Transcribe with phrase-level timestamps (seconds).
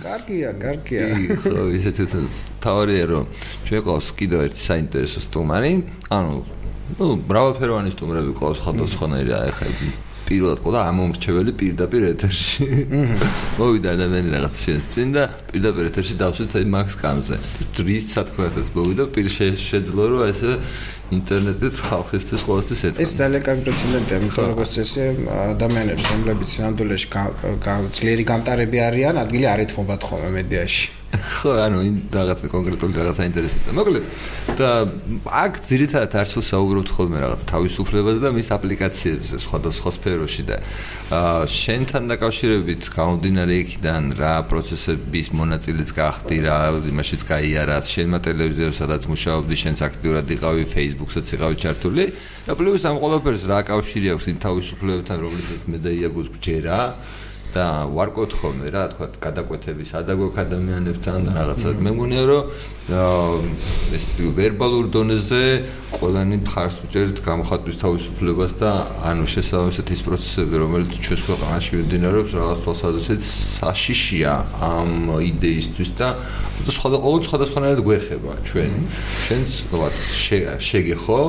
[0.00, 1.04] კარგია, კარგია.
[1.44, 1.96] ხო, ისეთ
[2.60, 3.24] თავარია რომ
[3.68, 5.72] ჩვენ ყავს კიდევ ერთი საინტერესო სტუმარი,
[6.12, 6.34] ანუ
[6.98, 9.68] ну, მრავალფეროვანი სტუმრები ყავს ხალხოსხონერია ეხლა
[10.30, 12.66] პირველად ყოდა ამომრჩეველი პირდაპირ ეთერში.
[13.58, 17.36] მოვიდა ადამიანი რაღაც შენს წინ და პირდაპირ ეთერში დავსვით აი მაქს კამზე.
[17.82, 19.26] რის სათქმელს მოვიდა პირ
[19.58, 20.52] შეძლო რომ ესე
[21.18, 23.02] ინტერნეტით ხალხისთვის ყოველთვის ეთქვა.
[23.02, 25.02] ეს ძალიან კარგი პრეცედენტია, იმიტომ როგორც წესი
[25.50, 27.02] ადამიანებს, რომლებიც ნამდვილად
[27.98, 30.99] ძლიერი გამტარები არიან, ადგილი არ ეთმობათ ხოლმე მედიაში.
[31.10, 33.70] ხო, ანუ იმ რაღაც კონკრეტული რაღაცა ინტერესებდა.
[33.74, 34.04] მოკლედ
[34.54, 34.70] და
[35.26, 40.56] აქ ძირითადად არცულ საუბრობთ ხოლმე რაღაც თავისუფლებაზე და მის აპლიკაციებზე სხვადასხვა სფეროში და
[41.10, 46.56] აა შენთან დაკავშირებით გამომდინარე იქიდან რა პროცესების მონაწილეც გახდი, რა
[46.94, 52.04] იმაშიც გაიარა, შენმა ტელევიზიაზე სადაც მუშაობდი, შენც აქტიურად იყავი Facebook-საც იყავი ჩართული
[52.46, 56.78] და პლუს ამ ყველაფერს რა კავშირი აქვს იმ თავისუფლებებთან, რომლითაც მე და იაგოს გჯერა?
[57.54, 61.68] და ვარკვევთ ხოლმე რა თქვა გადაკვეთების ადაგოქ ადამიანებთან და რაღაცა.
[61.84, 62.42] მე მგონია რომ
[62.90, 65.42] ეს ვერბალურ დონეზე
[65.94, 68.70] ყველანი მხარს უჭერთ გამოხატვის თავისუფლებას და
[69.06, 74.90] ანუ შესაძლოა ის პროცესები რომელიც ჩვენს ქვეყანაში მიმდინარეობს რაღაც თვალსაზრისით საშიშია ამ
[75.30, 76.08] იდეისთვის და
[76.60, 78.72] სხვა ყოველ სხვადასხვანაირად გვეხება ჩვენ.
[79.24, 79.96] ჩვენს ვთქვათ
[80.60, 81.20] შეგეხო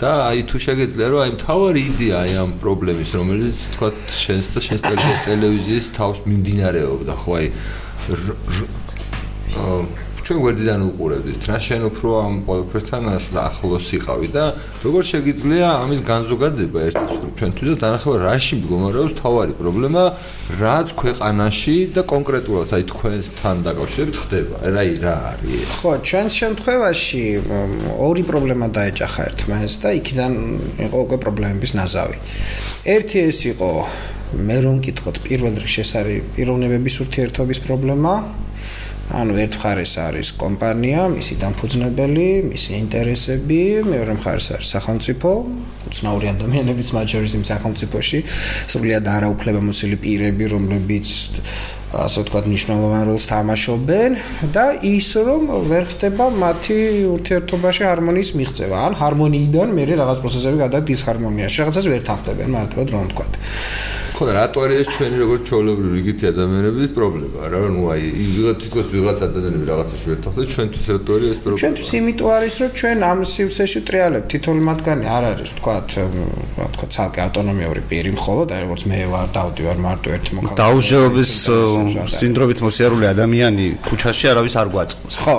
[0.00, 4.60] და აი თუ შეგეძლია რომ აი მთავარი იდეა აი ამ პრობლემის რომელიც ვთქვათ შენს და
[4.66, 4.82] შენს
[5.54, 7.46] ტელევიზიის თავს მიმდინარეობდა ხო აი
[10.24, 11.44] ჩვენ გვერდიდან უყურებდით.
[11.52, 14.44] რა შენ უფრო ამ ყველაფერთან ახლოს იყავი და
[14.80, 20.04] როგორ შეგიძლია ამის განზოგადება ერთის ჩვენთვის და დანახება რაში მდგომარეობს თავარი პრობლემა
[20.64, 24.56] რაც ქვეყანაში და კონკრეტულად აი თქვენთან დაკავშირებით ხდება.
[24.64, 25.72] რა რა არის ეს?
[25.84, 27.24] ხო ჩვენს შემთხვევაში
[28.00, 30.32] ორი პრობლემა დაეჭახა ერთმანეთს და იქიდან
[30.88, 32.16] იყო უკვე პრობლემების ნაზავი.
[32.96, 33.70] ერთი ეს იყო
[34.34, 38.14] მე რომ მკითხოთ პირველ რიგში ეს არის პიროვნებების ურთიერთობის პრობლემა
[39.12, 45.30] ანუ ერთ მხარეს არის კომპანია, მისი დამფუძნებელი, მისი ინტერესები, მეორე მხარეს არის სახელმწიფო,
[45.92, 48.18] უცნაური ადამიანების მაჯორის იმ სახელმწიფოში,
[48.72, 51.08] სრულიად არაუფლებამოსილი პირები, რომლებიც
[51.94, 54.10] ასე ვთქვათ, მნიშვნელოვან როლს თამაშობენ
[54.56, 56.78] და ის რომ ვერ ხდება მათი
[57.12, 58.76] ურთიერთობაში ჰარმონიის მიღწევა.
[58.88, 63.32] ან ჰარმონიიდან მე რაღაც პროცესები გადადის დისჰარმონიაში, რაღაცას ვერ თანხმდებიან, მარტივად რომ ვთქვათ.
[64.14, 67.40] ხო და რატო არის ეს ჩვენი როგორც ჩაოლებრივი რიგითი ადამიანების პრობლემა?
[67.50, 68.02] რა ნუ აი
[68.34, 71.60] ვიღაც თითქოს ვიღაც ადამიანები რაღაცაში თანხმდება ჩვენთვის რატო არის ეს პრობლემა?
[71.62, 75.74] ჩვენთვის იმიტომ არის რომ ჩვენ ამ სივრცეში ტრიალებთ თითოეული მათგანი არ არის თქვა
[76.54, 80.58] რა თქვა ცალკე ავტონომიური პირი მხოლოდ აი როგორც მე ვარ დავდივარ მარტო ერთი მოქალაქე.
[80.62, 81.32] დაუჟეობის
[82.18, 85.38] სინდრომით მოსიარული ადამიანი ქუჩაში არავის არ გვაწყობს ხო.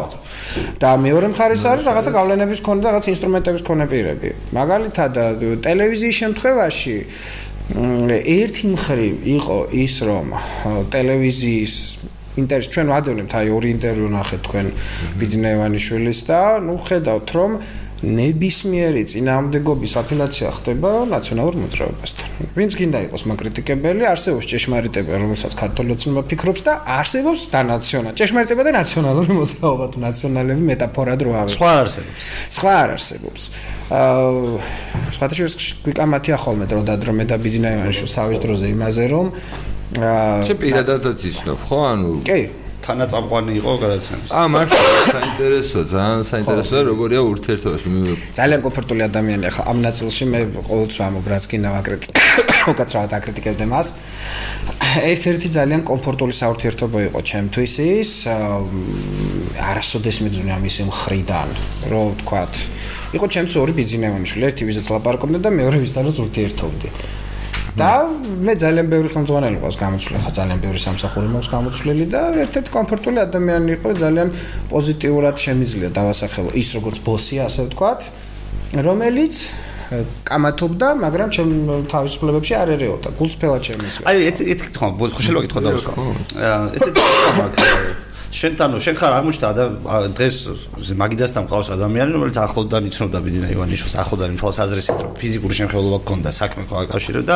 [0.83, 4.29] და მეორე მხარეს არის რაღაცა გავლენების ქონდა რაღაც ინსტრუმენტების ქონე პირები.
[4.59, 5.13] მაგალითად
[5.65, 6.95] ტელევიზიის შემთხვევაში
[7.73, 10.27] ერთი მხრივ იყო ის რომ
[10.93, 11.75] ტელევიზიის
[12.37, 14.67] ინტერეს ჩვენ ვადევნებთ აი ორი ინტერვიუ ნახეთ თქვენ
[15.17, 17.51] ბიძნევანიშვილის და ნუ ხედავთ რომ
[18.05, 22.27] ნებისმიერი წინააღმდეგობის აფილაცია ხდება ნაციონალურ მოძრაობასთან.
[22.55, 28.09] ვინც გინდა იყოს მაკრიტიკებელი, არსებობს ჭეშმარიტება, რომელსაც ქართული ოცნება ფიქრობს და არსებობს დანაციონა.
[28.19, 31.55] ჭეშმარიტება და ნაციონალური მოძრაობა თუ ნაციონალები მეტაფორად რო ავიღოთ.
[31.57, 32.21] სხვა არსებობს.
[32.57, 33.43] სხვა არ არსებობს.
[33.85, 34.59] აა
[35.13, 35.47] სხვადასხვა
[35.85, 39.27] გვიკამათია ხოლმე დრო და დრო მე და ბიზნესმენში თავის დროზე იმაზე რომ
[40.01, 42.41] აა შე პირადადაც ისნობ ხო ანუ კი
[42.85, 44.29] თანაწამყვანი იყო გადაცემის.
[44.39, 44.79] აა მართლა
[45.15, 47.87] საინტერესოა, ძალიან საინტერესოა, როგორია ურთიერთობაში.
[48.37, 52.13] ძალიან კომფორტული ადამიანია ხა ამ ნაწილში მე ყოველთვის ამობ რაც კი ნავაკრიტიკე.
[52.73, 53.87] უკაცრავად აკრიტიკებდე მას.
[55.11, 58.11] ერთ-ერთი ძალიან კომფორტული საურთიერთობა იყო ჩემთვის ის
[59.69, 61.49] არასოდეს მეგზუნე ამის მხრიდან,
[61.91, 62.53] რომ ვთქვათ,
[63.17, 66.89] იყო ჩემთვის ორი ბიზნესმენი, ერთი ვიზაც ლაპარაკობდა და მეორე ვიზთანაც ურთიერთობდი.
[67.75, 67.91] და
[68.45, 73.19] მე ძალიან ბევრი ხელმძღვანელი ყავს გამოცვლილი, ხა ძალიან ბევრი სამსახური მაქვს გამოცვლილი და ერთ-ერთი კომფორტული
[73.27, 74.29] ადამიანი იყო, ძალიან
[74.71, 77.99] პოზიტიურად შემიძლია დავასახელო ის როგორც ბოსი, ასე ვთქვათ,
[78.87, 79.35] რომელიც
[80.25, 81.51] კამათობდა, მაგრამ ჩემ
[81.91, 83.09] თავისუფლებებში არ ერეოდა.
[83.19, 84.03] გულწრფელად შემიძლია.
[84.09, 85.93] აი, ეს ეს კითხვა, ხუშელო კითხვა დავსვა.
[86.79, 88.04] ესეთი კითხვა
[88.35, 89.49] შენთანო შენ ხარ აღმოჩნდა
[90.17, 90.37] დღეს
[90.99, 96.63] მაგიდასთან მყავს ადამიანი რომელიც ახლოდან იცნობდა ბიზნეს ივანიშვილს ახლოდან თვალსაზრისით რომ ფიზიკური შემხელობა გქონდა საქმე
[96.67, 97.35] ხო აკავშირებდა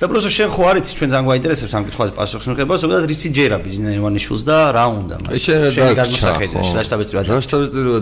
[0.00, 3.28] და პროსო შენ ხო არ იცი ჩვენ ძალიან გვაინტერესებს ამ კითხვაზე პასუხს მიღება ზოგადად რიცი
[3.36, 5.36] ჯერა ბიზნეს ივანიშვილს და რა უნდა მას?
[5.36, 5.58] შენ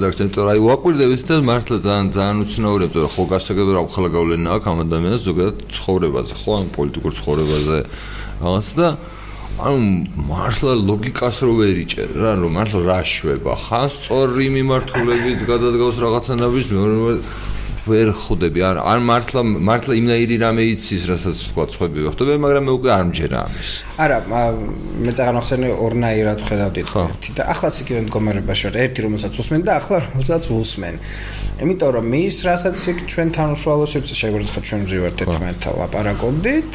[0.06, 3.82] აქვს იმიტომ რომ აი ვაკვირდებით და მართლა ძალიან ძალიან უცნაურია იმიტომ რომ ხო გასაგებია რა
[3.90, 7.78] ხალხა გავლენა აქვს ამ ადამიანს ზოგადად ცხოვრებაზე ხო ამ პოლიტიკურ ცხოვრებაზე
[8.38, 8.88] რაღაც და
[9.56, 13.54] ანუ მართლა ლოგიკას რო ვერიჭერ რა რომ მართლა რა შვება?
[13.56, 16.96] ხან სწორი მიმართულებით გადადგავს რაღაცანაირს მეორე
[17.86, 18.60] ვერ ხვდები.
[18.68, 23.04] არ არ მართლა მართლა იმნაირი რამე იცის რასაც თქვა ხვები ვახტობ მაგრამ მე უკვე არ
[23.10, 23.70] მჯერა ამის.
[24.04, 24.18] არა
[25.06, 28.74] მე წაღანახსენე ორნაირად ხედავდი ერთი და ახლაც იგივე მდგომარეობაში ვარ.
[28.86, 30.94] ერთი რომელსაც უსმენ და ახლა რომელსაც უსმენ
[31.62, 36.72] იმიტომ რომ მის რასაც იქ ჩვენთან უშუალო სივრცე შეგვიძლია ჩვენ მზივართ ერთმანეთთან ლაპარაკობდით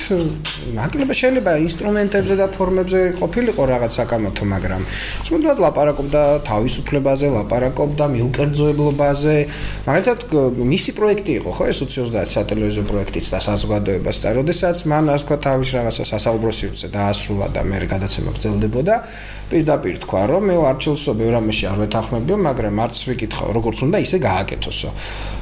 [0.80, 4.82] ნაკლები შეიძლება ინსტრუმენტებზე და ფორმებზე ყოფილიყო რაღაც საკამათო მაგრამ
[5.28, 9.36] თუმცა ლაპარაკობდა თავისუფლებაზე ლაპარაკობდა მიუკერძოებლობაზე.
[9.88, 10.20] მაგალითად
[10.72, 15.38] მისი პროექტი იყო ხო ეს 2030 სატელევიზიო პროექტიც და საზოგადოებას და როდესაც მან ასე თქვა
[15.48, 18.96] თავის რაღაცა სასაუბრო სივრცე დაასრულა და მე გადაცემა გრძელდებოდა
[19.50, 24.18] პირდაპირ თქვა რომ მე არჩილსო ბევრ ამაში არ ვეთანხმებიო მაგრამ არც ვიკითხავ როგორც უნდა ისე
[24.30, 24.90] გააკეთოსო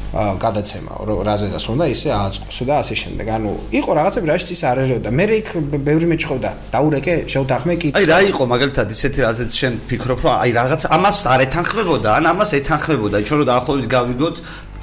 [0.10, 3.26] გადაცემა რაზედაც უნდა ისე აწყოსო და ასე შემდეგ.
[3.30, 5.10] ანუ იყო რაღაცები რაშიც ის არ ერეოდა.
[5.14, 5.48] მე იქ
[5.86, 10.52] ბევრი მეჭხოვდა დაურეკე შევთანხმე კი აი რა იყო მაგალითად ისეთი რაზეც შენ ფიქრობ რომ აი
[10.58, 13.18] რაღაც ამას არ ეთანხმებოდა ან ამას ეთანხმებოდა.
[13.22, 14.36] ჩვენ რომ დაახლოებით გავიგოთ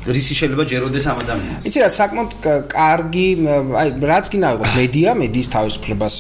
[0.07, 1.63] რისი შეიძლება ჯეროდეს ამ ადამიანს.
[1.67, 2.31] იცი რა, საკმაოდ
[2.71, 3.29] კარგი,
[3.81, 6.17] აი, რაც კი ნაიღოთ, მედია, მედიის თავისუფლებას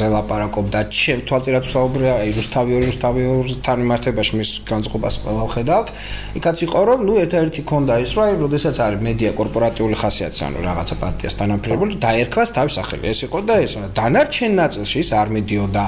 [0.00, 5.88] ზელაპარაკობდა, ჩემ თვალწინაც ვსაუბრე, აი, რუსთავი ორი რუსთავი ორთან მიმართებაში მის განწყობას ყველა ხედავთ.
[6.38, 10.58] იქაც იყო რომ, ნუ ერთ-ერთი ქონდა ის, რომ აი, როდესაც არის მედია კორპორატიული ხასიათის, ანუ
[10.68, 13.04] რაღაცა პარტიას თანამფრინავი, დაერქვას თავის სახელი.
[13.04, 15.84] ეს იყო და ეს დანარჩენ ნაწილში ის არ მედიოდა.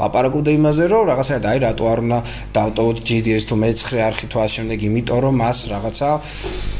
[0.00, 2.18] ლაპარაკობდა იმაზე, რომ რაღაცა აი, რატო არ უნდა
[2.56, 6.08] დავტოვოთ GDS თუ მეცხრე არხი თუ ასე შემდეგ, იმიტომ რომ მას რაღაცა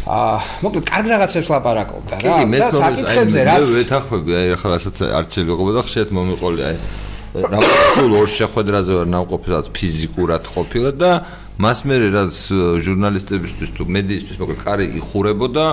[0.06, 2.36] აა მოკლედ კარგ რაღაცებს ლაპარაკობდა რა.
[2.46, 6.76] და საკითხებზე რაც მე ვეთანხმები აი ახლა რასაც არჩელი ყობა და ხშირად მომიყოლი აი
[7.36, 7.58] რა
[7.96, 11.10] სულ ორ შეხვედრაზე ვარ ნამყოფილად ფიზიკურად ყოფილა და
[11.58, 12.34] მას მე რაც
[12.86, 15.64] ჟურნალისტებისთვის თუ მედიისთვის მოკლედ კარი იხურებოდა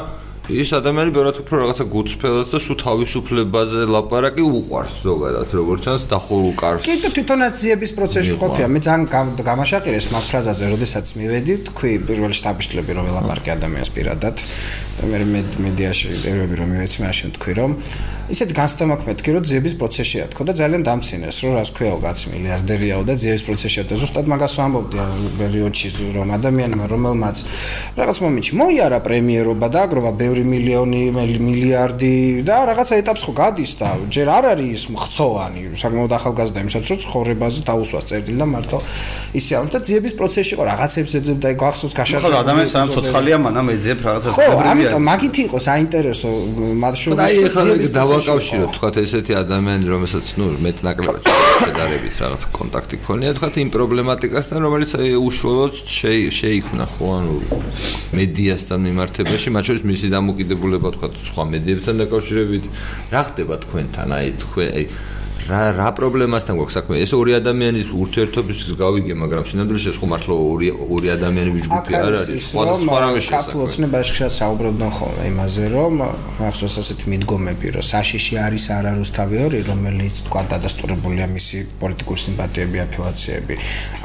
[0.51, 6.54] ის ადამიანი ბევრად უფრო რაღაცა გუწფელას და სულ თავისუფლებაზე ლაპარაკი უყვარს ზოგადად როგორც ჩანს დახურულ
[6.60, 6.84] კარს.
[6.84, 8.68] კი და თვითონაც ძიების პროცესში ყოფია.
[8.68, 9.04] მე ძალიან
[9.40, 14.36] გამაშაყირეს მაგ ფრაზაზე, როდესაც მივედი, თქვი პირველ შტაბიშლები რომ ელაპარაკი ადამიანს პირადად
[14.93, 17.72] და მე მედიაში ერები რომ მივეცი მაშინ თქვი რომ
[18.34, 23.04] ისეთ განსტამაკ მეთქი რომ ძიების პროცესშია თქო და ძალიან დამცინეს რომ რას ქვიაო კაც მილიარდერიაო
[23.04, 24.98] და ძიების პროცესშია და ზუსტად მაგას ვამბობდი
[25.42, 27.38] პერიოდში რომ ადამიანმა რომელმაც
[28.00, 32.16] რაღაც მომენტში მოიარა პრემიერობა და აგროვა ბევრი მილიონი მილიარდი
[32.48, 37.00] და რაღაცა ეტაპს ხო გადის და ჯერ არ არის ის მხცოვანი საკმაოდ ახალგაზრდა იმისაც რომ
[37.04, 38.78] ცხოვრებაზე დაუსვას წერდილი და მარტო
[39.36, 43.38] ისე ამ და ძიების პროცესში ხო რაღაცებს ეძებდა და გახსოვს გაშაშა ხო ადამიანს სამ ცოცხალია
[43.44, 44.48] მანამ ეძებ რაღაცას ხო
[44.84, 46.30] ამიტომ მაგით იყო საინტერესო
[46.84, 47.64] მათ შორის და აი ახლა
[47.98, 51.24] დავაკავშიროთ თქვა ესეთი ადამიანი რომელსაც ნუ მეტ ნაკლებად
[51.64, 53.32] შედარებით რაღაც კონტაქტი ქონია.
[53.38, 55.74] თქვა იმ პრობლემატიკასთან რომელიც უშუალოდ
[56.40, 57.36] შეიქმნა ხო ანუ
[58.20, 59.48] მედიასთან მიმართებაში.
[59.56, 62.64] მათ შორის მისი დამოკიდებულება თქვა სხვა მედიებთან დაკავშირებით.
[63.14, 64.08] რა ხდება თქვენთან?
[64.18, 64.86] აი თქვენ აი
[65.44, 66.95] რა რა პრობლემასთან გვაქვს საქმე?
[67.04, 72.06] ეს ორი ადამიანის ურთიერთობის გავიგე, მაგრამ შინაგანში ეს ხომ მართლა ორი ორი ადამიანების ჯგუფი არ
[72.07, 72.22] არის.
[72.48, 73.38] სხვა სხვა რამე შეიძლება.
[73.38, 75.94] ქართულ ოცნებაში ხშირად საუბრობდნენ ხოლმე იმაზე, რომ
[76.48, 83.54] ახსოვს ასეთი მიდგომები, რომ საშიში არის არარუსთავი ორი, რომელიც თქვა დადასტურებულია მისი პოლიტიკური სიმპათიები, აფილაციები.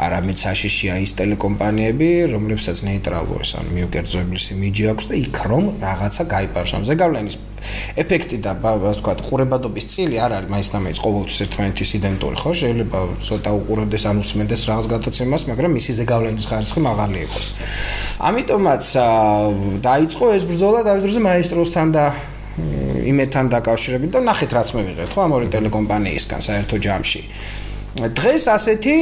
[0.05, 6.73] არამედ საშიშია ის ტელეკომპანიები, რომლებსაც ნეიტრალური, ანუ მიუკერძოებლის იმიჯი აქვს და იქ რომ რაღაცა გაიპაროს.
[6.79, 7.37] ამ ზეგავლენის
[7.99, 12.50] ეფექტი და ასე ვთქვათ, ყურებადობის წილი არ არის მაინც და მაინც ყოველთვის ერთმანეთის იდენტური, ხო?
[12.60, 17.46] შეიძლება ცოტა უყურებდეს ან უსმენდეს რაღაც გადაცემას, მაგრამ მისი ზეგავლენის ხარისხი მაღალი იყოს.
[18.19, 18.84] ამიტომაც
[19.88, 22.05] დაიწყო ეს ბრძოლა დავით როზე მაესტროსთან და
[23.08, 27.20] იმეთან დაკავშირებით და ნახეთ რაც მე ვიღეთ, ხო, ამ ორი ტელეკომპანიისგან საერთო ჯამში.
[27.96, 28.94] დღეს ასეთი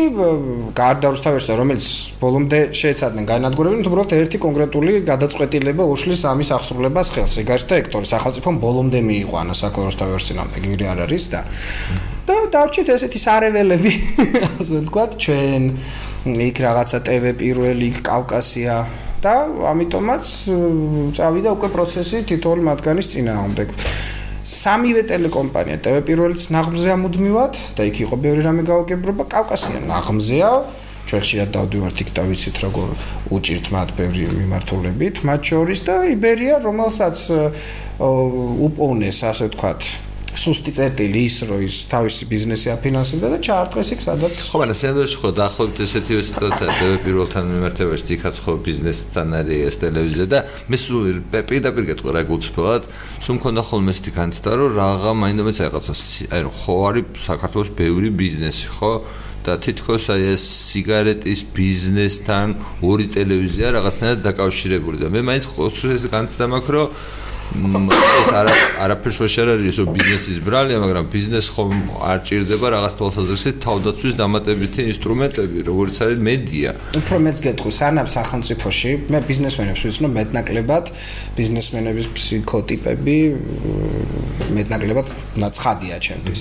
[0.78, 1.86] გარდა რუსთავისა რომელიც
[2.22, 7.34] ბოლომდე შეეცადნენ განადგურებინ თუმცა ერთი კონკრეტული გადაწყვეტილება უშლის ამის აღსრულებას ხელს.
[7.42, 11.40] ეგ არის და ექტორი სახელმწიფომ ბოლომდე მიიყვანა საკონსტიტუციო გირი არ არის და
[12.30, 13.92] და დავრჩით ესეთი სარეველები
[14.62, 15.62] ასე ვთქვათ ჩვენ
[16.46, 18.76] იქ რაღაცა ტევ პირველი კავკასია
[19.18, 19.34] და
[19.75, 20.25] ამიტომაც
[21.18, 23.68] წავიდა უკვე პროცესი თითოეულ მათგანის წინააღმდეგ
[24.46, 25.76] სამივე ტელეკომპანია.
[25.82, 30.50] TV პირველიც ნაღმზეა მუდმივად და იქ იყო ბევრი რამე გაუგებრობა კავკასია ნაღმზეა.
[31.06, 32.88] ჩვენ ხშირად დავდივართ იქ და ვიცით როგორ
[33.30, 37.16] უჭირთ მათ ბევრი მიმართულებით მათ შორის და იბერია რომელსაც
[38.66, 39.80] უპოვნეს ასე ვთქვათ
[40.37, 45.16] სუსტი წერტილი ის რომ ის თავისი ბიზნესი აფინანსებდა და ჩაარტყეს იქ სადაც ხო მაგრამ სენდოში
[45.23, 50.38] ხო დაახლოებით ესეთივე სიტუაცია პირველთან მიმართებაში იქაც ხო ბიზნესთან არის ეს ტელევიზია და
[50.69, 52.83] მე სულ პირდაპირ გეტყვი რა გუცფოთ
[53.25, 55.95] სულ მქონდა ხოლმე ესეთი განცდა რომ რაღა მაინდამაც რაღაცა
[56.37, 58.93] აი ხო არის საქართველოს ბევრი ბიზნესი ხო?
[59.47, 66.45] და თითქოს აი ეს სიგარეტის ბიზნესთან ორი ტელევიზია რაღაცნაირად დაკავშირებული და მე მაინც ყოველთვის განცდა
[66.50, 66.87] მაქვს რომ
[67.54, 68.52] ეს არა
[68.84, 71.72] არაფერს შეშარ არის ესო ბიზნესის ბრალია, მაგრამ ბიზნეს ხომ
[72.02, 76.70] არ ჭირდება რაღაც თვალსაზრისით თავდაცვის დამატებითი ინსტრუმენტები, როგორც არის მედია.
[77.00, 80.84] უფრო მეც გეტყვი, სანამ სახელმწიფოში მე ბიზნესმენებს ვიცნობ მეტნაკლებად,
[81.38, 83.16] ბიზნესმენების ფსიქოტიპები
[84.56, 85.06] მეტნაკლებად
[85.42, 86.40] ნაცხადია ჩემთვის.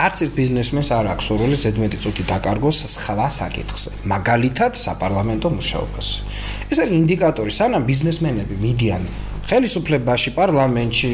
[0.00, 6.08] არც ერთ ბიზნესმენს არ აქვს სურვილი ზედმეტი წუთი დაკარგოს სხვა საკითხზე, მაგალითად საპარლამენტო მუშაობას.
[6.72, 9.02] ეს არის ინდიკატორი, სანამ ბიზნესმენები მიდიან
[9.46, 11.08] ხელისუფლებაში, პარლამენტში,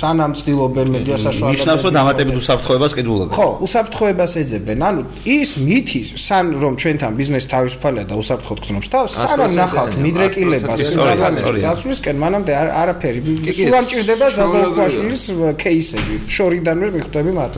[0.00, 1.56] სანამ ცდილობენ მედია საშუალებებს.
[1.56, 3.34] ნიშნავს, რომ დამატებით უსაფრთხოებას ყიდულობენ.
[3.38, 4.78] ხო, უსაფრთხოებას ეძებენ.
[4.88, 10.78] ანუ ის მითი, სან რომ ჩვენთან ბიზნესი თავისუფალია და უსაფრთხოდ გწნობს თავს, სანამ ნახავთ მიდრეკილებას
[11.00, 12.52] პარლამენტში გასვლისკენ, მანამდე
[12.82, 13.20] არაფერი.
[13.56, 15.24] სულ ამ ჭირდება ზაზაუქვაშვილის
[15.62, 16.14] კეისები.
[16.28, 17.52] შორიდანვე მიხვდები მათ.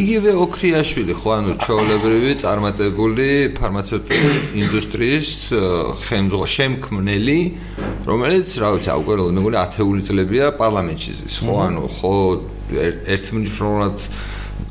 [0.00, 4.32] იგივე ოქრიაშვილი, ხო, ანუ ჩაოლებრივი წარმატებული ფარმაცევტული
[4.64, 5.28] ინდუსტრიის
[6.08, 7.40] ხელმძღვანელი, შემქმნელი,
[8.08, 11.54] რომელიც, რა ვიცი, უკვე მეგონი ათეული წლებია პარლამენტში ზის, ხო?
[11.66, 12.14] ანუ ხო
[13.10, 14.06] ერთმნიშვნელოვნად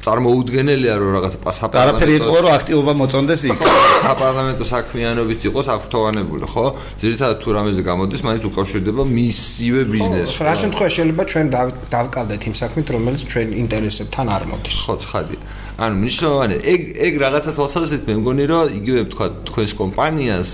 [0.04, 3.62] წარმოუდგენელია რომ რაღაც საპარლამენტო არაფერი იყო რომ აქტიობა მოწონდეს იქ.
[4.04, 6.66] საპარლამენტო საქმიანობით იყოს აფრთოვანებული ხო?
[7.04, 10.36] ძირითადად თუ რამეზე გამოდის მაინც უკავშირდება მისივე ბიზნესს.
[10.40, 11.48] ხო რა შემთხვევაში შეიძლება ჩვენ
[11.96, 14.76] დავკავდეთ იმ საქმით რომელიც ჩვენ ინტერესებთან არ მოდის.
[14.84, 15.40] ხო ცხადია.
[15.84, 20.50] ანუ მნიშვნელოვანია ეგ ეგ რაღაცა თვალსაზრისით მე მგონი რომ იგივე თქვა თქვენს კომპანიას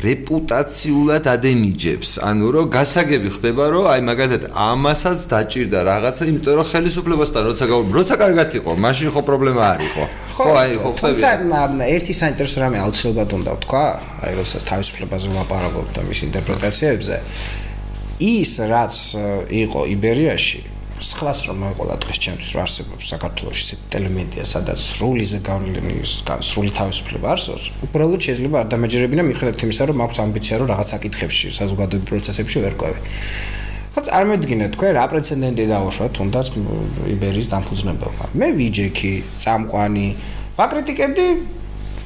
[0.00, 2.10] რეპუტაციულად ადენიჯებს.
[2.24, 7.64] ანუ რომ გასაგები ხდება, რომ აი მაგალითად ამასაც დაჭირდა რაღაცა, იმიტომ რომ ხელისუფლებასთან როცა
[7.98, 10.04] როცა კარგად იყო, მაშინ ხო პრობლემა არ იყო.
[10.34, 11.14] ხო, აი ხო ხდება.
[11.14, 13.84] თუმცა ერთი საინტერესო რამე აუცილებლად უნდა ვთქვა,
[14.24, 17.16] აი როცა თავისუფლებაზე ვაპარაკობ და მის ინტერპრეტაციებზე
[18.24, 18.94] ის რაც
[19.50, 20.73] იყო იბერიაში
[21.04, 26.12] სხლას რომ მოეყოლა დღეს ჩემთვის რა არსებობს საქართველოს ისეთ ელემენტია სადაც სრული ზეგავლენის
[26.48, 31.46] სრული თავისუფლება არსებობს უბრალოდ შეიძლება არ დამეჯერებინა მიხედავთ იმისა რომ მაქვს ამბიცია რომ რაღაც აკითხებში
[31.60, 33.00] საზოგადოებრივ პროცესებში ვერკვევი
[33.94, 36.46] ხო წარმოიდგინეთ თქვენ რა პრეცედენტი დაუშვათ თუნდაც
[37.14, 38.24] იბერიის დამფუძნებელმა.
[38.40, 40.06] მე ვიჯექი წამყვანი
[40.58, 41.26] ვაკრიტიკებდი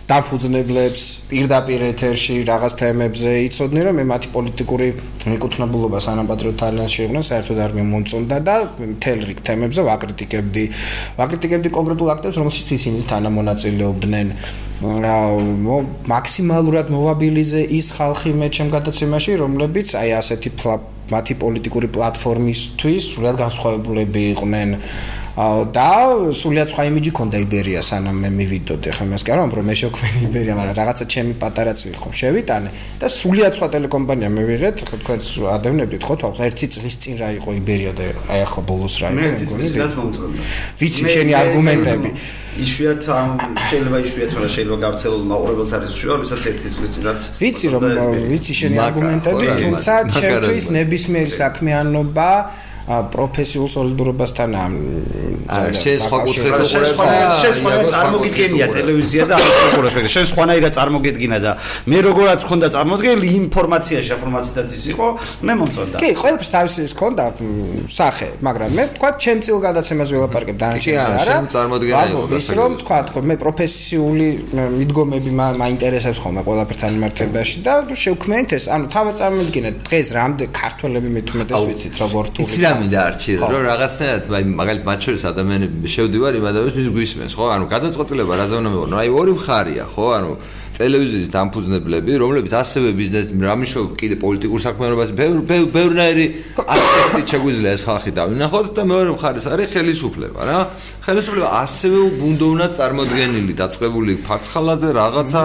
[0.09, 4.87] დაფუძნებლებს პირდაპირ ეთერში რაღაც თემებზე იცოდნენ რომ მე მათი პოლიტიკური
[5.33, 8.55] მიკუთვნებულობა სანაპატრიოტ თალიანში იყვნენ საერთოდ არ მომწონდა და
[8.93, 10.65] მთელ რიგ თემებზე ვაკრიტიკებდი.
[11.21, 14.27] ვაკრიტიკებდი კონკრეტულ აქტებს რომელშიც ისინი თანამონაწილეობდნენ.
[16.15, 20.50] მაქსიმალურად მოვაბილიზე ის ხალხი მე ჩემ გადაცემაში რომლებიც აი ასეთი
[21.12, 24.69] მათი პოლიტიკური პლატფორმისთვის სულად განსხვავებულები იყვნენ.
[25.38, 25.91] და
[26.35, 30.23] სულიად სხვა იმიჯი ქონდა იბერია სანამ მე მივიდოდი ხომ ეს კი არა რომ მე შევქმნი
[30.27, 32.71] იბერია მაგრამ რაღაცა ჩემი პატარა წილი ხომ შევიტანე.
[32.99, 37.50] და სულიად სხვა ტელეკომპანია მივიღეთ ხო თქვენს ადევნებდით ხო თვალ ერთი წლის წინ რა იყო
[37.61, 40.38] იბერია და აი ახლა ბოლოს რა იყო მე მომწონდა.
[40.81, 42.09] ვიცი შენი არგუმენტები.
[42.59, 43.05] იშვიათ
[43.69, 47.85] შეიძლება იშვიათ რა შეიძლება გავრცელო მაყურებელთა რიცხვი არ ვისაც ერთი წლის წინაც ვიცი რომ
[48.33, 50.65] ვიცი შენი არგუმენტები თუმცა ჩემთვის
[50.99, 52.31] ნებისმიერი საქმიანობა
[52.88, 57.00] პროფესიულ სოლიდურობასთან არა შენ სხვა კუთხით უყურებ
[57.40, 61.52] შენ სხვა წარმოგიდგენია ტელევიზია და აღუყურებ ეგ შენ სხვანაირად წარმოგედგინა და
[61.92, 65.07] მე როგორაც ხონდა წარმოდგენილი ინფორმაცია შეფორმაციაც ის იყო
[65.45, 65.97] მე მომწონდა.
[66.00, 67.25] კი ყველაფერს თავისი ის ქონდა
[67.99, 72.73] სახე მაგრამ მე თქვა ჩემ წილ გადაცემას ველაპარაკებ დანარჩენს არა შენ წარმოდგენა იყო ის რომ
[72.83, 74.28] თქვა ხო მე პროფესიული
[74.80, 75.30] მიდგომები
[75.62, 78.64] მაინტერესებს ხოლმე ყველაფერთან მიმართებაში და შევქმნით ეს.
[78.73, 84.25] ანუ თავად წარმოგიდგინეთ დღეს რამდენი ქართველები მithumetes ვიცით როგორ თუ იცი მინდა არჩიე რომ რაღაცნაირად
[84.38, 87.44] აი მაგალითად მათ შორის ადამიანები შევდივარ იმ ადამიანებს ვის გვისმენს ხო?
[87.54, 90.06] ანუ გადაწყვეტილება რა ზონა მეუბნო აი ორი მხარია ხო?
[90.18, 90.32] ანუ
[90.78, 95.38] ტელევიზიის დამფუძნებლები, რომლებიც ასევე ბიზნეს რამიშო კიდე პოლიტიკურ საქმიანობას ბევრ
[95.75, 100.58] ბევრნაირი ასპექტი შეგვიძლია ეს ხალხი დავინახოთ და მეორე მხარეს არის ხელისუფლება რა.
[101.08, 105.42] ხელისუფლება ასევე უბუნდოვნად წარმოდგენილი, დაწყებული ფარცხალაძე რაღაცა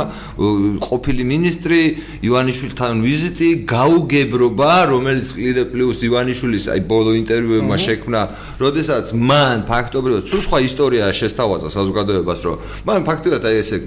[0.83, 1.81] ყოფილი ministri
[2.21, 8.21] ივანიშვილთან ვიზიტი, გაუგებრობა, რომელიც კიდე პლუს ივანიშვილის აი ბოლო ინტერვიუებმა შექმნა,
[8.59, 13.77] როდესაც მან ფაქტობრივად სულ სხვა ისტორია შესთავაზა საზოგადოებას, რომ მან ფაქტობრივად აი ესე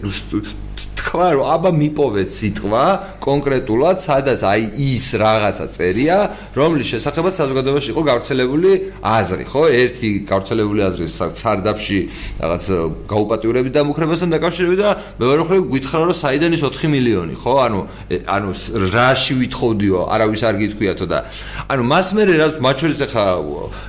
[1.06, 2.84] თქვა რომ აბა მიპოვეთ სიტყვა
[3.22, 6.16] კონკრეტულად სადაც აი ის რაღაცა წერია
[6.58, 8.70] რომლის შესახებაც საზოგადოებაში იყო გავრცელებული
[9.06, 9.62] აზრი ხო?
[9.70, 11.98] ერთი გავრცელებული აზრი სარდაფში
[12.42, 12.64] რაღაც
[13.06, 14.90] გაუპატიურები და მუხრებასთან დაკავშირებით და
[15.22, 17.54] მეორე მხრივ გითხრა რომ საიდან ის 4 მილიონი ხო?
[17.66, 17.80] ანუ
[18.26, 18.48] ანუ
[18.90, 20.00] რაში ვითხოვდიო?
[20.10, 21.18] არავის არ გითქვიათო და
[21.70, 23.25] ანუ მას მე რა მათ შორის ახლა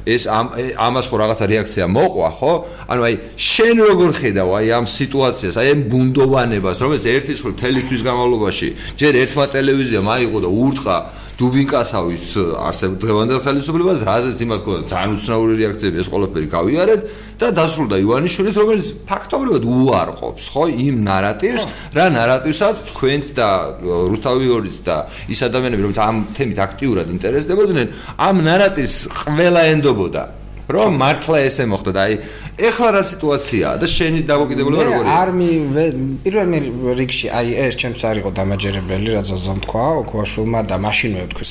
[0.05, 2.53] ეს ამას ხო რაღაცა რეაქცია მოყვა ხო?
[2.93, 7.79] ანუ აი შენ როგორ ხედავ აი ამ სიტუაციას აი ამ ბუნდოვანებას რომელიც ერთი სხვა მთელი
[7.87, 8.67] თვის განმავლობაში
[8.99, 10.97] ჯერ ერთმა ტელევიზიამ აიღო და ურტყა
[11.37, 12.27] დუბინკასავის
[12.65, 17.01] არსებ დღევანდელ ხელისუფლებას, რაზეც იმათ ქონდა ძალიან უცნაური რეაქციები ეს ყველაფერი გავიარეთ
[17.37, 23.49] და დასრულდა ივანიშვილით, რომელიც ფაქტობრივად უარყოფს, ხო, იმ ნარატივს, რა ნარატივსაც თქვენც და
[23.85, 24.95] რუსთავი ორიც და
[25.29, 27.87] ის ადამიანები, რომლებიც ამ თემით აქტიურად ინტერესდებოდნენ,
[28.17, 30.23] ამ ნარატივს ყველა ენდობოდა.
[30.67, 32.15] რომ მართლა ესე მოხდა და აი
[32.57, 35.13] ეხლა რა სიტუაციაა და შენი დამოკიდებულება როგორია?
[35.21, 35.49] არ მი
[36.25, 36.47] პირველ
[36.97, 41.45] რიგში აი ეს ჩემს არ იყო დამაჯერებელი რაც ზომ თქვა ოქოაშულმა და მაშინვე თქვი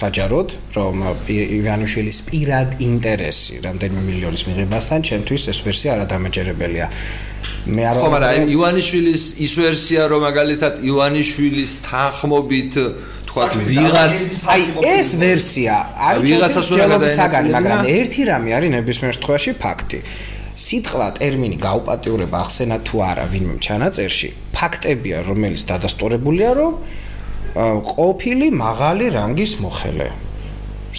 [0.00, 0.94] საჯაროდ რომ
[1.28, 6.86] ივანიშვილის პირად ინტერესი რამდენიმე მილიონის მიღებასთან ჩემთვის ეს ვერსია არა დამაჯერებელია.
[7.68, 12.74] მე არ ხო მაგრამ აი ივანიშვილის ის ვერსია რომ მაგალითად ივანიშვილის თანხმობით
[13.28, 14.16] თქვა ვიღაც
[14.48, 14.62] აი
[14.96, 15.74] ეს ვერსია
[16.08, 19.98] არის ვიღაცას უნდა გადაენაცვლა მაგრამ ერთი რამე არის ნებისმიერ შემთხვევაში ფაქტი
[20.58, 26.72] სიტყვა ტერმინი გაუპატიურება ახსენა თუ არა ვინმე ჩანაწერში ფაქტებია რომელიც დადასტურებულია რომ
[27.94, 30.08] ყოფილი მაღალი რანგის მოხელე.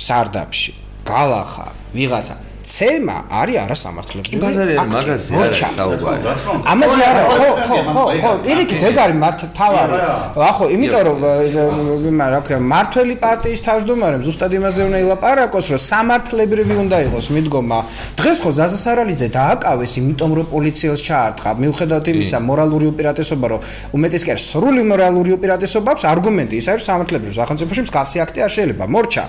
[0.05, 0.71] სარდაფში.
[1.09, 2.35] გალახა ვიღაცა
[2.69, 4.39] ცემა არის არასამართლებელი.
[4.43, 6.21] ბაზარი არის მაგაზი არა საუბარი.
[6.71, 9.95] ამაზე არა ხო ხო ხო ხო ილიქით ეგ არის მართ თავარი.
[10.49, 11.17] ახო იმიტომ რომ
[12.33, 17.79] რა ქვია მართველი პარტიის თავმჯდომარემ ზუსტად იმაზე უნდა ილაპარაკოს რომ სამართლებრივი უნდა იყოს მიდგომა.
[18.19, 21.49] დღეს ხო ზაზა სარალიძე დააკავეს იმიტომ რომ პოლიციელს ჩაარტყა.
[21.61, 23.59] მიუხედავად იმისა მორალური უპირატესობა რომ
[23.97, 28.51] უმეტეს კი არა სრული მორალური უპირატესობა აქვს არგუმენტი ის არის სამართლებრივი სახელმწიფოში მსგავსი აქტი არ
[28.57, 28.83] შეიძლება.
[28.93, 29.23] მორჩა.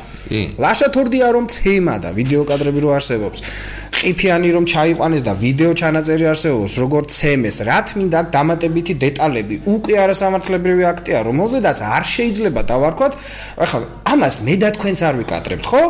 [0.63, 3.79] ლაშა თორდია რომ ცემა და ვიდეო კადრები რო არსებობს არსებობს.
[4.01, 10.85] ყიფიანი რომ ჩაიყვანეს და ვიდეო ჩანაწერი არსებობს, როგორც ცემეს, რა თმინდა დამატებითი დეტალები, უკვე არასამართლებრივი
[10.89, 13.13] აქტია, რომელზედაც არ შეიძლება დავარქვათ.
[13.61, 13.81] ახლა
[14.13, 15.83] ამას მე და თქვენც არ ვიკადრებთ, ხო?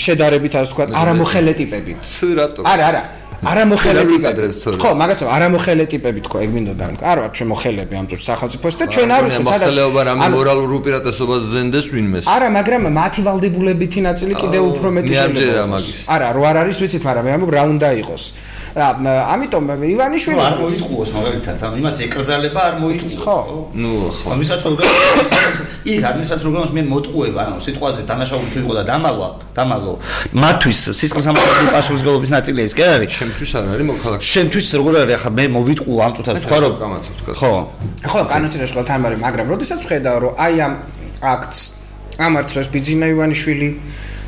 [0.00, 1.92] შედარებით ასე ვთქვათ, არამოხელე ტიპები.
[2.34, 2.60] რატო?
[2.66, 3.02] არა, არა.
[3.40, 4.76] არამოხელეთი კადრებს თორე.
[4.84, 6.84] ხო, მაგას არამოხელე ტიპები თქო, ეგ მინდოდა.
[7.00, 11.42] არა, ჩვენ მოხელები ამ წუთში სახელმწიფოს და ჩვენ არ ვიცით სადაც მოხელეობა რამე მორალურ უპირატესობას
[11.52, 12.24] ზენდეს ვინმეს.
[12.28, 15.76] არა, მაგრამ მათი ვალდებულებითი ნაწილი კიდევ უფრო მეტი შეიძლება.
[16.14, 18.24] არა, რო არ არის ვიცით, მაგრამ მე ამბობ რა უნდა იყოს.
[18.70, 23.38] ამიტომ ივანიშვილი არ მოიწუოს მაგალითად ამ იმას ეკრძალება არ მოიწუოს ხო
[23.74, 25.30] ნუ ხო ამისაც პროგრამას
[25.90, 29.28] იქ ადმინისტრაციულ პროგრამას მე მოტყუება ანუ სიტყვაზე დანაშაული თუ იყო და დამალვა
[29.58, 29.94] დამალო
[30.38, 34.22] მათთვის სისხლის სამართლებრივი პასუხისგებლობის ნაწილია ის კი არის ჩემთვის არ არის მოქალაქე?
[34.34, 35.14] შენთვის როგორ არის?
[35.18, 37.52] ახლა მე მოვიტყუ ამ წუთად თქვა რომ გამაცო თქვა ხო.
[38.10, 40.72] ხო კანონცინაში ყოველთან მაგრამ მაგრამ როდესაც ხედავ რომ აი ამ
[41.34, 41.60] აქტს
[42.26, 43.68] ამართლებს ბიძინა ივანიშვილი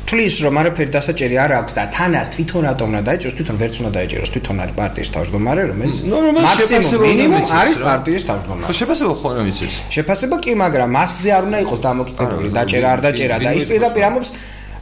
[0.03, 3.91] თulis რომ არაფერი დასაჭერი არ აქვს და თანაც თვითონ რატომ უნდა დაეჭეროს თვითონ ვერც უნდა
[3.97, 5.97] დაეჭეროს თვითონ არის პარტიის თავმჯდომარე რომელიც
[6.43, 8.67] მაქსიმუმ მინიმუმ არის პარტიის თავმჯდომარე.
[8.67, 12.47] ხო შეფასება ხო რა ვიცი შეფასება კი მაგრამ მასზე არ უნდა იყოს დამოკიდებული.
[12.57, 14.29] დაჭერა არ დაჭერა და ის პირდაპირ ამობს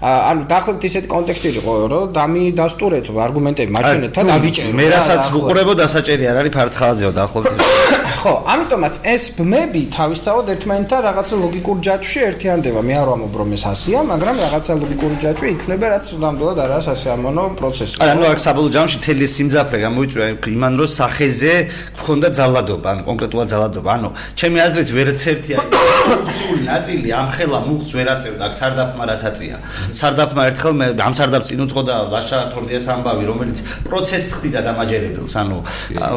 [0.01, 5.73] ანუ დაახლოებით ისეთი კონტექსტი იყო რომ დამი დასტურეთ არგუმენტები მაჩვენეთ და დავიჭერეთ მე რასაც ვუყურებო
[5.81, 7.59] დასაჭერი არ არის ფარცხალაძეო დაახლოებით
[8.21, 13.63] ხო ამიტომაც ეს ბმები თავისთავად ერთმანეთთან რაღაცა ლოგიკურ ჯაჭვში ერთიანდება მე არ ვამობ რომ ეს
[13.73, 18.97] ასია მაგრამ რაღაცა ლოგიკური ჯაჭვი იქნება რაც ნამდვილად არაა სასიამოვნო პროცესი ანუ აქ საბოლოო ჯამში
[19.05, 21.53] თელი სიმძაფრე გამოიწვია იმან რომ სახეზე
[21.97, 23.89] გქონდა ძალადობა ანუ კონკრეტულად ძალადობა.
[23.97, 24.09] ანუ
[24.39, 25.65] ჩემი აზრით ვერც ერთი აი
[26.11, 29.57] ფუნქციური ნაწილი ამ ხელა მუხს ვერ აწევდა აქ სარდაფმა რაც აწია
[29.99, 35.57] სარდაფმა ერთხელ მე ამ სარდაფს წინ უძღოდა ვაშა თორდიას ამბავი რომელიც პროცესს ხდიდა დამაჯერებელს ანუ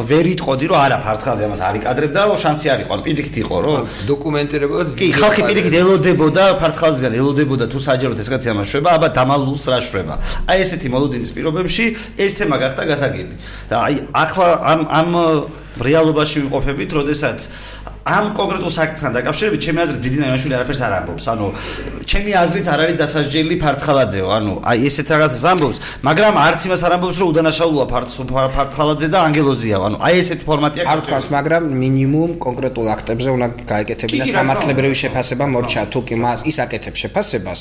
[0.09, 3.81] ვერ იტყოდი რომ არა ფარცხალზე ამას არ იკადრებდა რომ შანსი არ იყო პირიქით იყო რომ
[4.11, 9.65] დოკუმენტირებოდა კი ხალხი პირიქით ელოდებოდა ფარცხალზეგან ელოდებოდა თუ საჯაროდ ეს კაცი ამას შვება აბა დამალულს
[9.71, 10.15] რა შვება?
[10.49, 11.85] აი ესეთი მოლოდინის პირობებში
[12.25, 13.35] ეს თემა გახდა გასაგები.
[13.69, 15.09] და აი ახლა ამ ამ
[15.75, 17.39] რეალობაში ვიმყოფებით, როდესაც
[18.05, 21.25] ამ კონკრეტულ საკითხთან დაკავშირებით ჩემი აზრით ბიძინა იმაშვილი არაფერს არ ამბობს.
[21.25, 21.45] ანუ
[22.05, 24.27] ჩემი აზრით არ არის დასაჯელი ფარცხალაძეო.
[24.37, 27.85] ანუ აი ესეთ რაღაცას ამბობს, მაგრამ არც იმას არ ამბობს, რომ უდანაშაულოა
[28.55, 29.77] ფარცხალაძე და ანგელოზია.
[29.89, 30.83] ანუ აი ესეთი ფორმატია.
[30.85, 36.57] არ თქვას, მაგრამ მინიმუმ კონკრეტულ აქტებზე უნდა გაეკეთებინა სამართლებრივი შეფასება მორჩა თუ კი მას ის
[36.61, 37.59] აკეთებს შეფასებას.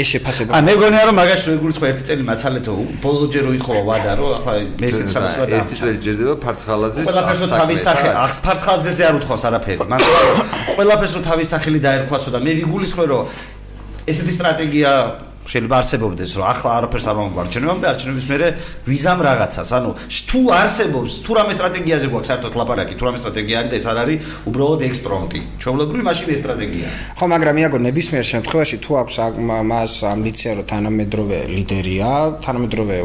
[0.00, 0.50] ეს შეფასება.
[0.56, 2.72] ა მე გონია რომ მაგაში როგორ იყო ერთი წელი მაცალეთო
[3.04, 7.52] ბოლო ჯერ უითხოვა ვადა რომ ახლა მე ეს სამსვა და ერთი წელი ჯერდება ფარცხალაძეს ყველაფერს
[7.60, 9.73] თავის სახე ახს ფარცხალაძეზე არ უთხოვს არაფერი.
[9.74, 9.90] ვფიქრობ.
[9.92, 10.00] მან
[10.78, 13.34] ყველაფერს რო თავის სახელი დაერქვასო და მე ვიგულისხმე რომ
[14.08, 14.90] ესეთი სტრატეგია
[15.52, 18.46] შეიძლება არსებობდეს რომ ახლა არაფერს არ მომგვარჩენებამ და არჩენების მერე
[18.88, 19.68] ვიზამ რაღაცას.
[19.78, 19.90] ანუ
[20.28, 23.98] თუ არსებობს თუ რამე სტრატეგიაზე გვაქვს საერთოდ ლაპარაკი თუ რამე სტრატეგია არის და ეს არ
[24.04, 25.40] არის უბრალოდ ექსპრომტი.
[25.60, 26.86] ჩვეულებრივი მაშინ ეს სტრატეგია
[27.18, 29.16] ხო მაგრამ იაგო ნებისმიერ შემთხვევაში თუ აქვს
[29.70, 32.10] მას ამბიცია რომ თანამედროვე ლიდერია
[32.46, 32.96] თანამედროვე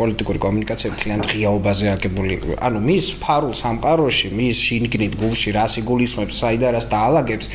[0.00, 2.34] პოლიტიკური კომუნიკაციები თლიან ღიაობაზე აგებული
[2.68, 7.46] ანუ მის ფარულ სამყაროში მის შინგნით გულში რას იგულისხმებს საიდან რას დაალაგებს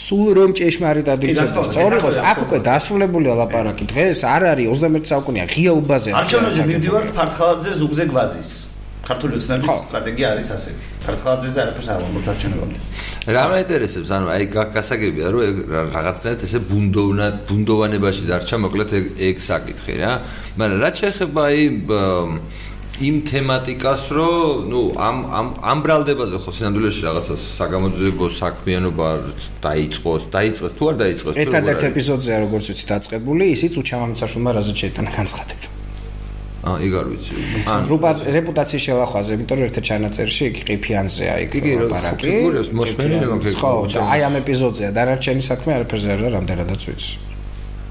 [0.00, 5.04] სულ რომ ჭეშმარიტად იცოდეს სწორი იყოს აქ უკვე დასრულებულია ლაპარაკი ლაპარაკი დღეს არ არის 21
[5.12, 8.50] საუკუნეა ღია უბაზე არჩევნებზე მივდივართ ფარცხალაძე ზუგზე გვაზის
[9.10, 10.86] ქართული ოცნების სტრატეგია არის ასეთი.
[11.04, 12.78] ქართლაძეზე არაფერს არ ვამბობ არჩევნებამდე.
[13.34, 14.44] რა მეინტერესებს, ანუ აი
[14.76, 15.42] გასაგებია, რომ
[15.96, 18.90] რაღაცნაირად ესე ბუნდოვნა ბუნდოვანებაში დარჩა, მოკლედ
[19.28, 20.12] ეგ საკითხი რა.
[20.60, 21.60] მაგრამ რა შეიძლება აი
[23.00, 29.08] იმ თემატიკას, რომ ნუ ამ ამ ამ ბრალდებაზე ხო სინამდვილეში რაღაცა საგამოძიებო საქმიანობა
[29.64, 35.10] დაიწყოს, დაიწყეს თუ არ დაიწყოს თუ ერთადერთ ეპიზოდზეა როგორც ვიცი დაწყებული, ისიც უჩამამცაშვილმა რაზეც შეიტანა
[35.16, 35.66] განცხადება.
[36.60, 37.32] აა იგ არ ვიცი.
[37.72, 37.80] ან
[38.36, 41.52] რეპუტაციის შელახვაზე, იმიტომ რომ ერთ-ერთ ჩანაწერში იქ ყიფიანზეა იქ
[41.88, 42.32] პარაკი.
[42.80, 43.56] მოსმენი რა მოხდა?
[43.64, 43.72] ხო,
[44.12, 47.12] აი ამ ეპიზოდზეა დანარჩენი საქმე არაფერზე არა რამდენადაც ვიცი.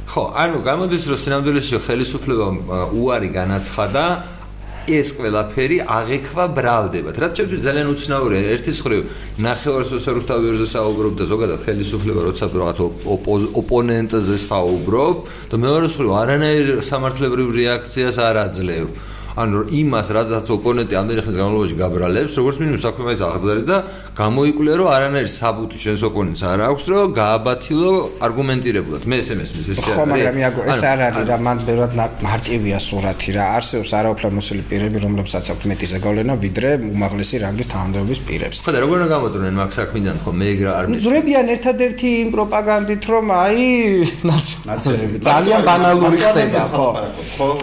[0.09, 2.57] ხო, ანუ გამოდის რომ სინამდვილეში ხელისუფლებამ
[2.93, 4.03] უარი განაცხადა
[4.87, 7.15] ეს ყველაფერი აღექვა ბრალდებად.
[7.19, 8.41] რაც შეიძლება ძალიან უცნაურია.
[8.55, 9.01] ერთის მხრივ
[9.43, 12.77] ნახევარს რუსთავიერზე საუბრობ და ზოგადად ხელისუფლება როცა რაღაც
[13.61, 15.17] ოპონენტზე საუბრობ
[15.51, 18.87] და მეორეს მხრივ არანაირ სამართლებრივ რეაქციას არ აძლევ.
[19.35, 23.77] ანუ იმას რაზეც ოპონენტი ამდენი ხნის განმავლობაში გაბრალებს, როგორც მინიმუმ საქმე მაინც აღძარი და
[24.19, 27.93] გამოიკვლია რომ არანაირი საბუთი შენს ოპონენტს არ აქვს, რომ გააბათილო
[28.25, 29.01] არგუმენტირებულად.
[29.09, 29.95] მე ესე მესმის ეს არის.
[29.95, 31.93] ხო, მაგრამ იაგო ეს არ არის რა მან ბევრად
[32.25, 33.43] მარტივია სურათი რა.
[33.59, 38.57] არსებობს არაუფლებამოსილი პირები, რომლებსაც აქვთ მეტი ზეგავლენა ვიდრე უმაღლესი რანგის თანამდებობის პირებს.
[38.65, 41.03] ხო და როგორ უნდა გამოდრონენ მაგ საქმიდან ხო მე ეგ რა არ მესმის.
[41.05, 43.63] ზრებიან ერთადერთი იმ პროპაგანდით რომ აი
[44.29, 46.89] ნაციონალები ძალიან ბანალური ხდება ხო.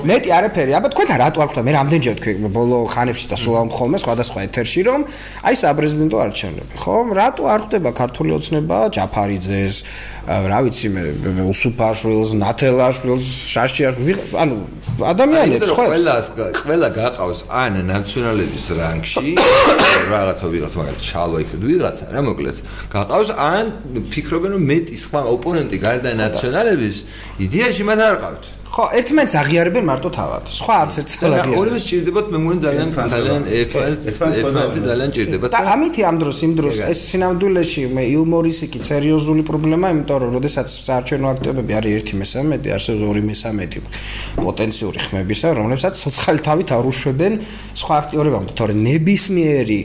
[0.09, 0.73] მეტი არაფერი.
[0.79, 4.41] აბა თქვენ რატო არ ხვდა მე რამდენჯერ თქვი ბოლო ხანებში და სულ ამ ხოლმე სხვადასხვა
[4.45, 5.01] ეთერში რომ
[5.49, 9.77] აი საპრეზიდენტო არჩევნები ხო რატო არ ხდება ქართული ოცნება ჯაფარიძეს
[10.53, 14.57] რა ვიცი მე უსუფაშვილს ნათელაშვილს შაშიაშვილს ანუ
[15.01, 15.85] ადამიანებს ხო?
[15.93, 16.15] ყველა
[16.61, 19.29] ყველა გაყავს ან ნაციონალების რანგში
[20.13, 22.57] რაღაცა ვიღაც მაგალითად ჩალო იქ ვიღაცა რა მოკლედ.
[22.93, 23.65] გაყავს ან
[24.13, 26.97] ფიქრობენ რომ მეტი სხვა ოპონენტი გარდა ნაციონალების
[27.45, 28.45] იდეაში მათ არ ყავთ
[28.77, 30.45] ხო, ერთმანეთს აღიარებენ მარტო თავად.
[30.53, 31.61] სხვა არც ერთს არ აღიარებენ.
[31.61, 35.51] ორივე სჭირდებათ, მე მგონი ძალიან ძალიან ერთმანეთს ერთმანეთი ძალიან ჭირდებათ.
[35.57, 40.31] და ამითი ამ დროს იმ დროს ეს სინამდვილეში მე იუმორის იქი სერიოზული პრობლემა, იმიტომ რომ
[40.37, 43.85] შესაძაც საარჩევნო აქტივობები არის 1/13, არსებობს 2/13
[44.45, 47.33] პოტენციური ხმებისა, რომლებსაც სოციალური თავით არ უშვებენ
[47.81, 49.81] სხვა აქტიორებამდე, თორე ნებისმიერი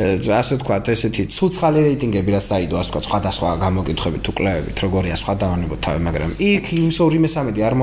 [0.00, 5.34] ასე თქვა ესეთი ცუცხალი რეიტინგები რაც დაიდო ასე თქვა სხვადასხვა გამოკითხებით თუ კლავებით როგორია სხვა
[5.42, 7.74] დავანებოთ თავი მაგრამ იქ ის 2/13 არ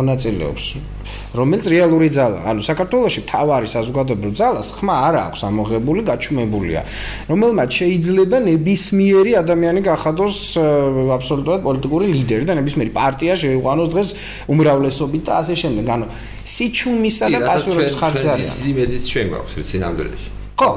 [0.48, 0.66] მონაწილეობს
[1.38, 6.82] რომელიც რეალური ძალა ანუ საქართველოსში თავარი საზოგადოებრივ ძალას ხმა არ აქვს ამოღებული გაჩუმებულია.
[7.32, 10.38] რომელმაც შეიძლება ნებისმიერი ადამიანი გახადოს
[11.18, 14.10] აბსოლუტურად პოლიტიკური ლიდერი და ნებისმიერი პარტია შეიყვანოს დღეს
[14.52, 15.86] უმრავლესობით და ასე შემდეგ.
[15.96, 16.06] ანუ
[16.56, 20.70] სიჩუმისა და პასუხის ხარჯზე არის ის იმედიც ჩვენ გვაქვს სინამდვილეში ხო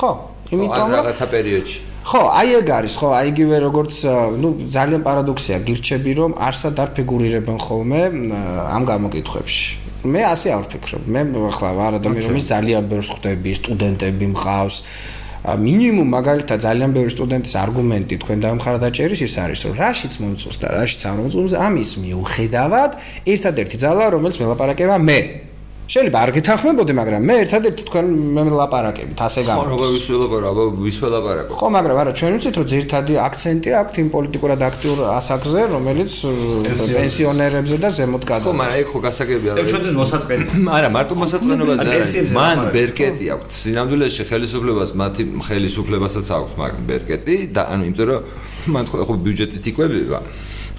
[0.00, 0.10] ხო
[0.50, 3.92] იმიტომ რომ რაღაცა პერიოდში ხო, აი ეგ არის, ხო, აი იგივე როგორც,
[4.40, 8.00] ну, ძალიან პარადოქსია, გირჩები რომ არსად არ ფიგურირებენ ხოლმე
[8.72, 9.64] ამ გამოკითხებში.
[10.08, 11.02] მე ასე არ ვფიქრობ.
[11.12, 11.20] მე
[11.52, 14.76] ახლა ვარ ადამიანი, რომელიც ძალიან ბევრს ხვდები, სტუდენტები მყავს.
[15.40, 21.00] მინიმუმ მაგალითად ძალიან ბევრი სტუდენტის არგუმენტი თქვენ დამხარდაჭერის ის არის, რომ რაშიც მომწონს და რაშიც
[21.08, 22.90] არ მომწონს, ამის მიუხედავად,
[23.24, 25.49] ერთადერთი ძალა, რომელიც მელაპარაკება მე.
[25.90, 29.58] შეიძლება არ გეთანხმებოდე, მაგრამ მე ერთადერთი თქვენ მე ლაპარაკებით, ასე გამო.
[29.58, 31.52] ხო, როგორ ვისველაპარო, აბა ვისველაპარაკო.
[31.58, 36.12] ხო, მაგრამ არა, ჩვენ ვიცით, რომ ძირითადი აქცენტი აქვს იმ პოლიტიკურად აქტიურ ასაკზე, რომელიც
[36.94, 38.46] პენსიონერებზე და ზემოთ გადადის.
[38.46, 39.50] ხო, მაგრამ ეგ ხო გასაგებია.
[39.58, 40.44] ეგ ჩვენთვის მოსაწყენი.
[40.78, 41.84] არა, მარტო მოსაწყენობა და
[42.38, 43.50] მან ბერკეტი აქვს.
[43.58, 48.20] სინამდვილეში ხელისუფლებას მათი ხელისუფლებასაც აქვს მაგ ბერკეტი და ანუ იმიტომ რომ
[48.78, 50.22] მან ხო ბიუჯეტით იკვებება.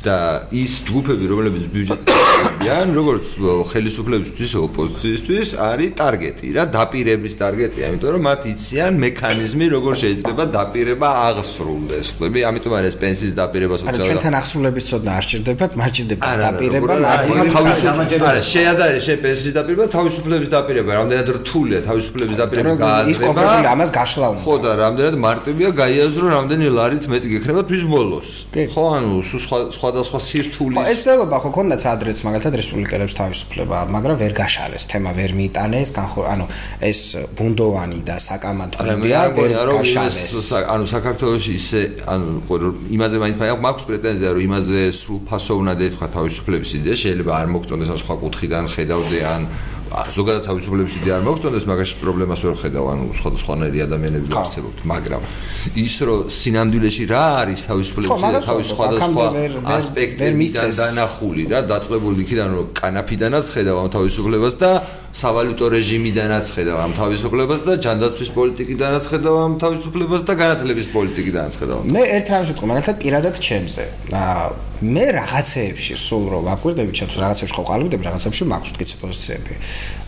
[0.05, 0.17] და
[0.51, 3.25] ის ჯგუფები, რომლებიც ბიუჯეტიან, როგორც
[3.71, 11.09] ხელისუფლებისთვის, ოპოზიციისთვის, არის ტარგეტი რა, დაპირების ტარგეტია, იმიტომ რომ მათ იციან მექანიზმი, როგორ შეიძლება დაპირება
[11.27, 12.05] აღსრულდეს.
[12.17, 14.01] ხლები, ამიტომ არის პენსიის დაპირება სოციალურად.
[14.01, 16.93] არა, ჩვენთან აღსრულების ცოდნა არ სჭირდებათ, მათ სჭირდება დაპირება,
[17.55, 18.25] თავისუფლება.
[18.31, 23.11] არა, შეადარე, შე პენსიის დაპირება, თავისუფლების დაპირება, რამდენად რთულია თავისუფლების დაპირება გააზრება.
[23.11, 24.41] ის კონკრეტული ამას გაშლა უნდა.
[24.41, 28.29] ხო და რამდენად მარტივია გაიაზრო, რამდენი ლარით მეტი გექნება თვის ბოლოს.
[28.73, 29.13] ხო, ანუ
[29.45, 34.83] სხვა სხვა სხვადასხვა სირთულის ეს ძალობა ხო ქონდაც ადრეც მაგალითად რესპუბლიკელებს თავისუფლება მაგრამ ვერ გაშალეს
[34.91, 35.89] თემა ვერ მიიტანეს
[36.31, 36.45] ანუ
[36.79, 37.01] ეს
[37.35, 40.47] ბუნდოვანი და საკამათო იდეა ვერ გაშალეს.
[40.71, 42.29] ანუ საქართველოსი ისე ანუ
[42.95, 48.63] იმაზე მაინც მაქვს პრეტენზია რომ იმაზე სრულფასოვნად ეთქვა თავისუფლების იდეა შეიძლება არ მოგწონდეს სხვა კუთხიდან
[48.71, 49.41] ხედავდე ან
[49.91, 55.21] ზოგადად თავისუფლების იდეა არ მოგწონდეს, მაგაში პრობლემას ვერ ხედავ, ანუ სხვადასხვანაირი ადამიანები არსებობთ, მაგრამ
[55.83, 59.25] ის რომ სინამდვილეში რა არის თავისუფლების იდეა, თავის სხვადასხვა
[59.75, 64.71] ასპექტებიდან დანახული რა, დაწყებული იქიდან რომ კანაფიდანაც ხედავ ამ თავისუფლებას და
[65.11, 71.79] სავალუტო რეჟიმიდანაც ხედავ ამ თავისუფლებას და ჯანდაცვის პოლიტიკიდანაც ხედავ ამ თავისუფლებას და განათლების პოლიტიკიდანაც ხედავ.
[71.91, 73.83] მე ერთ რამს ვიტყვი, მაგალითად პირადად ჩემზე.
[74.15, 79.53] აა მე რაღაცეებში სულ რო ვაკვირდები, ჩემს რაღაცებში ხო ყალიბდები, რაღაცებში მაქვს თქიც პოზიციები.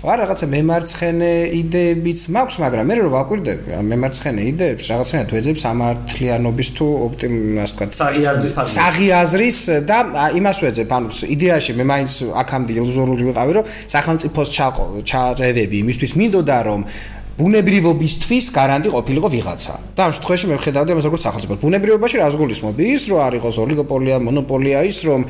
[0.01, 6.69] ვარ რაღაცა მემარცხენე იდეებიც მაქვს, მაგრამ მე რო ვაკვირდები, ამ მემარცხენე იდეებს რაღაცნაირად ვეძებს ამართლიანობის
[6.73, 7.85] თუ ოპტიმას თქვა.
[8.01, 8.73] საღიაზრის ფაზა.
[8.73, 9.97] საღიაზრის და
[10.41, 16.57] იმას ვეძებ, ანუ იდეაში მე მაინც აქამდე ილუზორული ვიყავი, რომ სახელმწიფოს ჩაყო ჩარევები იმისთვის მინდოდა
[16.69, 16.85] რომ
[17.33, 19.73] ბუნებრივობისთვის გარანტი ყოფილიყო ვიღაცა.
[19.97, 21.53] და ამ შემთხვევაში მე ვხედავდი ამას როგორც სახელმწიფო.
[21.63, 25.21] ბუნებრივობაში რა ზგულისმობ ის, რომ არ იყოს ოლიგოპოლია, მონოპოლია ის, რომ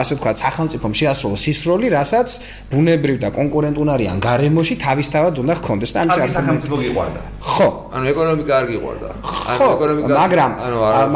[0.00, 2.28] ასე ვთქვათ, სახელმწიფომ შეასრულოს ის როლი, რასაც
[2.72, 7.20] ბუნებრივ და კონკურენტუნარიან გარემოში თავისთავად უნდა ჰქონდეს და ამის სახელმწიფო გიყვარდა.
[7.44, 9.08] ხო, ანუ ეკონომიკა არ გიყვარდა.
[9.44, 10.50] ანუ ეკონომიკა მაგრამ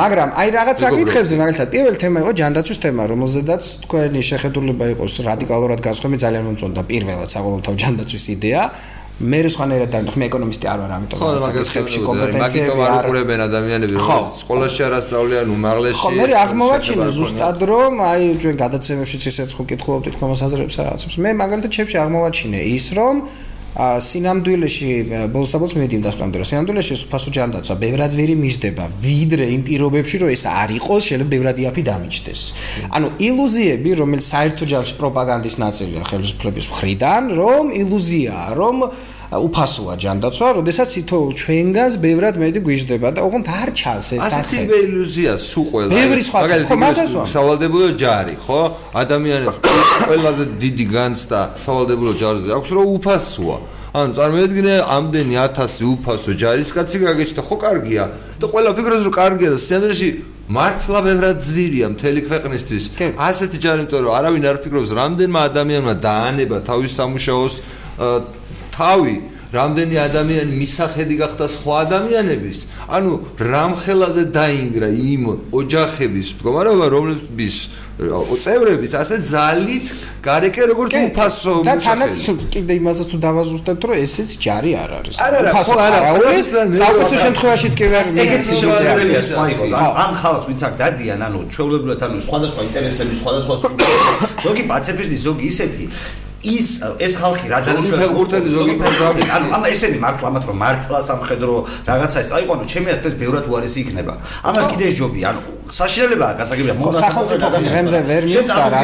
[0.02, 5.80] მაგრამ აი რაღაც საკითხებზე მაგალითად პირველ თემა იყო ჯანდაცვის თემა, რომელზედაც თქვენი შეხედულება იყოს რადიკალურად
[5.80, 8.62] განსხვავებული, ძალიან მომწონდა პირველად საყოველთაო ჯანდაცვის იდეა.
[9.18, 14.80] მე სხვანაირად დავინახე, მე ეკონომისტი არ ვარ, ამიტომ საკითხებში კომპეტენციები არ აყურებენ ადამიანები, რომ სკოლაში
[14.86, 16.02] არ ასწავლიან უმაღლესში.
[16.06, 21.16] ხო, მე აღმოვაჩინე ზუსტად რომ აი ჩვენ გადაცემებშიც ისეც ხო კითხულობდით კომას აზრებს რაღაცებს.
[21.18, 23.16] მე მაგალითად ჩემში აღმოვაჩინე ის რომ
[23.78, 24.88] სინამდვილეში
[25.30, 29.62] ბოლოს და ბოლოს მივიდი იმ დასკვნამდე რომ სინამდვილეში სუფასო ჯანდაცვა ბევრად ვერი მიждდება ვიდრე იმ
[29.68, 32.40] პირობებში რომ ეს არ იყოს შეიძლება ბევრად იაფი დამიჯდეს.
[32.90, 38.76] ანუ ილუზიები რომელიც საერთო ჯამში პროპაგანდის ნაწილია ხელისუფლების მხრიდან რომ ილუზიაა რომ
[39.28, 44.40] უფასოა ჯანდაცვა, როდესაც თითოეულ ჩვენგანს ბევრად მეტი გვიждდება და ოღონდ არ ჩანს ეს თახე.
[44.40, 45.90] ასეთი ილუზია სულ ყველა.
[45.92, 47.24] ბევრი სხვა ხო მაგაზია.
[47.28, 48.60] სავალდებულო ჯარი, ხო?
[48.96, 49.56] ადამიანებს
[50.08, 53.58] ყველაზე დიდი განცდა სავალდებულო ჯარზე აქვს, რომ უფასოა.
[53.98, 58.04] ანუ წარმოიდგინე ამდენი 1000 უფასო ჯარისკაცი გაგეჩნდა, ხო კარგია?
[58.40, 60.08] და ყველა ფიქრობს რომ კარგია და სცენარში
[60.48, 62.84] მართლა ბევრად ძვირია მთელი ქვეყნისთვის.
[63.20, 67.54] ასეთი ჯარი, იმიტომ რომ არავინ არ ფიქრობს, რამდენმა ადამიანმა დაანება თავის სამუშაოს
[68.78, 69.16] თავი
[69.48, 72.58] რამდენი ადამიანი მისახედი გახდა სხვა ადამიანების?
[72.96, 75.22] ანუ რამხელაზე დაინგრა იმ
[75.60, 77.54] ოჯახების მდგომარეობა რომლებიც
[78.44, 79.86] წევრებიც ასე ძალით
[80.22, 82.14] გარეკე როგორც უფასო და თანაც
[82.54, 85.16] კიდე იმასაც თუ დავაზუსტებთ რომ ესეც ჯარი არ არის.
[85.18, 85.98] უფასო არა
[86.78, 88.04] საუკეთესო შემთხვევაშიც კი ვერ
[88.60, 89.68] შევალებელია სხვა იყოს.
[90.04, 93.54] ამ ხალხს ვინც აქ დადიან ანუ ჩვეულებრივად ანუ სხვადასხვა ინტერესები სხვადასხვა
[94.44, 95.84] ზოგი პაციფისტი ზოგი ისეთი
[96.46, 96.68] ის
[97.02, 101.54] ეს ხალხი რა დანიშნულებული ზოგი პროგრამი ანუ ამ ესენი მართლა ამათ რომ მართლა სამხედრო
[101.88, 102.30] რაღაცა ის.
[102.38, 104.14] აიყვანო ჩემი აზრით ეს ბევრად უარესი იქნება.
[104.46, 108.80] ამას კიდე ეს ჯობი ანუ საშინელებაა გასაგებია მოგა სახელმწიფო დღემდე ვერ მიხვდა რა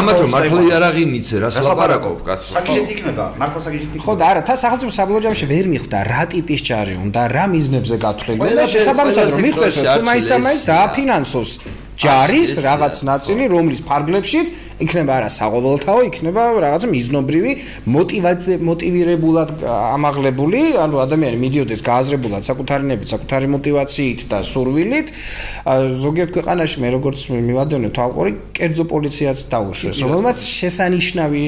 [0.00, 4.04] ამათ რომ მართლა იარაღი მიცე რას ლაპარაკობ კაცო საგიჟეთ იქნება მართლა საგიჟეთ იქნება.
[4.04, 7.96] ხო და არა თა სახელმწიფო საბოლოო ჯამში ვერ მიხვდა რა ტიპის ჯარი უნდა რა მიზნებზე
[8.04, 8.50] გათვლილი.
[8.58, 11.50] და შესაბამისად რომ მიხვდეს რომ მაინც და მაინც დააფინანსოს
[11.94, 14.48] ჯარის რაღაც ნაწილი, რომლის ფარგლებშიც
[14.82, 17.52] იქნება არა საყოველთაო, იქნება რაღაცა მიზნობრივი
[18.66, 25.14] მოტივირებულად ამაღლებული, ანუ ადამიანი მიდიოდეს გააზრებულად საკუთარი ნებით, საკუთარი мотиваციით და სურვილით
[26.04, 31.44] ზოგიერთ ქვეყანაში მე როგორც მივადევნე თვალყური კერძო პოლიციაც დაუშვეს, რომელმაც შესანიშნავი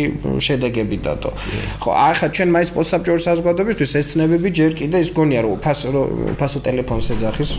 [0.46, 1.30] შედეგები დადო.
[1.82, 5.88] ხო, ახლა ჩვენ მაინც პოსტსაბჭოური საზოგადოებისთვის ეს ცნებები ჯერ კიდე ის გონია რომ ფასო
[6.40, 7.50] ფასო ტელეფონს ეძახის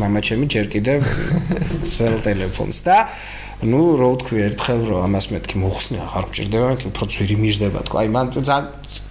[0.00, 0.98] მამა ჩემი ჯერ კიდევ
[1.92, 2.96] ცელ ტელეფონს და
[3.64, 7.96] ну, რო ვთქვი, ერთხელ რო ამას მეთქი მოხსნა, აღარ გჭირდება, იქ უფრო ძვირი მიждდება თქო.
[8.04, 8.64] აი, მან ძალიან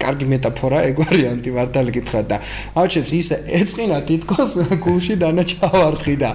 [0.03, 2.37] კარგი მეტაფორა ეგვარი ანტივარტალი გითხრა და
[2.77, 4.51] აუჩებს ისე ეწყინა თითქოს
[4.83, 6.29] გულში დანაჩავარდღი და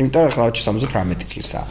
[0.00, 1.66] იმიტომ რომ ხავჩი 78 წლისაა.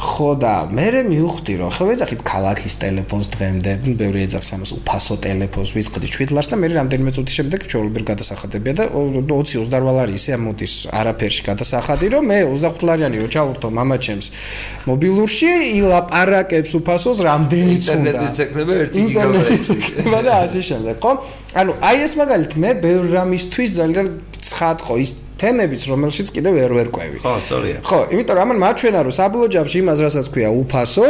[0.00, 5.72] ხო და მე მივხვდი რომ ხო ეძახით ქალაქის ტელეფონს დღემდე ბევრი ეძახს ამას უფასო ტელეფონს
[5.76, 10.74] ვიწყდი 7 ლარს და მე რამდენიმე წუთის შემდეგ ჩაოლებერ გადასახადებია და 20-28 ლარი ისე ამოდის
[10.88, 14.26] არაფერში გადასახადი რომ მე 25 ლარიანი რო ჩავურთო მამაჩემს
[14.88, 15.52] მობილურში
[15.84, 19.74] ილაპარაკებს უფასოს რამდენი წუთი ინტერნეტის ცექნება 1 გიგაბაიტი
[20.24, 21.12] და ასე შემდეგ ხო?
[21.60, 24.06] ანუ აი ეს მაგალითად მე ბევრ რამისთვის ძალიან
[24.40, 27.18] ცხადყო ის თემებიც რომელშიც კიდევ ვერ ვერ ყვევი.
[27.24, 27.78] ხო, სწორია.
[27.80, 31.08] ხო, იმიტომ რომ ამან მაჩვენა რომ საბოლოო ჯამში იმას რასაც ქვია უფასო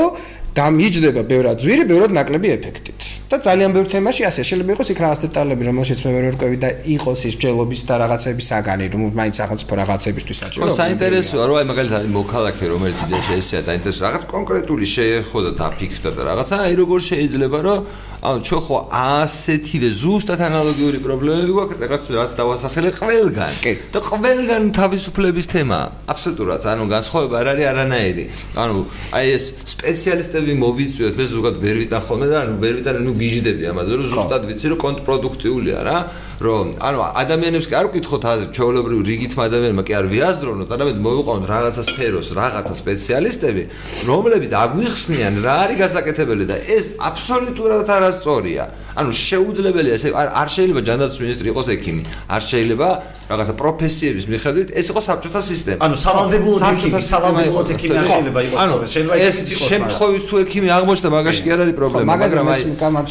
[0.51, 3.01] და მიჯდება ბევრად ძვირი, ბევრად ნაკლები ეფექტით.
[3.31, 6.57] და ძალიან ბევრ თემაში ასე შეიძლება იყოს იქ რაღაც დეტალები რომელშიც მე ვერ ვერ ყვევი
[6.59, 10.63] და იყოს ის ჯელობის და რაღაცების საგანი, რომ მაინც სახელმწიფო რაღაცებისთვის საჭირო.
[10.67, 12.99] ხო, საინტერესოა რომ აი მაგალითად მოქალაქე რომელიც
[13.39, 17.79] ესეა და ინტერესო რაღაც კონკრეტული შეეხო და დაფიქრდა და რაღაცა აი როგორ შეიძლება რომ
[18.21, 23.55] ანუ ჩვენ ხო ასეთივე ზუსტად ანალოგიური პრობლემები გვაქვს რაღაც რაც დავასახელე ყველგან.
[23.97, 25.81] და ყველგან თავისუფლების თემა.
[26.05, 28.25] აბსოლუტურად ანუ განსხვავება არ არის არანაირი.
[28.61, 28.77] ანუ
[29.17, 33.65] აი ეს სპეციალისტები მოვიწვიოთ მე ზოგადად ვერ ვიტან ხოლმე და ანუ ვერ ვიტან ნუ გიჟდები
[33.73, 35.99] ამაზე რომ ზუსტად ვიცი რომ კონტრპროდუქტიულია რა
[36.41, 41.45] რომ ანუ ადამიანებს კი არ ვკითხოთ აზრი, ჩვეულებრივ რიგით ადამიანმა კი არ ვიაზროვნოთ, არამედ მოვიყვანოთ
[41.53, 43.63] რაღაცა სფეროს, რაღაცა სპეციალისტები,
[44.09, 48.65] რომლებიც აგვიხსნიან რა არის გასაკეთებელი და ეს აბსოლუტურად არასწორია.
[48.97, 52.89] ანუ შეუძლებელია ესე არ შეიძლება ჯანდაცვის მინისტრი იყოს ექიმი, არ შეიძლება
[53.31, 55.79] რაღაცა პროფესიების მიხედვით ეს იყოს საბჭოთა სისტემა.
[55.87, 59.37] ანუ სავალდებულო ექიმი, სავალდებულო ექიმი არ შეიძლება იყოს თორე შეიძლება ეს
[59.71, 62.63] შემთხვევით თუ ექიმი აღმოჩნდა მაგაში კი არ არის პრობლემა, მაგრამ აი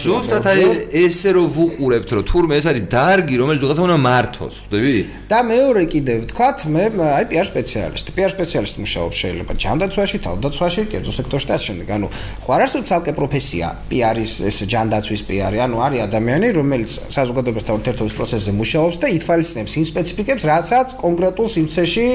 [0.03, 0.61] ზუსტად აი
[1.03, 4.95] ესე რომ ვუყურებთ რომ თურმე ეს არის დარგი, რომელიც ვიღაცა უნდა მართოს, ხვდები?
[5.31, 11.11] და მეორე კიდევ ვთქვათ, მე აი PR სპეციალისტი, PR სპეციალისტი მუშაობს შეიძლება ჯანდაცვაში, თავდაცვაში, კერძო
[11.19, 11.87] სექტორში და ასე შემდეგ.
[11.95, 12.07] ანუ
[12.43, 18.13] ხო არ არსებობს ალკე პროფესია PR-ის ეს ჯანდაცვის PR-ი, ანუ არის ადამიანი, რომელიც საზოგადოებასთან ურთიერთობის
[18.19, 22.07] პროცესზე მუშაობს და ითვალისწინებს იმ სპეციფიკებს, რასაც კონკრეტულ სივრცეში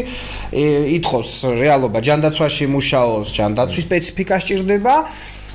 [0.98, 1.30] ითხოვს
[1.62, 4.94] რეალობა ჯანდაცვაში მუშაობს, ჯანდაცვის სპეციფიკა სჭირდება.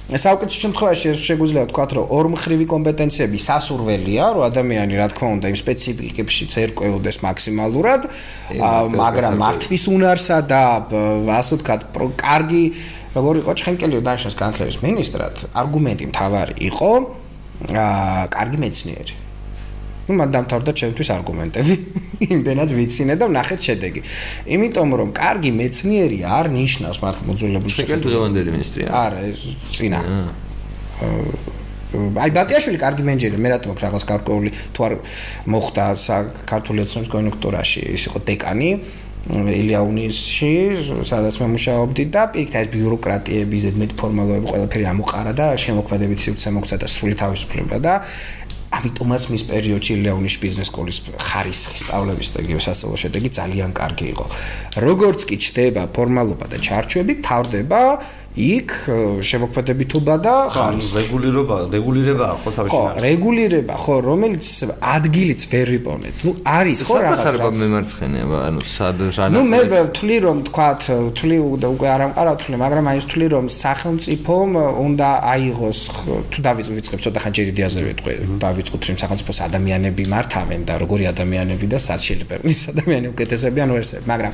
[0.09, 5.57] საუკეთესო შემთხვევაში ეს შეგვიძლია ვთქვათ, რომ ორმხრივი კომპეტენციები სასურველია, რომ ადამიანი რა თქმა უნდა იმ
[5.61, 8.01] სპეციფიკებში ცერკვეოდეს მაქსიმალურად,
[8.97, 10.61] მაგრამ მართვის უნარსა და
[11.29, 11.81] ასე ვთქვათ,
[12.25, 12.63] კარგი
[13.13, 16.91] როგორ იყო ჩხენკელიო დაშას განხლების მინისტრად, არგუმენტი მთავარი იყო,
[17.69, 19.28] აა კარგი მეცნიერი.
[20.09, 21.73] Ну მან დამთავრდა ჩემთვის არგუმენტები.
[22.33, 24.01] იმდენად ვიცინე და ნახეთ შედეგი.
[24.57, 27.75] იმიტომ რომ კარგი მეცნიერი არ ნიშნავს მართლა შეხედვით.
[27.77, 28.87] შეკეთ დღევანდელი მინისტრია.
[28.89, 29.39] არა, ეს
[29.77, 29.99] წინა.
[31.89, 34.93] აი ბატიაშვილი კარგი მენეჯერი, მე რატომ რაღაც გარკვეული თუ არ
[35.53, 38.69] მოხდა საქართველოს ეკონომიკის კონიუნქტურაში, ის იყო დეკანი.
[39.29, 40.53] ილიაუნისში,
[41.05, 46.75] სადაც მე მუშაობდი და პირიქით ეს ბიუროკრატიები, ზედმეტ ფორმალობები ყველაფერი ამოყარა და შემოქმედებით სივრცე მოგცა
[46.81, 47.93] და სრული თავისუფლება და
[48.69, 54.25] ამიტომაც მის პერიოდში ილიაუნის ბიზნეს სკოლის ხარისხის სწავლების და იგივე სასწავლო შედეგი ძალიან კარგი იყო.
[54.85, 57.81] როგორც კი ჩდება ფორმალობა და ჩარჩოები, თავდება
[58.37, 58.71] იქ
[59.25, 64.45] შემოქმედებითობა და ხარის რეგულირება რეგულირებაა ხო თავში ხო რეგულირება ხო რომელიც
[64.77, 70.17] ადგილიც ვერ იპონეთ ნუ არის ხო რაღაც ხარება მემარცხენეა ანუ სად რა ნუ მე ვთვლი
[70.29, 71.37] რომ თქვათ ვთვლი
[71.73, 74.49] უკვე არ ამყარა ვთვლი მაგრამ აი ვთვლი რომ სახელმწიფომ
[74.85, 75.79] უნდა აიღოს
[76.29, 78.13] თუ დავიწყებ ცოტა ხანჯერ იდეაზე ვეთქვი
[78.45, 83.69] დავიწყოთ რომ სახელმწიფოს ადამიანები მართავენ და როგორი ადამიანები და სად შეიძლება ის ადამიანები უკეთესები ან
[83.73, 84.33] ვერსები მაგრამ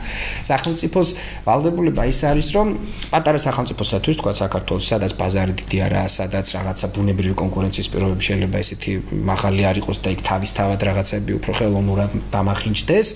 [0.52, 1.10] სახელმწიფოს
[1.48, 2.68] ვალდებულება ის არის რომ
[3.14, 8.58] პატარა სახელმწიფო პასუხისათვის თქვა საქართველოს სადაც ბაზარი დიდი არაა სადაც რაღაცა ბუნებრივი კონკურენციის პირობები შეიძლება
[8.66, 8.92] ესეთი
[9.30, 13.08] მაღალი არ იყოს და იქ თავისთავად რაღაცები უფრო ხელოვნურად დამახინჯდეს.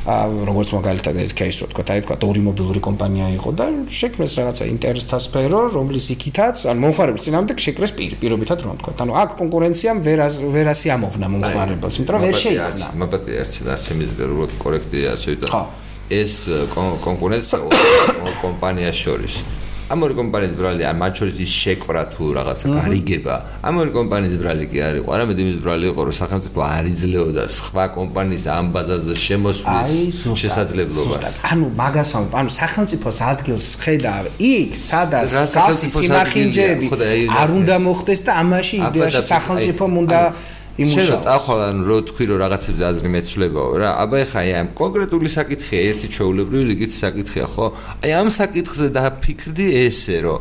[0.00, 4.64] როგორც მაგალითად ერთ кейსს რო თქვა აი თქვა ორი მობილური კომპანია იყო და შექმნეს რაღაცა
[4.74, 8.92] ინტერესთა სფერო რომლის იქითაც ან მომხმარებლის წინამდე შეკრეს პირი პირობითად რომ თქვა.
[8.96, 10.20] ანუ აქ კონკურენციამ ვერ
[10.56, 12.86] ვერასი ამოვნა მომხმარებელს იმიტომ რომ ვერ შეიქმნა.
[12.96, 15.62] მაბატი არც და შემიძლიერულად კორექტია არ შევიტანე ხო.
[16.10, 16.34] ეს
[17.04, 17.58] კონკურენცია
[18.24, 19.59] ორ კომპანიას შორის.
[19.90, 23.34] ამ ორი კომპანიის ბრალი არ მათ შორის ის შეკვრა თუ რაღაცა გარიგება
[23.66, 27.44] ამ ორი კომპანიის ბრალი კი არ იყო არამედ იმის ბრალი იყო რომ სახელმწიფო არ იძლეოდა
[27.58, 29.92] სხვა კომპანიის ამ ბაზაზე შემოსვლის
[30.42, 31.34] შესაძლებლობას.
[31.50, 36.86] ანუ მაგას ანუ სახელმწიფოს ადგილს ხედავ იქ სადაც გასი სიმახინჯეები
[37.40, 40.20] არ უნდა მოხდეს და ამაში იდეაში სახელმწიფომ უნდა
[40.78, 40.94] იმუშავა.
[40.94, 43.90] შეიძლება წახვალ ანუ რო თქვი რომ რაღაცებზე აზრი მეცვლებაო რა.
[44.04, 47.66] აბა ეხა აი ამ კონკრეტული საკითხია, ერთი ჩაულებრივი რიგით საკითხია, ხო?
[48.04, 50.38] აი ამ საკითხზე დაფიქრდი ესე რომ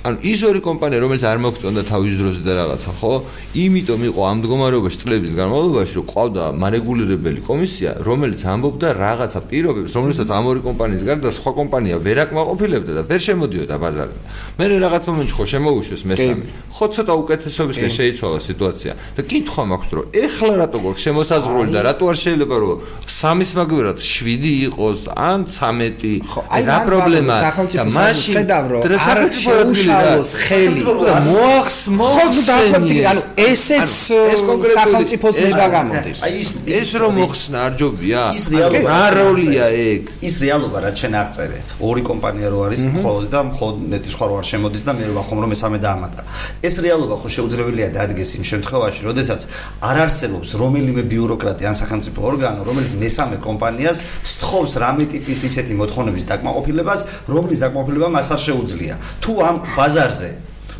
[0.00, 3.12] ანუ ის ორი კომპანია რომელიც არ მოგწონდა თავის დროზე და რაღაცა ხო?
[3.52, 10.28] იმიტომ იყო ამ მდგომარეობაში წლების განმავლობაში რომ ყავდა მარეგულირებელი კომისია რომელიც ამბობდა რაღაცა პირობებს რომელსაც
[10.32, 14.20] ამ ორი კომპანიის გარდა სხვა კომპანია ვერ აკმაყოფილებდა და ვერ შემოდიოდა ბაზარზე.
[14.56, 16.44] მე რაღაც მომენტში ხო შემოუშვეს მესამე.
[16.72, 18.92] ხო ცოტა უკეთესობისკენ შეიცვალა სიტუაცია.
[19.16, 23.98] და კითხვა მაქვს რომ ეხლა რატო გვაქვს შემოსაზღვრული და რატო არ შეიძლება რომ სამის მაგერად
[24.00, 26.24] 7 იყოს ან 13
[26.64, 28.80] რა პრობლემაა და მაშინ ხედავ რომ
[29.90, 30.82] შალოს ხელი.
[31.26, 33.90] მოახს მოხსენი ანუ ესეც
[34.32, 36.18] ეს კონკრეტული სახელმწიფოს ნება გამოდის.
[36.26, 36.48] აი ის
[36.80, 38.20] ეს რომ მოხსნა არ ჯობია
[38.90, 40.02] რა როლია ეგ.
[40.28, 41.58] ის რეალობა რაც შენ აღწერე.
[41.88, 45.38] ორი კომპანია რო არის მხოლოდ და მხოლოდ ნეტი სხვა რო არ შემოდის და მე ვახომ
[45.42, 46.20] რომ მესამე დაამატა.
[46.68, 49.40] ეს რეალობა ხო შეუძლებელია დადგეს იმ შემთხვევაში როდესაც
[49.90, 53.98] არ არსებობს რომელიმე ბიუროკრატი ან სახელმწიფო ორგანო რომელიც მესამე კომპანიას
[54.32, 57.00] სთხოვს რამე ტიპის ისეთი მოთხოვნების დაკმაყოფილებას
[57.34, 58.94] რომლის დაკმაყოფილება მას არ შეუძლია.
[59.22, 60.30] თუ ამ ბაზარზე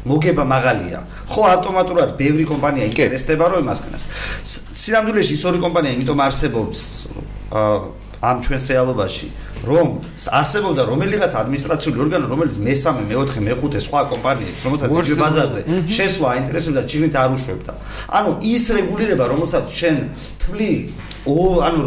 [0.00, 1.00] მოგება მაღალია.
[1.28, 4.02] ხო ავტომატურად ბევრი კომპანია ინტერესდება რომ იმას ქნას.
[4.84, 6.80] სინამდვილეში ის ორი კომპანია იმიტომ არსებობს
[8.20, 9.28] ამ ჩვენს რეალობაში,
[9.64, 9.86] რომ
[10.40, 16.80] არსებობდა რომელიღაც ადმინისტრაციული ორგანო, რომელიც მესამე, მეოთხე, მეხუთე სხვა კომპანიებს, რომელსაც იგივე ბაზარზე შესვლა ინტერესებდა,
[16.84, 17.72] ჩინით არ უშვებდა.
[18.20, 19.96] ანუ ის რეგულირება, რომელსაც შენ
[20.36, 20.72] თვლი
[21.28, 21.82] ო ანუ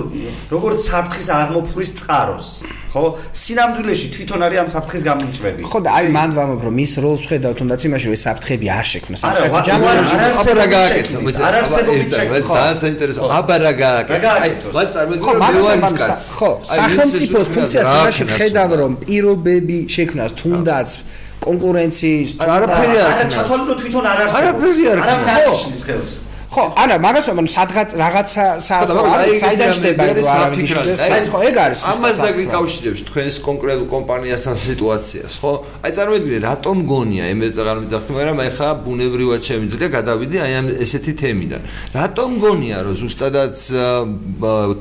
[0.54, 2.48] როგორც საფრთხის აღმოფხვის წყაროს
[2.93, 3.06] ხო?
[3.34, 5.62] სინამდვილეში თვითონ არის ამ საფრთხის გამომწვევი.
[5.65, 8.86] ხო და აი მანდ ვამბობ რომ მის როლს ხედავ თუნდაც იმაში რომ ეს საფრთხები არ
[8.93, 9.22] შექმნას.
[9.26, 11.17] არა არა რა გააკეთო
[11.50, 14.30] არ არსებობს ძალიან საინტერესო აბა რა გააკეთო.
[14.46, 19.78] აი ვა წარმოიდგინე რომ მე ვარ ის კაცი ხო სახელმწიფოს ფუნქციას იმაში ხედავ რომ პირობები
[19.96, 20.89] შექმნას თუნდაც
[21.43, 24.54] კონკურენციის არაფერი არ არა ჩათვალო თვითონ არ არსებობს.
[24.54, 31.28] არაფერი არ არის ხო ხო, არა, მაგას ვამბობ, სადღაც რაღაცა საიდან ჩდება ეს არავითარ ეს
[31.34, 31.80] ხო ეგ არის.
[31.94, 35.54] ამას დაგიკავშირებს თქვენს კონკრეტულ კომპანიასთან სიტუაციას, ხო?
[35.82, 37.24] აი წარმოიდგინე, რატომ გონია
[37.63, 41.62] აღარ მიძახთ, მაგრამ აი ხა ბუნებრივად შემიძლია გადავიდე აი ამ ესეთი თემიდან.
[41.97, 43.58] რატომ გონია, რომ ზუსტადაც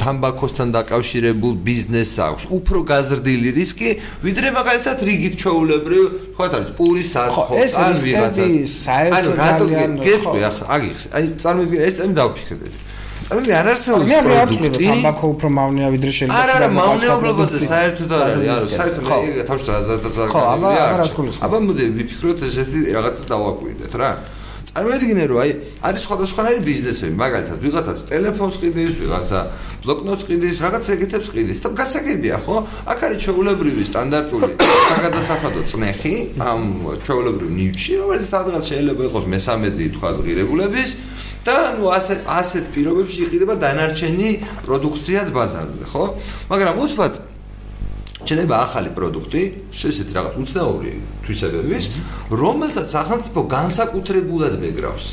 [0.03, 3.91] თამბაქოსთან დაკავშირებულ ბიზნესს აქვს უფრო გაზრდილი რისკი,
[4.27, 6.05] ვიდრე მაგალითად რიგით ჩაულებრივ,
[6.37, 8.73] ხო არის პურის საწყობს ან ვიღაცას.
[9.17, 9.69] ანუ რატომ
[10.03, 11.11] გეტყვი ახლა, აგიხსენ.
[11.17, 11.25] აი
[11.63, 12.75] წარმოიდგინე ეს წამი დავფიქრეთ.
[13.23, 14.85] წარმოიდგინე არ არსებობს პროდუქტი.
[14.91, 16.43] თამბაქო უფრო მავნეა ვიდრე შეიძლება.
[16.43, 18.51] არა, არა, მავნეობლობაზე საერთოდ არ არის.
[18.53, 21.37] არა, საერთოდ მე თავში ზადაცარ ხო, აბა არ ასკულის.
[21.47, 24.11] აბა მოდი ვიფიქროთ ესეთი რაღაცა დავაკვირდეთ რა.
[24.73, 25.51] წარმოიდგინე რომ აი
[25.85, 29.41] არის სხვადასხვანაირი ბიზნესები, მაგალითად ვიღაცაც ტელეფონს ყიდის, ვიღაცა
[29.85, 31.59] ბლოკნოტს ყიდის, რაღაც ეგეთებს ყიდის.
[31.61, 32.57] და გასაგებია, ხო?
[32.89, 34.49] აქ არის ჩეულებრივი სტანდარტული
[34.93, 36.63] საგადასახადო წნეხი ამ
[37.05, 40.91] ჩეულებრივ ნიუჩში, რომელიც სადღაც შეიძლება იყოს მესამედი თქვა ღირებულების
[41.43, 44.29] და ნუ ასე ასეთ პირობებში იყიდება დანარჩენი
[44.67, 46.05] პროდუქციაც ბაზარზე, ხო?
[46.53, 47.15] მაგრამ უცბად
[48.23, 49.43] შეიძლება ახალი პროდუქტი,
[49.75, 50.93] შესეთ რაღაც უცნაური
[51.27, 51.85] თვისებების,
[52.31, 55.07] რომელსაც სახელმწიფო განსაკუთრებულად მეგრავს.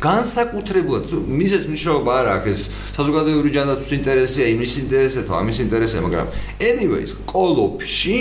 [0.00, 2.62] განსაკუთრებულად მისეს მნიშვნელობა არ აქვს ეს
[2.96, 6.26] საზოგადოებრივი ჯანდაცვის ინტერესია, იმის ინტერესია თუ ამის ინტერესია, მაგრამ
[6.56, 8.18] anyways, კოლოფში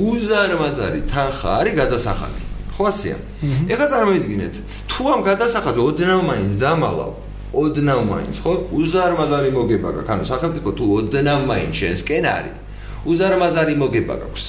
[0.00, 2.49] უზარმაზარი თანხა არის გადასახადი.
[2.80, 3.16] ხო ასეა?
[3.68, 4.54] ეხლა წარმოიდგინეთ,
[4.88, 7.12] თუ ამ გადასახადს ოდნავ მაინც დამალავ,
[7.52, 8.52] ოდნავ მაინც, ხო?
[8.72, 12.56] უზარმაზარი მოგება გაქვს, ანუ სახელმწიფო თუ ოდნავ მაინც შენსკენ არის,
[13.04, 14.44] უზარმაზარი მოგება გაქვს.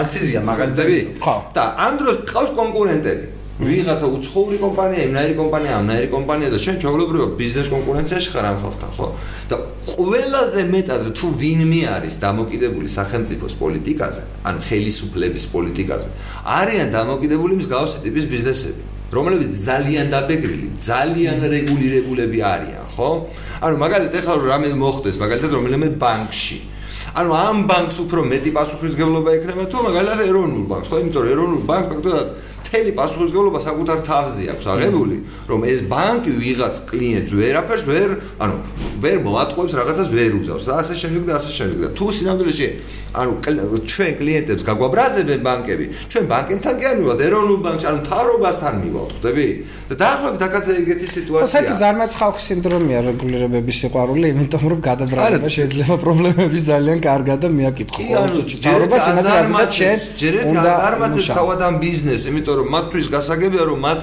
[0.00, 0.88] აქციზია მაგალითად?
[1.20, 1.36] ხო.
[1.52, 3.26] და ამ დროს ყავს კონკურენტები.
[3.60, 8.90] ვიღაცა უცხოური კომპანია, იმნაირი კომპანია, ამნაირი კომპანია და შენ ჩაოლებრივ ბიზნეს კონკურენციაში ხარ ამ ხალხთან,
[8.96, 9.06] ხო?
[9.50, 9.56] და
[9.90, 16.08] ყველაზე მეტად თუ ვინმე არის დამოკიდებული სახელმწიფოს პოლიტიკაზე, ან ხელისუფლების პოლიტიკაზე,
[16.60, 18.82] არიან დამოკიდებული მსგავსი ტიპის ბიზნესები,
[19.12, 23.10] რომლებიც ძალიან დაბეგრილი, ძალიან რეგულირებულები არიან, ხო?
[23.60, 26.58] ანუ მაგალითად ეხლა რამე მოხდეს, მაგალითად რომელიმე ბანკში
[27.10, 30.96] ანუ ამ ბანკს უფრო მეტი პასუხისგებლობა ექნება თუ მაგალითად ეროვნულ ბანკს, ხო?
[31.02, 32.28] იმიტომ რომ ეროვნულ ბანკს ფაქტობრივად
[32.70, 35.16] მთელი პასუხისგებლობა საკუთარ თავზე აქვს აღებული,
[35.50, 38.54] რომ ეს ბანკი ვიღაც კლიენტს ვერაფერს ვერ, ანუ
[39.02, 41.80] ვერ მოატყუებს რაღაცას ვერ უზავს და ასე შემდეგ და ასე შემდეგ.
[41.98, 42.66] თუ სინამდვილეში
[43.10, 43.32] ანუ
[43.90, 49.46] ჩვენ კლიენტებს გაგვაბრაზებენ ბანკები, ჩვენ ბანკებთან კი არ მივალთ, ეროვნულ ბანკში, ანუ თავრობასთან მივალთ, ხვდები?
[49.90, 51.42] და დაახლოებით აქაც ეგეთი სიტუაცია.
[51.42, 57.48] ხო, საერთოდ ზარმაც ხალხის სინდრომია რეგულირებების სიყვარული, იმიტომ რომ გადაბრალება შეიძლება პრობლემების ძალიან კარგად და
[57.50, 57.98] მიაკითხო.
[57.98, 59.96] კი, ანუ თავრობას იმას რაზედაც შენ
[60.54, 64.00] უნდა ზარმაცებს თავად ამ ბიზნეს, იმიტომ რომ მათთვის გასაგებია რომ მათ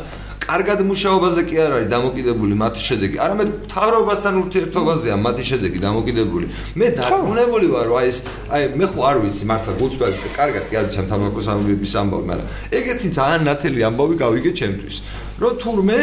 [0.48, 3.18] კარგად მუშაობაზე კი არ არის დამოკიდებული მათი შედეგი.
[3.20, 6.46] არამედ თავრობასთან ურთიერთობაზეა მათი შედეგი დამოკიდებული.
[6.80, 8.20] მე დაწუნებული ვარ, რომ აი ეს
[8.56, 12.26] აი მე ხო არ ვიცი მართლა გულწრფელ კარგად კი არ ვიცი ამ თამაკოს ამბების ამბავი,
[12.32, 12.48] მაგრამ
[12.80, 14.96] ეგეთი ძალიან ნათელი ამბავი გავიგე ჩემთვის.
[15.42, 16.00] რომ თურმე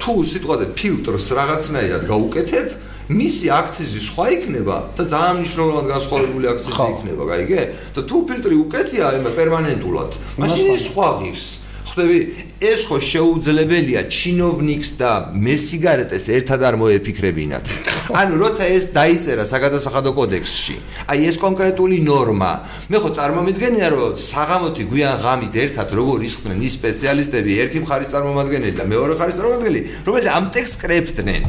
[0.00, 2.68] თუ სიტყვაზე ფილტრს რაღაცნაირად გაუკეთებ
[3.12, 7.60] მისი აქციზი სხვა იქნება და ძალიან მნიშვნელოვნად განსხვავებული აქციზი იქნება, გაიგე?
[7.96, 10.10] და თუ ფილტრი უკეთია, აი პერმანენტულად,
[10.40, 11.48] მაშინ ის სხვა ღირს.
[11.92, 12.18] ხვდები
[12.64, 17.66] ეს ხო შეუძლებელია ჩინოვნიკს და მესიგარეტეს ერთად არ მოეფიქრებინათ.
[18.20, 20.76] ანუ როცა ეს დაიწერა საგადასახადო კოდექსში
[21.12, 22.52] აი ეს კონკრეტული ნორმა.
[22.88, 28.74] მე ხო წარმომიდგენია რომ საღამოთი გვიან ღამით ერთად როგორ ისხდნენ ის სპეციალისტები ერთი მხარის წარმომადგენელი
[28.80, 31.44] და მეორე მხარის წარმომადგენელი რომელიც ამ ტექსტს კრეფტნენ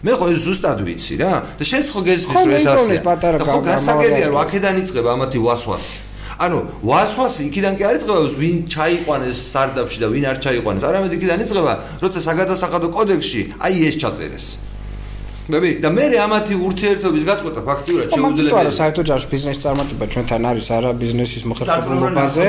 [0.00, 1.32] მე ხო ეს ზუსტად ვიცი რა.
[1.60, 2.96] და შენ ხო გესმის რომ ეს ასე?
[3.44, 5.96] ხო გასაგებია რომ აქედან იწყება ამათი ვასვასი
[6.40, 10.82] ანუ ვასვასი იქიდან კი არ იწყება ვინ ჩაიყვანეს სარდაფში და ვინ არ ჩაიყვანეს.
[10.88, 14.69] არამედ იქიდან იწყება როცა საგადასახადო კოდექსში აი ეს ჩაწერეს
[15.50, 18.52] ნები და მე ამათი ურთიერთობის გაწყვეტა ფაქტიურად შეუძლებელია.
[18.54, 22.46] მაგრამ საერთოდ ჯარში ბიზნესის წარმატება ჩვენთან არის არა ბიზნესის მოხერხებულობაზე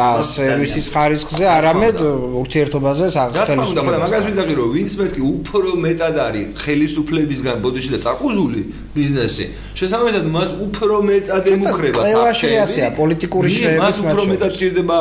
[0.00, 1.96] და სერვისის ხარისხზე, არამედ
[2.42, 3.70] ურთიერთობაზე სახელმწიფოს.
[3.76, 8.60] და მაგას ვიძახი რომ ვინც მეტი უფრო მეტად არის ხელისუფლებისგან ბოდიში და წაკუზული
[8.96, 9.44] ბიზნესი.
[9.78, 12.14] შესაბამისად მას უფრო მეტად ემუქრება საფრთხე.
[12.16, 14.98] ყველა შეასია პოლიტიკური შრეების მას უფრო მეტად ჭირდება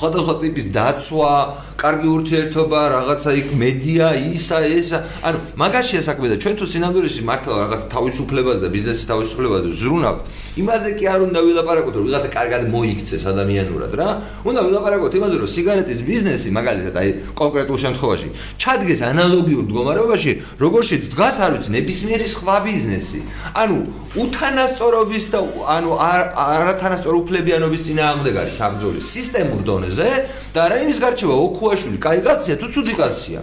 [0.00, 1.32] სხვადასხვა ტიპის დაცვა,
[1.80, 4.98] კარგი ურთიერთობა, რაღაცა იქ მედია, ისა, ესა.
[5.24, 10.20] ანუ მაგაშია საქმე და ჩვენ თუ სინამდვილეში მართლა რაღაცა თავისუფლებას და ბიზნესის თავისუფლებას ზრუნავთ,
[10.60, 14.08] იმაზე კი არ უნდა ვილაპარაკოთ, რომ ვიღაცა კარგად მოიქცეს ადამიანურად რა.
[14.44, 17.08] უნდა ვილაპარაკოთ იმაზე, რომ სიგარეტის ბიზნესი მაგალითად აი
[17.40, 18.28] კონკრეტულ შემთხვევაში
[18.60, 20.32] ჩადგეს ანალოგიურ მდგომარეობაში,
[20.64, 23.20] როგორში დგას არ ვიცი, ნებისმიერი სხვა ბიზნესი.
[23.56, 23.76] ანუ
[24.20, 25.40] უთანასწორობის და
[25.76, 25.90] ანუ
[26.34, 30.10] არათანასწორო უფლებიანობის წინააღმდეგ არის საბრძოლი სისტემურ დონეზე დონეზე
[30.54, 31.34] და რა იმის გარჩევა?
[31.34, 33.40] ოქუაშვილი კაი კაცია თუ ცუდი კაცია?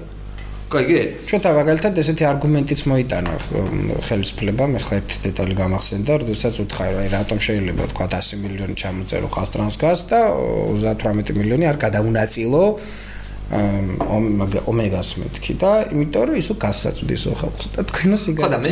[0.67, 1.01] გაიგე?
[1.27, 3.31] ჩვენთან მაგალითად ესეთი არგუმენტიც მოიტანა
[4.07, 9.49] ხელისუფლებამ, ახლა ერთ დეტალი გამახსენდა, როდესაც უთხრა, რომ რატომ შეიძლება თქვა 100 მილიონი ჩამოწერო ყავს
[9.55, 10.19] ტრანსგაზს და
[10.75, 12.63] 38 მილიონი არ გადაუნაწილო.
[13.47, 18.43] ომეგას მეთქი და იმიტომ რომ ისო გასაწვდისო ხალხს და თქვენო სიგარეტა.
[18.43, 18.71] ხო და მე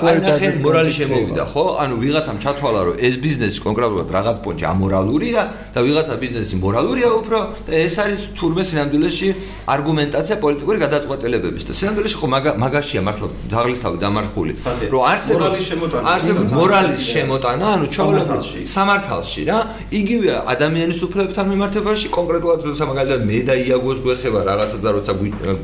[0.00, 0.20] ხო და
[0.64, 1.64] მორალი შემოვიდა, ხო?
[1.84, 5.42] ანუ ვიღაცამ ჩათვალა რომ ეს ბიზნესი კონკრეტულად რაღაც პონჩი ამორალურია
[5.76, 9.28] და ვიღაცა ბიზნესი მორალურია უფრო და ეს არის თურმე სინამდვილეში
[9.68, 12.26] არგუმენტაცია პოლიტიკური გადაწყვეტილებების და სინამდვილეში ხო
[12.64, 14.52] მაგაშია მართლა ძაღლისთავი დამარხული
[14.88, 15.60] რომ არსებობს
[16.14, 19.58] არსებობს მორალის შემოტანა ანუ ჩვეულებრივ სამართალში რა
[20.00, 25.12] იგივე ადამიანის უფლებებთან მიმართებაში კონკრეტულად როცა მაგალითად მე და ია დიაგნოზ გვეხება რაღაცა და როცა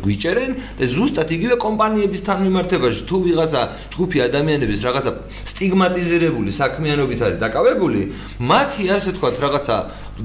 [0.03, 3.63] გვიჭერენ და ზუსტად იგივე კომპანიების თან მიმართებაში თუ ვიღაცა
[3.95, 5.13] ჯგუფი ადამიანების რაღაცა
[5.53, 8.01] სტიგმატიზირებული საქმიანობით არის დაკავებული
[8.51, 9.77] მათი ასე თქვა რაღაცა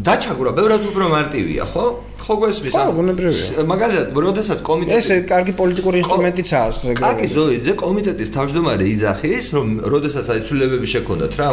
[0.02, 1.86] დაჩაგვრა ბევრად უფრო მარტივია ხო
[2.26, 2.74] ხო გესმის?
[2.74, 3.64] ხო, ბუნებრივია.
[3.70, 6.68] მაგალითად, როდესაც კომიტეტი ეს კარგი პოლიტიკური ინსტრუმენტიცაა.
[6.98, 11.48] კაკი ზოიძე კომიტეტის თავმჯდომარე იძახის, რომ როდესაც აიცვლილებები შექონდათ რა,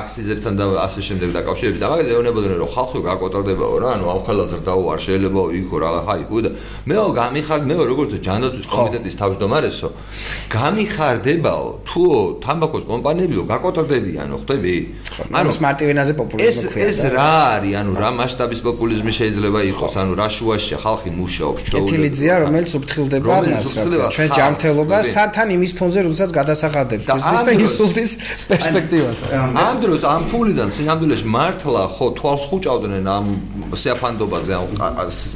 [0.00, 4.44] აქციზებთან და ასე შემდეგ დაკავშირებით, და მაგაზე ეუბნებოდნენ, რომ ხალხი გაკოტრდებაო რა, ანუ ამ ხელა
[4.52, 6.50] ზრდაო არ შეიძლება იქო რა, ჰაი, ხო და
[6.92, 9.88] მეო გამიხარდ, მეო როგორც ჯანდაცვის კომიტეტის თავმჯდომარესო,
[10.52, 12.02] გამიხარდებაო, თუ
[12.44, 14.74] თამბაქოს კომპანიებიო გაკოტრდებიანო, ხვდები?
[15.40, 16.84] ანუ სმარტივენაზე პოპულიზმი ქვია.
[16.84, 19.94] ეს ეს რა არის, ანუ რა მასშტაბის პოპულიზმი შეიძლება იყოს?
[20.02, 21.88] ანუ რა შუაშია ხალხი მუშაობს ჩვეულებრივ.
[21.88, 27.52] კეთილიძია რომელიც უფრთხილდება მას რა ჩვენ ჯანმრთელობას თან თან იმის ფონზე როდესაც გადასახადებს ქრისტეს და
[27.62, 28.10] ინსულტის
[28.50, 29.30] პერსპექტივასაც.
[29.66, 33.26] ამ დროს ამ ფულიდან სინამდვილეში მართლა ხო თვალს ხუჭავდნენ ამ
[33.82, 34.52] სიაფანდობაზე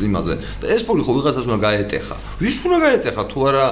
[0.09, 0.35] იმაზე.
[0.61, 2.17] და ეს ფული ხო ვიღაცას უნდა გაეტეხა.
[2.43, 3.23] ვის უნდა გაეტეხა?
[3.31, 3.67] თუ არა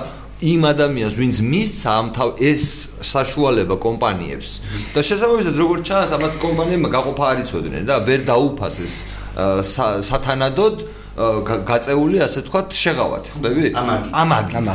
[0.44, 2.62] იმ ადამიანს ვინც მისცა ამ თავ ეს
[3.00, 4.50] საშუალება კომპანიებს.
[4.94, 8.94] და შესაბამისად როგორც ჩანს ამათ კომპანიებმა გაყოფა არ იცოდნენ და ვერ დაუფასეს
[10.08, 10.76] სათანადოდ
[11.70, 13.64] გაწეული ასე თქვათ შეღავათ ხდები?
[13.74, 14.08] ამაგი.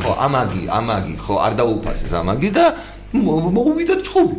[0.08, 2.66] ხო ამაგი ამაგი ხო არ დაუფასეს ამაგი და
[3.56, 4.36] მოვიდა ჩხუბი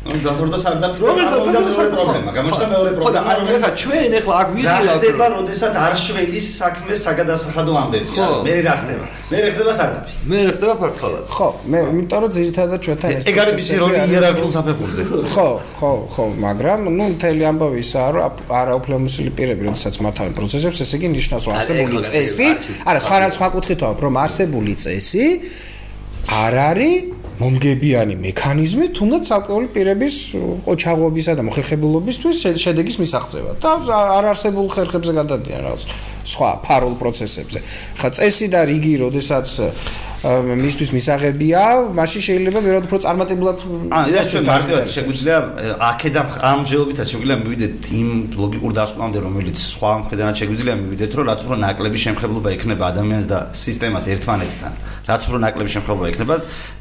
[0.00, 2.30] დათორდა სარდაფი რომელიც პრობლემა.
[2.32, 3.04] გამოჩნდა მეორე პრობლემა.
[3.04, 8.54] ხო და ახლა ჩვენ ახლა აქ ვიღილა ხდება როდესაც არ შვენის საქმეს საგადასახადო ამდენია მე
[8.64, 9.04] რა ხდება?
[9.30, 10.12] მე რა ხდება სარდაფი?
[10.30, 13.98] მე რა ხდება ფარცხალაც ხო მე იმიტომ რომ ძირითადად ჩვენთან ეს ეგ არის მისი როლი
[14.08, 15.02] იერარქიულ საფეხურზე.
[15.34, 15.48] ხო
[15.78, 21.08] ხო ხო მაგრამ ნუ მთელი ამბავი ისაა რომ არაუფლებამოსილი პირები როდესაც მართავენ პროცესებს ესე იგი
[21.12, 22.46] ნიშნავს რომ არსებული წესი
[22.88, 25.24] არა სხვა სხვა კუთხითაა რომ არსებული წესი
[26.40, 30.14] არ არის მომგებიანი მექანიზმი თუნდაც ცალკეული პირების
[30.66, 33.56] ყოჩაღობისა და მოხერხებულობისთვის შედეგის მისაღწევად.
[33.64, 33.70] და
[34.20, 35.82] არ არსებულ ხერხებზე გადადიან რაღაც
[36.32, 37.58] სხვა ფარულ პროცესებზე.
[38.00, 39.48] ხა წესი და რიგი, როდესაც
[40.20, 41.60] მისთვის მისაღებია,
[41.96, 43.56] მაშინ შეიძლება ვერად უფრო წარმატებულად
[43.88, 45.36] აა ეს ჩვენ მარტივად შეგვიძლია
[45.80, 51.56] აქედან ამჟელობითაც შეგვიძლია მივიდეთ იმ ლოგიკურ დასკვნამდე, რომელიც სხვა მხრიდანაც შეგვიძლია მივიდეთ, რომ რაც უფრო
[51.64, 54.72] ნაკლები შემხებლობა ექნება ადამიანს და სისტემას ერთმანეთთან.
[55.08, 56.34] რაც უფრო ნაკლები შემხებლობა ექნება,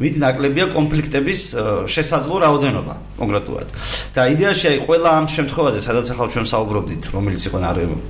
[0.03, 1.41] მით ნაკლებია კონფლიქტების
[1.95, 2.93] შესაძლო რაოდენობა
[3.23, 3.67] კონკრეტულად.
[4.15, 7.57] და იდეაში აი ყველა ამ შემთხვევაზე, სადაც ახლა ჩვენ საუბრობდით, რომელიც იყო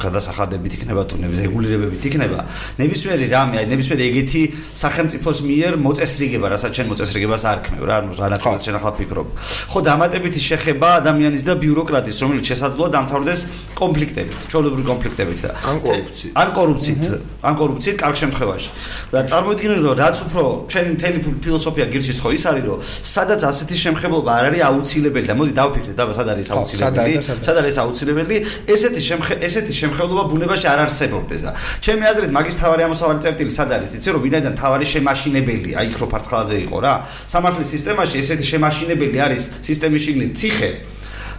[0.03, 2.39] გადასახადებით იქნება თუ რეგულირებებით იქნება,
[2.79, 4.41] ნებისმიერი რამე, აი ნებისმიერი ეგეთი
[4.83, 9.27] სახელმწიფოს მიერ მოწესრიგება, რასაც ჩვენ მოწესრიგებას არ ქმევ რა, ანუ რანაც ჩვენ ახლა ფიქრობ.
[9.69, 13.39] ხო, დამატებითი შეხება ადამიანის და ბიუროკრატიის, რომელიც შესაძლოა დამთავრდეს
[13.79, 16.33] კონფლიქტებით, ჩვეულებრივი კონფლიქტებით და ან კორუფციით.
[16.35, 17.03] ან კორუფციით,
[17.43, 18.69] ან კორუფციით კარგ შემთხვევაში.
[19.13, 22.79] და წარმოიდგინეთ, რომ რაც უფრო ჩვენი მთელი ფილოსოფია გირჩის ხო ის არის, რომ
[23.15, 27.13] სადაც ასეთი შემხებლობა არ არის აუცილებელი და მოდი დავფიქრდეთ, და სად არის აუცილებელი?
[27.47, 28.35] სად არის აუცილებელი?
[28.73, 29.01] ესეთი
[29.47, 31.08] ესეთი შემხებლობა ბუნებაში არ არსებობს.
[31.09, 31.51] ფარცხლობდეს და
[31.81, 33.91] ჩემი აზრით მაგის თავარი ამოსავალი წერტილი სად არის?
[33.97, 36.93] იცი რომ ვინაიდან თავარი შემაშინებელია იქ რო ფარცხლაძე იყო რა
[37.33, 40.31] სამართლის სისტემაში ესეთი შემაშინებელი არის სისტემის შიგნით.
[40.39, 40.71] ციხე.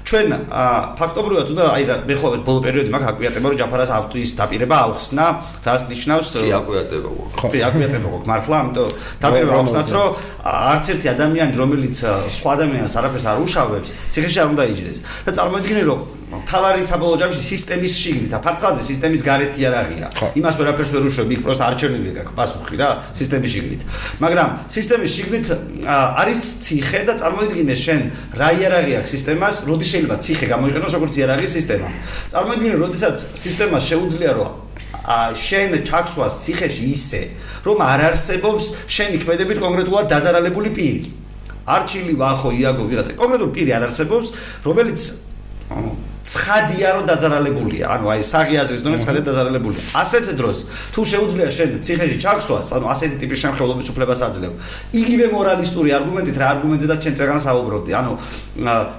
[0.01, 0.29] ჩვენ
[0.97, 5.25] ფაქტობრივად უნდა აი რა მე ხო ბოლო პერიოდი მაგ აკვიატება რომ ჯაფარას ავტის დაპირება აუხსნა
[5.61, 6.29] რას ნიშნავს?
[6.41, 8.89] კი აკვიატება ხო კი აკვიატება გქ მართლა ამიტომ
[9.21, 10.09] დაპირება აუხსნათ რომ
[10.41, 11.97] არც ერთი ადამიანი რომელიც
[12.33, 14.99] სხვა ადამიანს არაფერს არ უშავებს ციხეში არ უნდა იჯდეს.
[15.29, 16.01] და წარმოიდგინე რომ
[16.31, 20.07] თავარი საბოლოო ჯამში სისტემის შიგნით, აფარცხალზე სისტემის გარეთ იარაღია.
[20.39, 23.83] იმას ვერაფერს ვერ უშვებ, იქ პროსტა არჩევნები გაქვს პასუხი რა, სისტემის შიგნით.
[24.23, 25.47] მაგრამ სისტემის შიგნით
[25.91, 28.03] არის ციხე და წარმოიდგინე შენ
[28.39, 31.89] რა იარაღი აქვს სისტემას, როდი შეიძლება ციხე გამოიყენოს როგორც იარაღის სისტემა.
[32.31, 34.51] წარმოიდგინე, როდესაც სისტემას შეუძლია რომ
[35.35, 37.23] შენ ჩაქსვას ციხეში ისე,
[37.67, 41.11] რომ არ არსებობს შენი ქმედებით კონკრეტულად დაზარალებული პირი.
[41.67, 44.29] არჩილი ვახო იაგო ვიღაცა კონკრეტული პირი არ არსებობს,
[44.67, 45.01] რომელიც
[46.21, 49.83] ცხადია რომ დაზარალებულია, ანუ აი საღიაზრის დონე ცხადია დაზარალებულია.
[49.97, 50.59] ასეთ დროს
[50.93, 54.53] თუ შეუძლია შენ ციხეში ჩაქსვას, ანუ ასეთი ტიპის შემხელობის უფლებას აძლევ.
[55.01, 58.13] იგივე მორალისტური არგუმენტით რა არგუმენტზედა ჩვენ წერან საუბრობდი, ანუ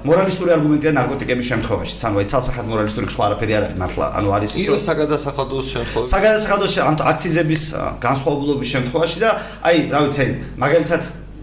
[0.10, 4.52] მორალისტური არგუმენტია ნარკოტიკების შემთხვევაში, ანუ აი ცალსახად მორალისტური სხვა არაფერი არ არის მართლა, ანუ არის
[4.58, 6.10] ის რომ საგადასახადოს შემთხვევაში.
[6.16, 7.62] საგადასახადოს ანუ აქციზების
[8.02, 9.30] განსხვავებულობის შემთხვევაში და
[9.62, 10.26] აი რა ვიცი,
[10.58, 11.02] მაგალითად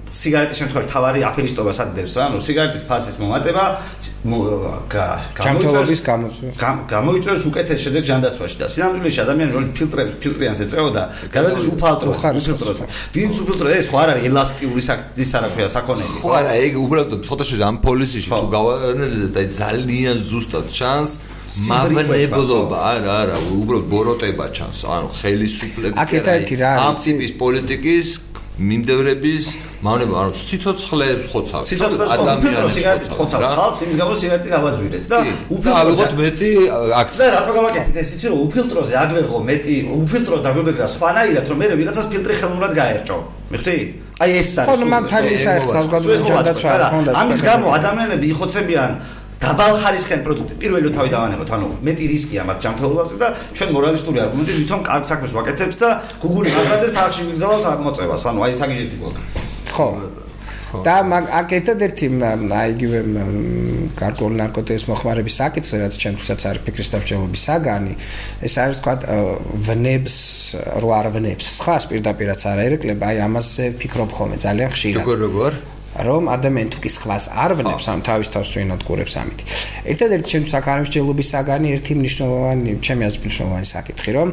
[0.08, 3.64] სიგარეტის შემთხვევაში თავარი აფერისტობას ადევს რა, ანუ სიგარეტის ფასის მომატება
[5.38, 6.00] გამოიწვევს
[6.88, 11.02] გამოიწვევს უკეთეს შედეგს ჟანდაცვაში და სინამდვილეში ადამიანი რომელიც ფილტრებს ფილტრიანს ეწეოდა,
[11.32, 12.78] გადადის უფალტრო ფილტროს.
[13.14, 16.12] ვინც უფალტრო ეს ხო არ არის ელასტიური საკითხის არაფერა საქონელი.
[16.18, 21.10] ხო არა, ეგ უბრალოდ ფოტოშოპში ამ პოლისიში თუ გავანებდეთ და ძალიან ზუსტად ჩანს
[21.48, 28.06] მავნებლობა არა არა უბრალოდ ბოროტება ჩანს ანუ ხელისუფლების აქ ერთ-ერთი რა არის ამ ტიპის პოლიტიკის
[28.58, 29.44] მიმდევრების
[29.86, 31.62] მავნება ანუ სიცოცხლეებს ხოცავ
[32.14, 35.18] ადამიანებს ხოცავ ხალხს იმის გამო სიგარეტი გავაძვირეთ და
[35.54, 36.50] უფილტროზე მეტი
[36.98, 37.22] აქცია.
[37.22, 42.06] და რა პროგრამაკეთეთ ეს იცი რომ უფილტროზე აგვეღო მეტი უფილტრო დაგვებეგრა სხვანაირად რომ მე ვიღაცას
[42.10, 43.18] ფილტრი ხელოვნურად გაერჭო.
[43.54, 43.76] მიხდი
[44.18, 48.90] აი ეს არის ხო მაგ თალის არის საზოგადოების ჯანდაცვა ხონდა ამის გამო ადამიანები იხოცებიან
[49.38, 50.54] დაბალ ხარისხიან პროდუქტი.
[50.62, 51.50] პირველი თავი დავანებოთ.
[51.56, 55.88] ანუ მეტი რისკია მათ ჯანმრთელობაზე და ჩვენ მორალისტური არგუმენტი თვითონ კარგ საქმეს ვაკეთებთ და
[56.22, 58.22] გუგული მაგრაძე სახში მიგზავნოს მოწევას.
[58.28, 59.20] ანუ აი საგიჟეთი გქონდა
[59.74, 59.88] ხო.
[60.84, 62.06] და მაგ აქ ერთადერთი
[62.52, 62.98] აი იგივე
[63.96, 67.94] გარკვეული ნარკოტიკის მოხმარების საკითხი რაც ჩემთვისაც არის ფიქრის დამჭერლობის საგანი
[68.44, 68.94] ეს არის თქვა
[69.68, 70.16] ვნებს
[70.84, 75.00] რო არ ვნებს სხვა პირდაპირაც არ აერეკლება აი ამაზე ფიქრობ ხოლმე ძალიან ხშირად.
[75.00, 75.52] როგორ როგორ
[76.06, 79.38] რომ ადამიანი თუ კი სხვას არ ვნებს, ამ თავის თავს ვინადგურებს ამით.
[79.92, 84.28] ერთადერთი ჩემს საქარავისჯელობის საგანი ერთი მნიშვნელოვანი, ჩემი აზრით მნიშვნელოვანი საკითხი, რომ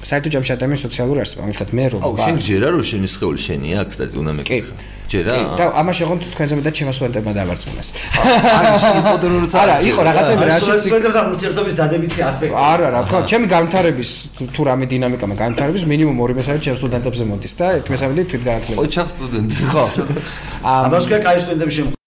[0.00, 2.08] საერთოდ ჯამში ადამიანის სოციალური არსება, მithlat მე რომ ვარ.
[2.08, 4.74] აუ, შენ ჯერა რომ შენი სხეული შენია, აქ და უნდა მეკითხა.
[5.10, 5.32] ჯერა?
[5.58, 7.88] და ამაში ხომ თქვენზე მეტად ჩემს სტუდენტებმა დავარწმუნეს.
[8.58, 12.54] არა, შენი ფოდერული არა, იყო რაღაცები რაშიც სტუდენტებთან ურთიერთობის დადებითი ასპექტი.
[12.54, 14.10] არა, რა თქმა უნდა, ჩემი განვითარების
[14.54, 18.42] თუ რამე დინამიკა მაგ განვითარების მინიმუმ 2 მესამე ჩემს სტუდენტებზე მოდის და 1 მესამე თვით
[18.48, 18.78] განათლება.
[18.86, 19.54] ოჩახ სტუდენტი.
[19.74, 19.84] ხო.
[20.62, 21.99] ამას კი კაი სტუდენტები შემო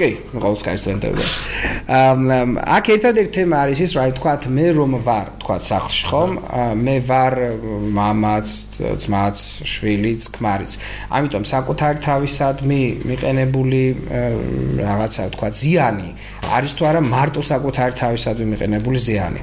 [0.00, 1.24] კი, ყოველს კაი სტუდენტები.
[1.90, 6.30] ამ აქ ერთადერთი თემა არის ის, რა თქვა, მე რომ ვარ, თქვა სახლში, ხომ?
[6.84, 7.34] მე ვარ
[7.98, 8.48] მამაც,
[9.04, 9.36] ძმაც,
[9.72, 10.72] შვილიც, ქმარიც.
[11.16, 13.82] ამიტომ საკუთარ თავისადმი მიყენებული
[14.80, 16.08] რაღაცა, თქვა, ზიანი
[16.50, 19.42] არის თუ არა მარტო საკუთარ თავისადმი მიყენებული ზიანი.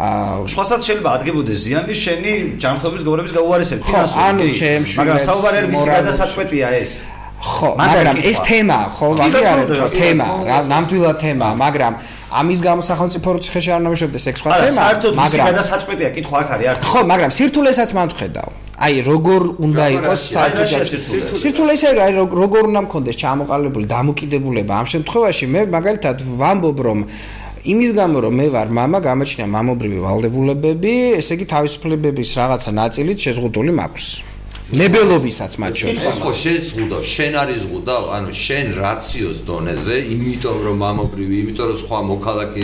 [0.00, 2.32] აა სხვასაც შეიძლება ადგებოდეს ზიანი შენი
[2.62, 3.84] ჯანმრთელობის გෞრების გაუარესებით.
[3.84, 6.92] ხო, ანუ ჩემ შვილებს მაგრამ საუბარი არის ვისი გადასაწყვეტია ეს.
[7.45, 11.93] ხო, მაგრამ ეს თემა, ხო, ვაგიარებ, თემა, რა, ნამდვილად თემა, მაგრამ
[12.41, 14.81] ამის გამო სახელმწიფო როცხეში არ ნამშობდეს ეს სხვა თემა,
[15.21, 18.49] მაგრამ გადასაწყვეტია, კითხვა აქ არის, არ ხო, მაგრამ სირთულესაც მან ხედავ.
[18.75, 20.67] აი, როგორ უნდა იყოს საერთოდ
[21.39, 26.99] სირთულე ისე აი როგორ უნდა მქონდეს ჩამოყალიბებული დამოკიდებულება ამ შემთხვევაში მე მაგალითად ვამბობ რომ
[27.71, 33.71] იმის გამო რომ მე ვარ мама გამოჩნია მამობრივი ვალდებულებები, ესე იგი თავისუფლებების რაღაცა ნაწილით შეზღუდული
[33.79, 34.05] მაქვს.
[34.70, 36.04] ნებელობისაც მათ შორის.
[36.22, 41.78] ხო, შენ ზღუდავ, შენ არის ზღუდავ, ანუ შენ რაციოს დონეზე, იმიტომ რომ მამობრივი, იმიტომ რომ
[41.82, 42.60] სხვა მოქალაქე,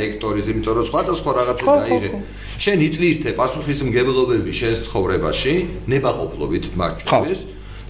[0.00, 2.10] ლექტორის, იმიტომ რომ სხვა და სხვა რაღაცა დაიღე.
[2.56, 5.54] შენ იტვირთე პასუხისმგებლობები შენ ცხოვრებაში,
[5.92, 7.40] ნებაყოფლობით მათ შორის.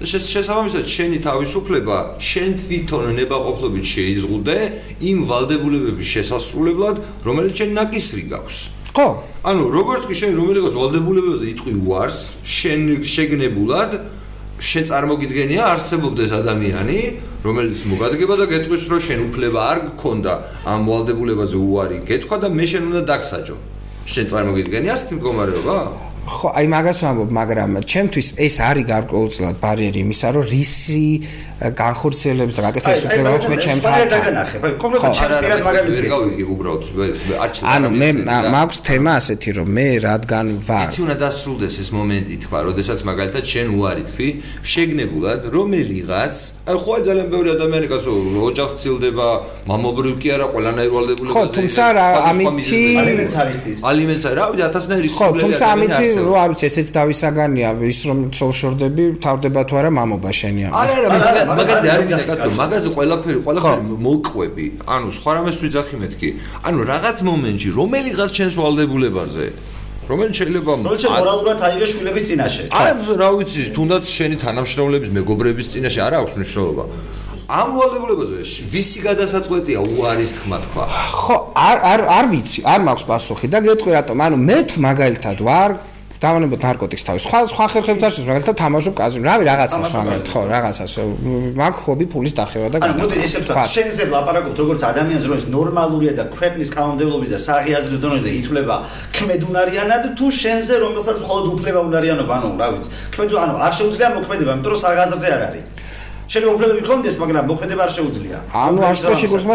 [0.03, 4.59] და შესაბამისად შენი თავისუფლება შენ თვითონ ნებაყოფლობით შეიზღუდე
[4.99, 8.82] იმ ვალდებულებების შესასრულებლად, რომელიც შენ ნაკისრი გაქვს.
[8.93, 9.24] ხო?
[9.49, 13.97] ანუ როგორც კი შენ რომელიღაც ვალდებულებებზე იტყვი უარს შენ შეგნებულად
[14.61, 16.99] შენ წარმოგიდგენია არსებობდეს ადამიანი
[17.43, 20.32] რომელიც მოგადგება და გეტყვის რომ შენ უფლება არ გქონდა
[20.68, 23.57] ამ ვალდებულებაზე უარი გეთქვა და მე შენ უნდა დაგსაჯო.
[24.12, 25.76] შენ წარმოგიდგენია ასეთი მდგომარეობა
[26.23, 31.07] ხო, აი მაგას ვამბობ, მაგრამ ჩემთვის ეს არის გარკვეულწილად ბარიერი იმისა, რომ რისი
[31.62, 33.93] განხორციელებს და გაკეთებს უფლებებს მე ჩემთან.
[33.95, 36.83] აი, დაგანახე, აი, კონკრეტულად ჩემს პირად მაგალითად ვერ გავიგებ უბრალოდ,
[37.45, 37.62] არჩევ.
[37.75, 38.09] ანუ მე
[38.55, 40.89] მაქვს თემა ასეთი, რომ მე რადგან ვარ.
[40.91, 44.29] ეთი უნდა დასრულდეს ეს მომენტი, თქვა, როდესაც მაგალითად შენ უარი თქვი,
[44.73, 46.35] შეგნებულად რომელიღაც,
[46.66, 48.11] აი, ხო ძალიან ბევრი ადამიანი კაცო,
[48.51, 49.29] ოჯახს ცილდება,
[49.70, 51.35] მამობრივ კი არა, ყველანაირ ვალდებულებაზე.
[51.35, 51.83] ხო, თუმცა
[52.31, 53.79] ამითი ალიმენტს არის ის.
[53.87, 55.23] ალიმენტს რა, ვიდრე 1000-ნაირი სულელი.
[55.23, 60.31] ხო, თუმცა ამითი რო არ ვიცი, ესეც დავისაგანია, ის რომ ცოლშორდები თავდება თუ არა მამობა
[60.41, 60.69] შენია.
[60.73, 64.67] არა, არა, მაგაზე არ იცი კაცო, მაგაზე ყველაფერი, ყველაფერი მოყვები.
[64.95, 66.29] ანუ სხვა რამეს ვიძახი მეთქი.
[66.69, 69.47] ანუ რაღაც მომენტში, რომელიღაც ჩემს ვალდებულებაზე
[70.03, 72.63] რომელიც შეიძლება რომელიც მორალურად აიღე შვილების წინაშე.
[72.75, 72.91] აი,
[73.23, 76.85] რა ვიცი, თუნდაც შენი თანამშრომლების მეგობრების წინაშე არ აქვს მნიშვნელობა.
[77.53, 78.39] ამ ვალდებულებაზე
[78.73, 80.85] ვისი გადასაწყვეტია უარის თქმა თქვა
[81.23, 85.39] ხო არ არ არ ვიცი არ მაქვს პასუხი და გეტყვი რატომ ანუ მე თუ მაგალითად
[85.49, 85.71] ვარ
[86.23, 87.23] დავანებოთ ნარკოტიკს თავის.
[87.27, 89.25] სხვა სხვა ხერხებს არჩევს, მაგალითად თამაშობ კაზინო.
[89.27, 90.93] რავი, რაღაცას მაგალითად, ხო, რაღაცას.
[91.59, 92.93] მაგ ხობი ფულის დახევა და გადა.
[92.95, 98.01] ანუ მოდი ესე ვთქვა, შენზე ლაპარაკობთ როგორც ადამიანს, რომელიც ნორმალურია და ქვეყნის კანონმდებლობის და საღიაზრის
[98.05, 98.77] დონეზე ითვლება
[99.18, 102.89] ქმედუნარიანად, თუ შენზე რომელსაც მხოლოდ უფლება უნარიანობა, ანუ რა ვიცი.
[103.14, 105.82] ქმედუ ანუ არ შეუძლია მოქმედება, იმიტომ რომ საღაზრზე არ არის.
[106.33, 108.39] შენ უფლებები გქონდეს, მაგრამ მოქმედება არ შეუძლია.
[108.57, 109.47] ანუ არ ქონება.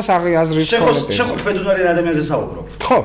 [1.17, 2.65] შენ ხო ქმედუნარიან ადამიანზე საუბრობ.
[2.88, 2.99] ხო.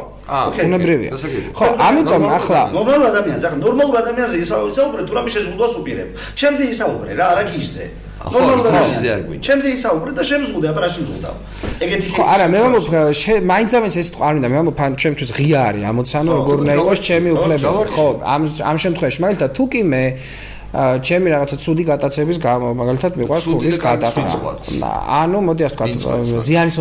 [0.68, 1.10] უნებრევია.
[1.58, 6.08] ხო, ამიტომ ახლა ნორმალურ ადამიანს, ახლა ნორმალურ ადამიანზე ისაუბრე, თუ რამე შეზღუდვას უპირებ.
[6.38, 7.84] ჩემზე ისაუბრე რა, არა გიჟზე.
[8.22, 9.14] ნორმალურ ადამიანზე.
[9.46, 11.34] ჩემზე ისაუბრე და შემზღუდე, აბა რა შემზღუდავ.
[11.84, 12.86] ეგეთი ხო, არა, მე ვამბობ,
[13.52, 16.98] მაინც ამის ეს არ მინდა, მე ვამბობ, ან ჩემთვის ღია არის, ამოცანო როგორ უნდა იყოს
[17.08, 17.66] ჩემი უფლებები.
[17.96, 20.04] ხო, ამ ამ შემთხვევაში მაგალითად თუ კი მე
[20.72, 24.24] ჩემი რაღაცა ცუდი გატაცების გამო მაგალითად მიყვარს ფულის გადახდა.
[25.20, 26.14] ანუ მოდი ასე ვთქვა,
[26.48, 26.76] ზიანის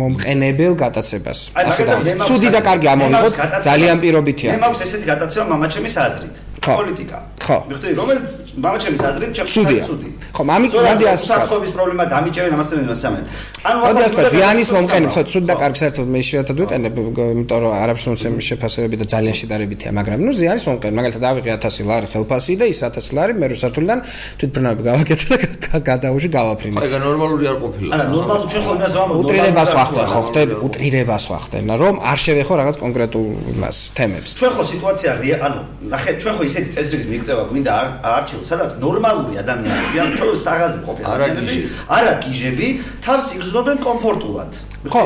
[0.00, 1.38] მომყენებელ გატაცებას.
[1.56, 1.94] ასე და
[2.28, 3.32] ცუდი და კარგი ამოვიღოთ
[3.68, 4.50] ძალიან პირობითია.
[4.52, 6.36] მე მაქვს ესეთი გატაცება მამაჩემის აზრით.
[6.66, 7.18] პოლიტიკა.
[7.46, 7.56] ხო.
[7.70, 8.30] მიხდი, რომელიც
[8.64, 9.54] მამაჩემის აზრით ჩემთვის
[9.88, 10.08] ცუდი.
[10.36, 11.36] ხო, მამი მოდი ასე ვთქვა.
[11.40, 13.24] საფრთხების პრობლემა დამიჭერენ ამასთან მასამენ.
[13.66, 16.94] ანუ მოდი ასე ვთქვა, ზიანის მომყენებ, ხო, ცუდი და კარგი საერთოდ მე შეერთად ვიყენებ,
[17.34, 21.88] იმიტომ რომ არაფერს მომცემ შეფასებები და ძალიან შედარებითია, მაგრამ ნუ ზიანის მომყენებ, მაგალითად ავიღე 1000
[21.90, 23.98] ლარი ხელფასი და ის 1000 ლარი მე რო სართულიდან
[24.38, 25.34] თვითბრნავები გავაკეთე
[25.66, 26.76] და გადაუში გავაფრინე.
[26.86, 27.90] ეგა ნორმალური არ ყოფილა.
[27.96, 32.54] არა, ნორმალური ჩვენ ხო იმას ვამბობ, უტრირებას ვახდენ, ხო, ხდები, უტრირებას ვახდენ, რომ არ შევეხო
[32.60, 34.30] რაღაც კონკრეტულ იმას, თემებს.
[34.38, 35.10] ჩვენ ხო სიტუაცია
[35.46, 35.58] ანუ
[35.90, 37.72] ნახე, ჩვენ ხო ისეთი წესრიგის მიღწევა გვინდა
[38.16, 41.60] არჩილ, სადაც ნორმალური ადამიანები, ანუ ჩვენ საღაზი ყოფილი ადამიანები,
[41.96, 42.68] არა გიჟები,
[43.06, 43.26] თავს
[43.56, 44.52] იგრძნობენ კომფორტულად.
[44.92, 45.04] ხო.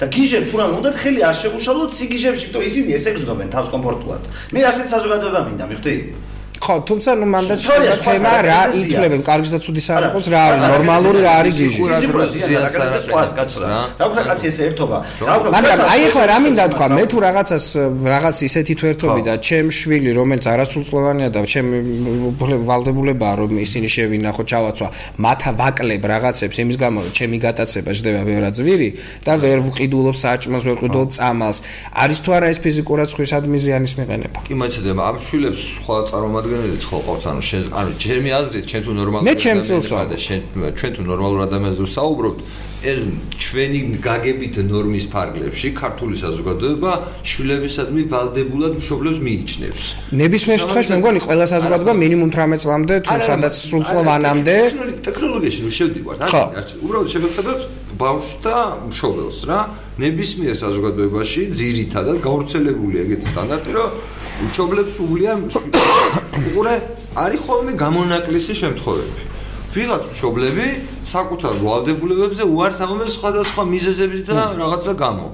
[0.00, 4.22] და გიჟებს თუ რა უნდა ხელი არ შეგუშალოთ სიგიჟებში, იმიტომ ისინი ესე იგრძნობენ თავს კომფორტულად.
[4.52, 5.94] მე ასეთ საზოგადოება მინდა, მიხდი?
[6.60, 10.60] ხო, თუმცა ნუ მანდ შეიძლება თემა რა ითვლებენ, კარგის და ცუდის არ იყოს რა არის?
[10.60, 11.80] ნორმალური რა არის გიჟი.
[13.64, 13.80] რა?
[14.10, 14.98] უკვე კაცი ესე ერთობა.
[15.24, 17.64] მაგრამ აი ახლა რა მინდა თქვა, მე თუ რაღაცას
[18.14, 21.68] რაღაც ისეთი თვერთობი და ჩემ შვილი, რომელიც არასრულწლოვანია და ჩემ
[22.68, 24.88] ვალდებულებაა რომ ისინი შევინახო, ჩავაცვა,
[25.24, 28.90] მათა ვაკლებ რაღაცებს იმის გამო რომ ჩემი გატაცება ჯდება ბევრად ზვირი
[29.24, 31.58] და ვერ ვყიდულობ საჭმელს, ვერ ვყიდულობ წამალს.
[31.96, 34.38] არის თუ არა ეს ფიზიკურად ხვისადმი ზიანის მიყენება?
[34.44, 35.96] კი, მოიცადე, ამ შვილებს სხვა
[36.50, 40.06] წარმომადგენლები წარმოადგენელი ცხოყავს ანუ შენ ანუ ჩემი აზრით ჩვენ თუ ნორმალურ მე ჩემ წელს ვარ.
[40.10, 40.40] და შენ
[40.78, 42.38] ჩვენ თუ ნორმალურ ადამიანზე ვსაუბრობთ
[42.80, 43.00] ეს
[43.44, 46.92] ჩვენი გაგებით ნორმის ფარგლებში ქართული საზოგადოება
[47.30, 49.82] შვილებისადმი ვალდებულად მშობლებს მიიჩნევს.
[50.16, 54.56] ნებისმიერ შემთხვევაში მე მგონი ყველა საზოგადოება მინიმუმ 18 წლამდე თუ სადაც სრულწლოვანამდე
[55.06, 56.42] ტექნოლოგიაში ნუ შევდივართ არა
[56.84, 57.60] უბრალოდ შევეცადოთ
[58.00, 58.56] ბავშვს და
[58.88, 59.60] მშობელს რა
[60.00, 63.90] ნებისმიერ საზოგადოებაში ძირითადად გავრცელებული ეგეთი სტანდარტი რომ
[64.46, 65.32] მშობლებს უვლია
[66.40, 66.74] უყურე
[67.24, 69.20] არის ხოლმე გამონაკლისი შემთხვევები.
[69.70, 70.66] ვიღაც მშობლები
[71.06, 75.26] საკუთარ ვალდებულებებზე უარს ამბობენ სხვადასხვა მიზეზების და რაღაცა გამო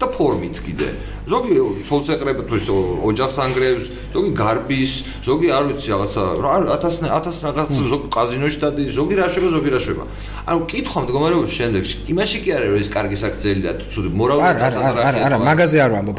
[0.00, 0.88] და ფორმით კიდე
[1.24, 1.52] ზოგი
[1.88, 2.74] ცოლს ეყრება თუ
[3.08, 4.92] ოჯახს ანგრევს, ზოგი გარბის,
[5.24, 6.54] ზოგი არ ვიცი რაღაცა, რა
[6.84, 10.04] 1000 1000 რაღაც ზოგი კაზინოში დადის, ზოგი რა შევა, ზოგი რა შევა.
[10.44, 14.66] ანუ კითხვა მდგომარეობის შემდეგში, იმაში კი არის რომ ეს კარგი საქციელი და ცუდი მორალური არა,
[14.84, 16.16] არა, არა, მაგაზე არ ვამბობ.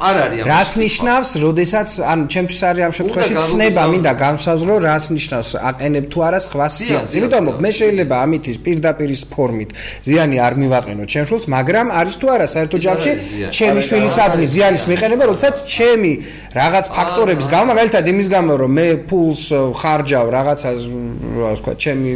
[0.49, 6.19] რას ნიშნავს, როდესაც ანუ ჩემთვის არის ამ შემთხვევაში ცნება, მინდა განსაზრო, რას ნიშნავს, აყენებ თუ
[6.25, 7.11] არა სხვა ზიანს.
[7.21, 9.69] იმიტომ რომ მე შეიძლება ამით ის პირდაპირ ის ფორმით
[10.01, 13.11] ზიანი არ მივაყენო ჩემს, მაგრამ არის თუ არა საერთო ჯამში
[13.53, 16.13] ჩემი შვილისადმი ზიანის მიყენება, როდესაც ჩემი
[16.55, 19.43] რაღაც ფაქტორების გამო, მაგალითად იმის გამო, რომ მე ფულს
[19.75, 20.79] ხარჯავ რაღაცას,
[21.35, 22.11] რა ვთქვა, ჩემი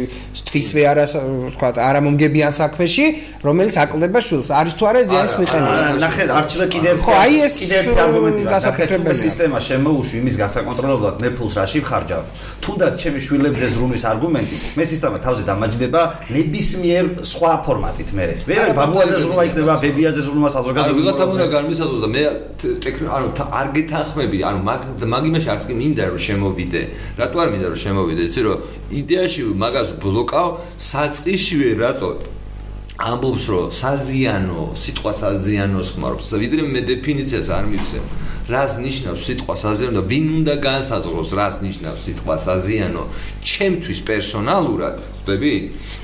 [0.48, 1.04] თვისვე არა,
[1.52, 3.04] ვთქვა, არამომგებიან საქმეში,
[3.44, 4.48] რომელიც აკლდება შვილს.
[4.50, 5.76] არის თუ არა ზიანის მიყენება?
[6.00, 11.28] ნახე, არჩილა კიდე ხო, აი ეს კიდე ერთი არგუმენტი გასაკეთებელი სისტემა შემოუშვი იმის გასაკონტროლებლად მე
[11.36, 12.22] ფულს რაში ხარჯავ.
[12.64, 16.00] თუნდაც ჩემი შვილებზე ზრუნვის არგუმენტი, მე სისტემა თავზე დამაჯდება
[16.36, 18.24] ნებისმიერ სხვა ფორმატით მე.
[18.48, 20.96] ვერ ბაბუაზე ზრუნვა იქნება, ბებიაზე ზრუნვა საზოგადოებრივ.
[20.96, 22.22] აი, ვიღაცა უნდა განმისაზღვროს და მე
[23.16, 23.28] ანუ
[23.60, 24.80] არ გეთანხმები, ანუ მაგ
[25.12, 26.82] მაგ იმაში არც კი მინდა რომ შემოვიდე.
[27.20, 28.22] რატო არ მინდა რომ შემოვიდე?
[28.30, 28.58] იცი რომ
[29.00, 30.48] იდეაში მაგას ბლოკავ
[30.90, 32.10] საწყიშივე რატო
[33.00, 36.26] ამბობს რომ საზიანო, სიტყვა საზიანოს ხმარობს.
[36.36, 38.04] ვიდრე მე დეფინიციას არ მიცემ.
[38.50, 43.02] რას ნიშნავს სიტყვა საზიანო და ვინ უნდა განსაზღვროს რას ნიშნავს სიტყვა საზიანო
[43.46, 45.54] ჩემთვის პერსონალურად, ხვდები?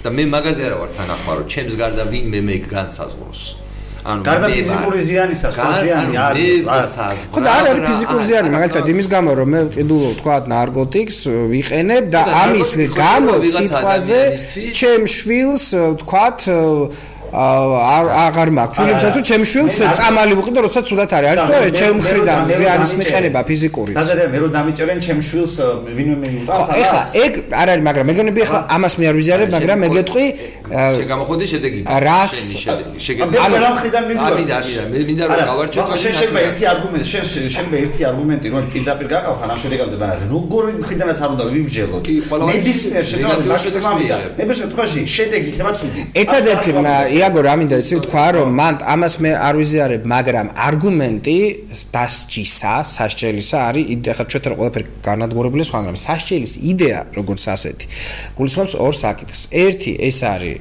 [0.04, 3.65] და მე მაგაზე არა ვარ თანახმარო, ჩემს გარდა ვინ მე მე განსაზღვროს.
[4.06, 6.60] ანუ გარდა ფიზიკური ზიანისა, სხვა ზიანი არის.
[7.32, 11.18] ხო და არ არის ფიზიკური ზიანი, მაგალითად იმის გამო რომ მე ყიდულობ თქვა ნარკოტიკს
[11.52, 14.20] ვიყენებ და ამის გამო სიტყვაზე
[14.78, 15.66] ჩემ შვილს
[16.02, 16.56] თქვა არ
[17.36, 21.96] აღარ მაქვს ფილმსაც თუ ჩემ შვილს წამალი ვიყიდო როცა ცუდად არის არის თუ არა ჩემ
[22.00, 25.54] მხრიდან ზიანის მიყენება ფიზიკური დაზერე მე რო დამიჭერენ ჩემ შვილს
[25.96, 29.48] ვინმე მე მუტყავს არა ეხლა ეგ არ არის მაგრამ მეგონები ეხლა ამას მე არ ვიზიარებ
[29.56, 30.26] მაგრამ მე გეტყვი
[30.96, 32.34] შეგამოხოდი შედეგი რას
[33.06, 37.06] შედეგი ანუ რა მხრიდან მიდივარ ამიდა ამიდა მე მინდა რომ გავარჩიო შენ შეგება ერთი არგუმენტი
[37.12, 37.24] შენ
[37.56, 41.96] შენ მე ერთი არგუმენტი რომ პირდაპირ გაკავხან ამ შედეგამდე მაგრამ როგორი მხრიდანაც არ უნდა ვიმჟელო
[42.50, 46.70] ნებისმიერ შედეგად მაგის თქმა მინდა ნებისმიერ თქოში შედეგი იქნება ცუდი ერთადერთი
[47.26, 51.38] იაგო რა მინდა იცი თქვა რომ მან ამას მე არ ვიზიარებ მაგრამ არგუმენტი
[51.90, 57.86] დასჯისა სასჯელისა არის ეხლა ჩვენ თორე ყველაფერი განადგურებული სხვა მაგრამ სასჯელის იდეა როგორც ასეთი
[58.38, 59.40] გულისხმობს ორ საკითხს.
[59.50, 60.56] ერთი ეს არის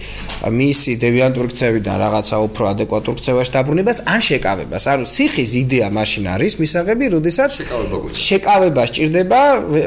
[0.59, 4.83] მისი დევიანტური ქცევიდან რაღაცა უფრო ადეკვატურ ქცევაში დაბრუნებას ან შეკავებას.
[4.89, 7.51] ანუ სიხის იდეა მაშინ არის მისაღები როდესაც
[8.25, 9.41] შეკავება სჭირდება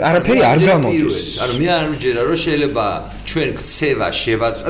[0.09, 1.16] არაფერი არ გამოდის.
[1.43, 2.87] ანუ მე არ ვიჯერა რომ შეიძლება
[3.29, 4.68] ჩვენ ქცევა შევაწვა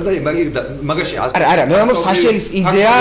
[0.56, 2.94] და მაგაში არა არა მე ამბობ სასჯელის იდეა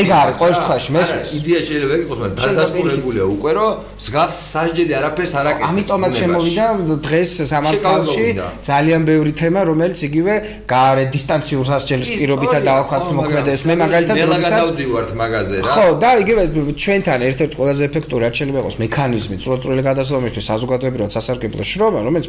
[0.00, 0.36] ეგ არის.
[0.40, 1.28] ყოველ შემთხვევაში მესმის.
[1.40, 6.66] იდეა შეიძლება იყოს მაგრამ დადასტურებულია უკვე რომ მსგავს სასჯელი არაფერს არ აკეთებს ამიტომაც შემოვიდა
[7.06, 8.26] დღეს სამართალში
[8.68, 10.34] ძალიან ბევრი თემა რომელიც იგივე
[10.72, 13.62] გაარე დისტანციურ სასჯელის პირობითა დაახოთ მოქმედებს.
[13.68, 15.72] მე მაგალითად როდესაც დავდივართ მაგაზე რა.
[15.72, 16.42] ხო და იგივე
[16.82, 22.26] ჩვენთან ერთ-ერთი ყველაზე ეფექტური არ შეიძლება იყოს მექანიზმი წვრილ-წვრილი გადასვლამისთვის საზოგადოებრივად სასარგებლო შრომა რომელიც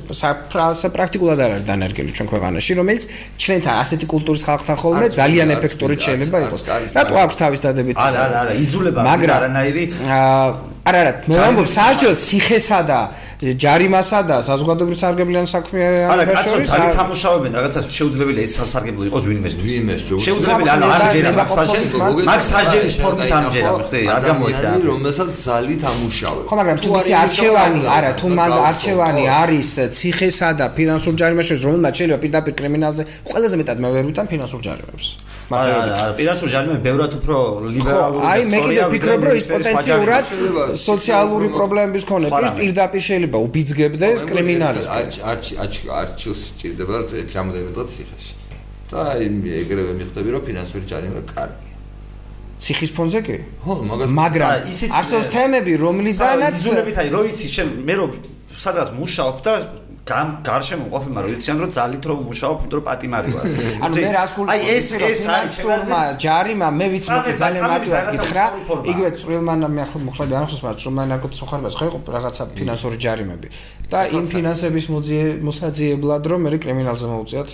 [0.94, 3.02] პრაქტიკულად არ არის დანერგილი ჩვენ ქვეყანაში რომელიც
[3.42, 6.62] ჩვენთან ასეთი კულტურის ხალხთან ხოლმე ძალიან ეფექტური შეიძლება იყოს.
[6.98, 9.84] რატო აქვს თავის დადებით არა არა არა იძულება არანაირი
[10.88, 13.00] არა არა მე ვამბობ სასჯელს ციხესა და
[13.38, 19.74] ჯარიმასა და საზოგადოებრივ სარგებლიან საქმეებში არა კაცო ძალიან თამუშავებენ რაღაცას შეუძლებელი ეს სასარგებლო იყოს ვინმესთვის.
[20.26, 21.88] შეუძლებელი ანუ არ ჯერა მაგ სასჯელი
[22.32, 26.44] მაგ სასჯელის ფორმის არ ჯერა ხტე არ გამოიხდა რომელსაც ძალიან თამუშავენ.
[26.50, 31.94] ხო მაგრამ თუ მისი არჩევანი არა თუ მან არჩევანი არის ციხესა და ფინანსურ ჯარიმაში რომელმაც
[32.00, 35.06] შეიძლება პირდაპირ კრიმინალზე ყველაზე მეტად მე ვერ ვიტან ფინანსურ ჯარიმებს
[35.48, 37.36] არა არა პირასურ ჯარიმები ბევრად უფრო
[37.72, 40.26] ლიბერალური და აი მე კიდე ვფიქრობ რომ ის პოტენციურად
[40.82, 48.34] სოციალური პრობლემების მქონე პირდაპირ შეიძლება უბიძგებდეს კრიმინალს არჩილს სჭირდება რომ ერთ რამოდენიმე დღე ციხეში.
[48.92, 49.26] და აი
[49.64, 51.76] ეგრევე მიხვდები რომ ფინანსური ჯარიმა კარგია.
[52.60, 53.38] ციხის ფონზე კი?
[53.64, 54.10] ხო, მაგრამ
[55.00, 58.06] არსებობს თემები, რომლიდანაც იზოლებით აი, რო იცი, შენ მე რო
[58.58, 59.54] სადღაც მუშაობ და
[60.12, 63.46] გამ გარშემო ყოფიმა რომ იციან რომ ძალით რომ მუშაობ რომ პატიმარი ვარ.
[63.84, 68.06] ანუ მე რას გულს აი ეს ეს არის სურმა ჯარიმა მე ვიცი რომ ძალიან მარტივად
[68.16, 68.46] გითხრა.
[68.92, 73.48] იგივე წვრილმანა მე ახლა მოხდა განახსოვს მაგრამ წვრილმანა ნარკოტიკის მოხარებას ხო იყო რაღაცა ფინანსური ჯარიმები.
[73.88, 74.86] და იმ ფინანსების
[75.48, 77.50] მოსაძიებლად რომ მე კრიმინალზე მოუწიათ.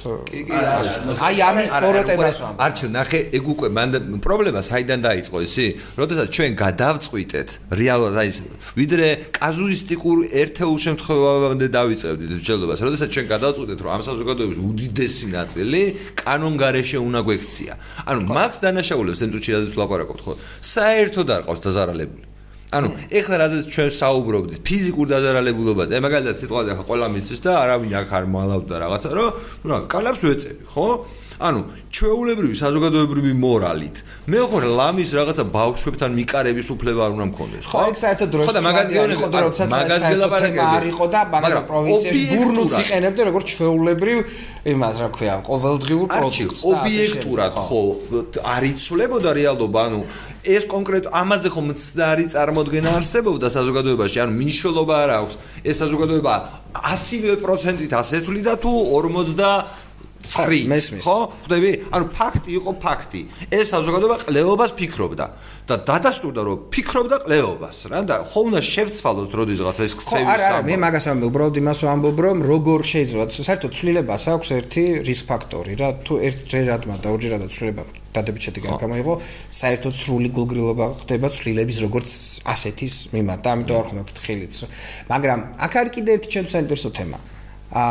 [1.27, 2.55] აი ამის პროტებას ვამ.
[2.65, 3.89] არჩილ ნახე ეგ უკვე მან
[4.25, 5.65] პრობლემა საიდან დაიწყო ისი?
[5.97, 8.29] როდესაც ჩვენ გადავწყვიტეთ რეალურად აი
[8.77, 15.81] ვიდრე კაზუისტიკურ ერთეულ შემთხვევამდე დავიწყებდით მსჯელობას, როდესაც ჩვენ გადავწყვიტეთ, რომ ამ საზოგადოების უდიდესი ნაწილი
[16.19, 17.73] კანონგარეშე უნდა გვექცია.
[18.03, 20.33] ანუ მაქს დანაშაულებს ამ წუთში რაზეც ვლაპარაკობთ, ხო?
[20.59, 22.25] საერთოდ არ ყავს დაზარალებული.
[22.73, 28.09] ანუ ეხლა რაზეც ჩვენ საუბრობდით ფიზიკურ დაზარალებულობაზე, მაგალითად სიტყვაზე ახლა ყველა მიცის და არავინ აქ
[28.17, 29.29] არ მალავდა რაღაცა, რომ
[29.69, 30.87] რა, კალაპს ვეწები, ხო?
[31.39, 31.59] ანუ
[31.93, 33.95] ჩვეულებრივი საზოგადოებრივი მორალით.
[34.27, 37.77] მე ხო ლამის რაღაცა ბავშვებთან მიკარების უფლება არ უნდა მქონდეს ხო?
[37.89, 41.63] ეგ საერთოდ დროს ხო და მაგაზი იყო და როცა მაგაზი ლაპარაკები არ იყო და მაგრამ
[41.71, 44.17] პროვინციაში გურნუც იყენებდნენ როგორც ჩვეულებრივ
[44.73, 47.81] იმას რა ქვია ყოველდღიურ პროდუქტს ობიექტურად ხო
[48.53, 50.01] არიცვლებოდა რეალობა ანუ
[50.43, 54.17] ეს კონკრეტ ამაზე ხომ მცდარი წარმოქმნა არსებობდა საზოგადოებაში?
[54.27, 55.33] ანუ მნიშვნელობა არ აქვს.
[55.63, 56.33] ეს საზოგადოება
[56.73, 59.39] 100%-ით ასეთვლი და თუ 50
[60.23, 60.59] ცრი
[61.03, 61.17] ხო?
[61.43, 61.71] ხვდები?
[61.91, 63.21] ანუ ფაქტი იყო ფაქტი.
[63.51, 65.25] ეს საზოგადოება ყლეობას ფიქრობდა
[65.67, 70.59] და დადასტურდა რომ ფიქრობდა ყლეობას რა და ხო უნდა შევცვალოთ როდესღაც ეს ქცევის ხო არა
[70.67, 75.73] მე მაგას ამბობ უბრალოდ იმას ვამბობ რომ როგორ შეიძლება საერთოდ ცვლილებას აქვს ერთი რისკ ფაქტორი
[75.79, 79.13] რა თუ ერთჯერადმა და ორჯერადმა ცვლილება დადებით შედეგი არ გამოიღო
[79.59, 82.09] საერთოდ სრული გულგრილობა ხდება ცვლილების როგორც
[82.53, 84.55] ასეთის მიმართ და ამიტომ არ ხომ ფრთხილიც
[85.09, 87.17] მაგრამ აქ არის კიდე ერთი ჩემს საინტერესო თემა.
[87.73, 87.85] ა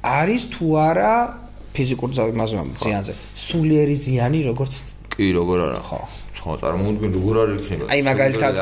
[0.00, 1.14] არის თუ არა
[1.76, 3.14] ფიზიკურ ზავიმაზვამ ზიანზე
[3.46, 4.74] სულიერი ზიანი როგორც
[5.14, 5.80] კი როგორ არა?
[5.84, 6.00] ხო.
[6.40, 7.84] ხო წარმოვიდგენ როგორ არის იქნება?
[7.92, 8.54] აი მაგალითად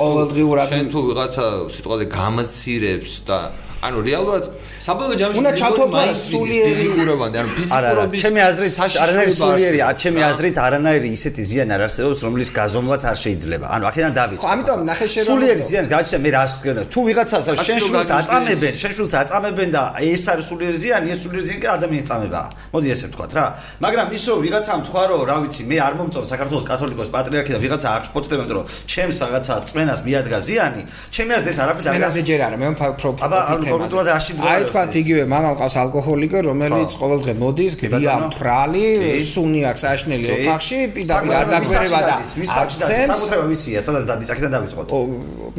[0.00, 1.44] ყოველდღიურად შენ თუ ვიღაცა
[1.76, 3.38] სიტყვაზე გამაცირებს და
[3.80, 4.44] ანუ რეალურად
[4.84, 8.74] საბოლოო ჯამში უნდა ჩათვალო სულიერი ფიზიკურობამდე ანუ ფიზიკურობის ჩემი აზრით
[9.04, 13.66] არანაირი სულიერი ჩემი აზრით არანაირი ისეთი ზიანი არ არსებობს რომლის გაზომვაც არ შეიძლება.
[13.74, 17.00] ანუ აქედან დავიწყო ხო ამიტომ ნახე შენ რომ სულიერი ზიანს გაჩნდა მე რას გქონდა თუ
[17.08, 21.60] ვიღაცას შენ შულს აწამებენ შენ შულს აწამებენ და ეს არის სულიერი ზიანი ეს სულიერი ზიანი
[21.64, 22.48] კი ადამიანის წამებაა.
[22.74, 23.46] მოდი ესე ვთქვა რა.
[23.80, 27.60] მაგრამ ის რომ ვიღაცამ თქვა რომ რა ვიცი მე არ მომწონს საქართველოს კათოლიკოს პატრიარქი და
[27.64, 30.82] ვიღაცა არ შფოთდება რომ ჩემს რაღაცა წმენას მიადგა ზიანი
[31.14, 33.38] ჩემი აზრით ეს არაფერს არ გასაჯერ არა მე უფრო აბა
[33.70, 34.10] თემაზე.
[34.50, 38.86] აი თქვა იგივე მამა მყავს ალკოჰოლიკი, რომელიც ყოველდღე მოდის, გდია მთრალი,
[39.32, 42.14] სუნი აქვს აშნელი ოთახში, პირდაპირ არ დაგვერება და
[42.62, 43.10] აქცენტს.
[43.10, 44.88] საკუთრება ვისია, სადაც დადის, აქედან დავიწყოთ.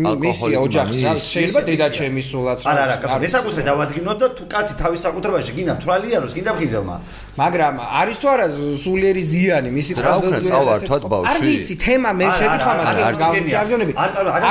[0.01, 2.59] მისია ოჯახის, რაც შეიძლება დედაჩემის სულაც.
[2.72, 6.95] არა, არა, კაცო, მესაკუთრე დავადგინოთ და თუ კაცი თავის საკუთრებაში გინდა მთრალიანოს, გინდა ღიზელმა.
[7.32, 8.45] მაგრამ არის თუ არა
[8.84, 11.32] სულიერი ზიანი მისი ყველაზე ძველი წავართვათ ბავშვი.
[11.32, 13.91] არ ვიცი, თემა მე შევიხარ მაგრამ გამარჯვენები.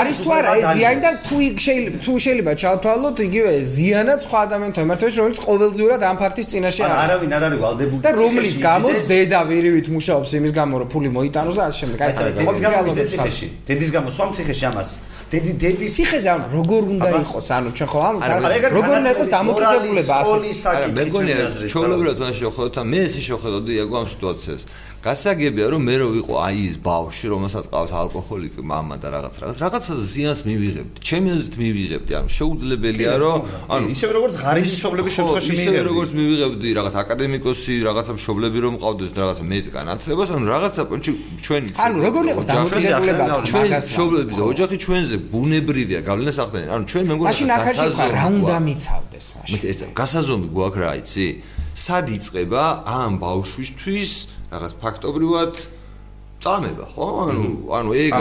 [0.01, 4.83] არის თუ არა ეს ზიანი და თუ შეიძლება თუ შეიძლება ჩავთვალოთ იგივე ზიანად სხვა ადამიანთან
[4.85, 6.97] მიმართებაში რომელიც ყოველდღიურად ამ ფაქტის წინაშე არის.
[7.05, 8.01] არავინ არ არის ვალდებული.
[8.01, 11.99] და რომლის გამო დედა ვირივით მუშაობს იმის გამო რომ ფული მოიტანოს და ამ შემდეგ.
[12.01, 12.81] აი დედის გამო
[13.13, 13.47] ციხეში.
[13.69, 14.91] დედის გამო სვამ ციხეში ამას.
[15.31, 18.17] დედი დედი ციხეზე ანუ როგორ უნდა იყოს ანუ ჩვენ ხო ამ
[18.77, 20.91] როგორ უნდა იყოს დამოკიდებულება ასე.
[20.99, 21.37] მე მგონია
[21.71, 24.63] ჩვეულებრივად მაშინ შეხოთ და მე ესე შეხედოდი ეგ ამ სიტუაციას.
[25.01, 29.57] გასაგებია რომ მე რო ვიყო აი ეს ბავში რომელსაც ყავს ალკოჰოლიკი მამა და რაღაც რაღაც
[29.65, 30.99] რაღაცაზე ზიანს მივიღებდი.
[31.01, 33.41] ჩემი აზრით მივიღებდი ანუ შეუძლებელია რომ
[33.81, 35.73] ანუ ისევ როგორც ღარიბი მშობლების შემთხვევაში მივიღებდი.
[35.73, 41.11] ისევ როგორც მივიღებდი რაღაც აკადემიკოსი რაღაცა მშობლები რომ ყავდეს რაღაცა მეტკან ათლებას ანუ რაღაცა პონჩი
[41.49, 46.69] ჩვენი ანუ როგორ იყოს დამოკიდებულება ჩვენი მშობლების და ოჯახი ჩვენზე ბუნებრივია გავლენას ახდენენ.
[46.77, 49.89] ანუ ჩვენ მე მგონი გასაზომი რა უნდა მიცავდეს მაშინ?
[49.97, 51.29] გასაზომი გვაქვს რა იცი?
[51.81, 54.13] სად იწება ამ ბავშვისთვის
[54.51, 55.63] რაღაც ფაქტობრივად
[56.41, 57.07] წამება, ხო?
[57.29, 57.45] ანუ
[57.77, 58.15] ანუ ეგ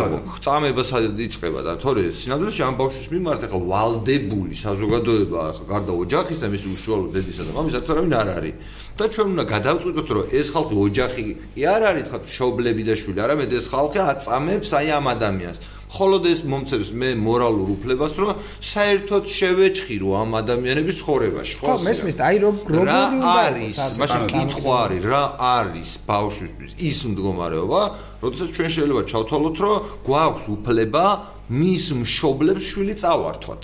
[0.43, 6.41] წამება სად იწება და თორე სინამდვილეში ამ ბავშვის მიმართ ახლა ვალდებული საზოგადოება ახლა გარდა ოჯახის
[6.43, 8.55] და მის უშუალო დედისა და მამის არც არავინ არ არის.
[8.99, 11.23] და ჩვენ უნდა გადავწყვიტოთ რომ ეს ხალხი ოჯახი
[11.55, 15.59] კი არ არის თქვა შობლები და შვილი, არამედ ეს ხალხი აწამებს აი ამ ადამიანს.
[15.89, 21.65] ხოლოდ ეს მომცემს მე მორალურ უფლებას, რომ საერთოდ შევეჭხირო ამ ადამიანების ცხოვრებაში, ხო?
[21.65, 27.81] ხო, მესმის, აი როგორ არის, მაშინ კითხვა არის, რა არის ბავშვისთვის ის მდგომარეობა,
[28.21, 29.75] როდესაც ჩვენ შეიძლება ჩავთვალოთ, რომ
[30.05, 31.05] გვაქვს უფლება
[31.49, 33.61] მის მშობლებს შვილი წავართვათ.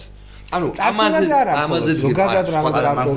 [0.56, 2.76] ანუ ამაზე ამაზე ზოგადად რაღაც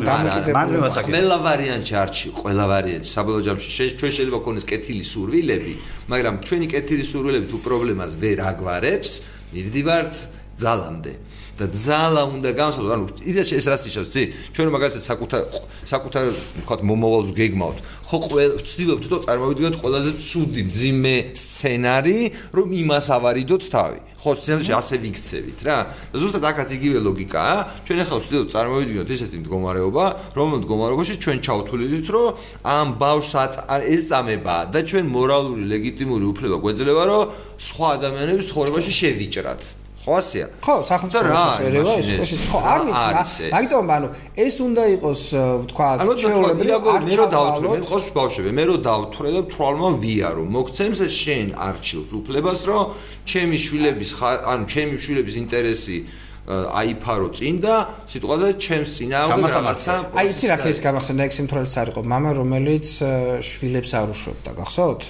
[0.09, 3.09] დამოკიდებულება ყველა ვარიანტი არჩი ყველა ვარიანტი.
[3.14, 3.68] საბოლოო ჯამში
[3.99, 5.72] ჩვენ შეიძლება ქონდეს კეთილი სურვილები
[6.12, 9.11] მაგრამ ჩვენი კეთილი სურვილები თუ პრობლემას ვერ აგვარებს
[9.55, 10.14] მივდივართ
[10.62, 11.12] ძალამდე
[11.59, 14.23] და ძალა უნდა გამოსულო ანუ იდეაში ეს რას ნიშნავს ცი
[14.55, 15.43] ჩვენ მაგალითად საკუთარ
[15.91, 17.79] საკუთარ ვთქვათ მომავალს გეგმავთ.
[18.09, 18.17] ხო
[18.63, 22.19] ვცდილობთ თუ წარმოვიდგინოთ ყველაზე ცუდი ძიმე სცენარი
[22.57, 23.99] რომ იმას ავარიდოთ თავი.
[24.23, 25.79] ხო სცენარში ასე ვიქცევით რა.
[26.13, 27.57] და ზუსტად აქაც იგივე ლოგიკაა.
[27.85, 30.05] ჩვენ ახლა ვცდილობთ წარმოვიდგინოთ ესეთი მდგომარეობა
[30.39, 32.29] რომ მდგომარეობაში ჩვენ ჩავთვლით რომ
[32.65, 33.35] ამ ბავშვს
[33.95, 37.23] ეს წამება და ჩვენ მორალური ლეგიტიმური უფლება გვეძლება რომ
[37.59, 39.78] სხვა ადამიანების ცხოვრებაში შევიჭრათ
[40.09, 40.47] ხო ასია?
[40.65, 43.23] ხო, სახელმწიფოს ერევა ეს ხო არ ვიცი რა.
[43.53, 44.09] მაგიტომ ანუ
[44.41, 45.23] ეს უნდა იყოს
[45.69, 51.01] თქვა ჩვეულებრივი მე რო დავთვრე, მე ხოს ბავშვები, მე რო დავთვრე და თვალმა ვიარო, მოგცემს
[51.13, 52.83] შენ არჩილს უფლებას, რომ
[53.29, 54.11] ჩემი შვილების
[54.49, 55.97] ანუ ჩემი შვილების ინტერესი
[56.48, 57.76] აიფარო წინ და
[58.12, 62.88] სიტყვაზე ჩემს წინააღმდეგ რაღაცა აი იცი რა ქეს გამახსენდა ექს იმთვრალიც არ იყო мама რომელიც
[63.48, 65.02] შვილებს არ უშვებდა გახსოვთ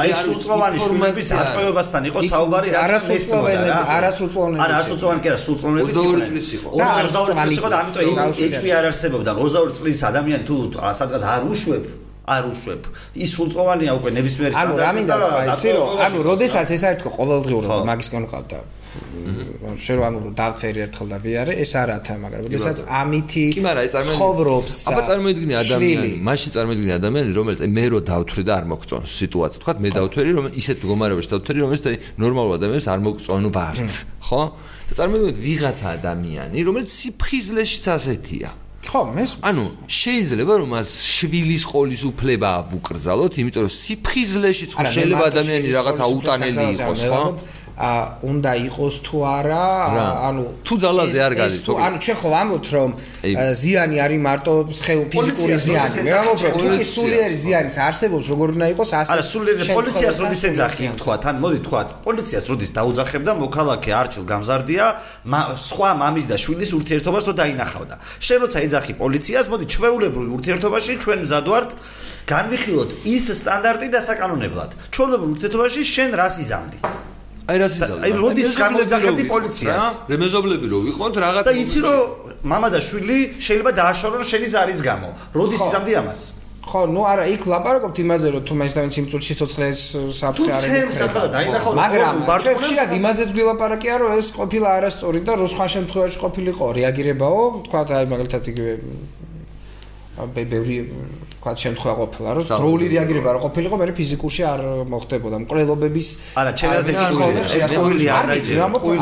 [0.00, 6.48] აი სულწლოვანი შვილების ატყობასთან იყო საუბარი არასრულწლოვანი არასრულწლოვანი არა არასრულწლოვანი კი არა სულწლოვანი 22 წლის
[6.56, 10.56] იყო 22 წლის იყო და ამიტომ ეჭვი არ არსებობდა 22 წლის ადამიანი თუ
[10.96, 11.84] სადღაც არ უშვებ
[12.26, 12.82] არ უშვებ.
[13.22, 14.66] ის სულწლოვანია უკვე ნებისმიერი სტანდარტი.
[14.66, 18.58] ანუ რა მინდა თქვა, იცი რომ, ანუ როდესაც ეს არის თქო ყოველდღიურად მაგისგან ყავდა.
[18.91, 24.75] შენ რომ დავწერი ერთხელ და ვიარე, ეს არა თა, მაგრამ როდესაც ამითი ცხოვრობს.
[24.91, 29.59] აბა წარმოიდგინე ადამიანი, მაშინ წარმოიდგინე ადამიანი, რომელიც მე რო დავთვრე და არ მოგწონს სიტუაცია.
[29.63, 31.83] თქვა მე დავთვერი, რომ ისეთ მდგომარეობაში დავთვერი, რომელიც
[32.19, 33.87] ნორმალურ ადამიანს არ მოგწონუ ვართ,
[34.27, 34.41] ხო?
[34.91, 38.51] და წარმოიდგინე ვიღაცა ადამიანი, რომელიც სიფხიზლეშიც ასეთია.
[38.91, 45.23] ხო, მეს ანუ შეიძლება რომ მას შვილის ყოლის უფლება აბუკრძალოთ, იმიტომ რომ სიფხიზლეში ხო შეიძლება
[45.31, 47.21] ადამიანი რაღაც აუტანელი იყოს, ხო?
[47.81, 49.65] ა უნდა იყოს თუ არა
[50.29, 52.89] ანუ თუ ძალაზე არ გადის თუ ანუ ჩვენ ხო ამბობთ რომ
[53.61, 54.53] ზიანი არის მარტო
[54.85, 55.97] ხეო ფიზიკური ზიანი.
[56.05, 60.41] მე ამბობ რომ თუ სულიერი ზიანიც არსებობს როგორ უნდა იყოს ასე არა სულიერი პოლიციას როდის
[60.51, 63.31] ეძახი თქვა თან მოდი თქვა პოლიციას როდის დაუძახებდა?
[63.41, 64.85] მოქალაქე არჩილ გამზარდია
[65.67, 67.95] სხვა მამის და შვილის ურთიერთობას რო დაინახავდა.
[68.25, 71.69] შენ როცა ეძახი პოლიციას მოდი ჩვეულებრივ ურთიერთობაში ჩვენ მზად ვართ
[72.29, 74.71] განვიხილოთ ის სტანდარტი დასაკანონებლად.
[74.93, 77.09] ჩვეულებრივ ურთიერთობაში შენ რას იზამდი
[77.51, 78.01] აი რა სიზალე.
[78.07, 79.83] აი როდის გამოიძახებდი პოლიციას?
[80.11, 81.99] რა მეზობლები რო ვიყოთ რაღაც და იცი რომ
[82.51, 85.09] мама და შვილი შეიძლება დააშორონ შენი ზარის გამო.
[85.35, 86.21] როდის იზამდი ამას?
[86.61, 89.81] ხო, ნუ არა, იქ ლაპარაკობთ იმაზე, რომ თუ მაშინ სიმწურში სიცოცხლეს
[90.13, 91.73] საფრთხე არ ემქრება.
[91.81, 97.41] მაგრამ ჩვენ ხშირად იმაზეც გვილაპარაკია, რომ ეს ყოფილა არასწორი და რო სხვა შემთხვევაში ყოფილიყო, რეაგირებაო,
[97.65, 98.71] თქვა და აი მაგალითად იგივე
[100.53, 100.75] ბევრი
[101.41, 104.61] თქვა შემთხვევა ყოფილა რომ დროული რეაგირება არ ყოფილიყო მე ფიზიკურში არ
[104.93, 106.85] მოხდებოდა მკვლელობების არა ჩემს
[107.73, 108.49] დროული არ არის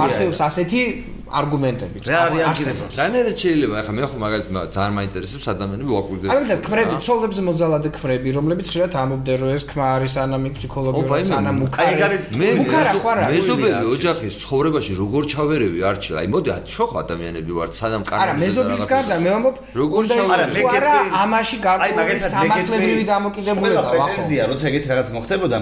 [0.08, 0.82] არსებობს ასეთი
[1.30, 2.04] არგუმენტებით.
[2.10, 2.86] რა რეაგირება?
[2.98, 6.30] რანერა შეიძლება ახლა მე ხო მაგალითად ძალიან მაინტერესებს ადამიანები ვაკვირდები.
[6.34, 11.22] აი და ქმრები, ცოლებზე მოძალადე ქმრები, რომლებიც ხშირად ამობდნენ რომ ეს ქმა არის ანამი ფსიქოლოგიური
[11.40, 11.86] ანა მუქარი.
[11.86, 13.22] აი ეგ მე მუქარა ხო არა?
[13.30, 16.16] მეზობელი ოჯახის ცხოვრებაში როგორ ჩავერევი არჩილ.
[16.22, 18.24] აი მოდი შეხო ადამიანები ვართ სანამ კანონზე.
[18.26, 20.34] არა მეზობლის გარდა მე ვამბობ როგორ ჩავერევი?
[20.34, 24.08] არა მე კეთრი ამაში გარკვეული სამართლებრივი დამოკიდებულება ვახო.
[24.10, 25.58] პრეტენზია როცა ეგეთი რაღაც მოხდებოდა,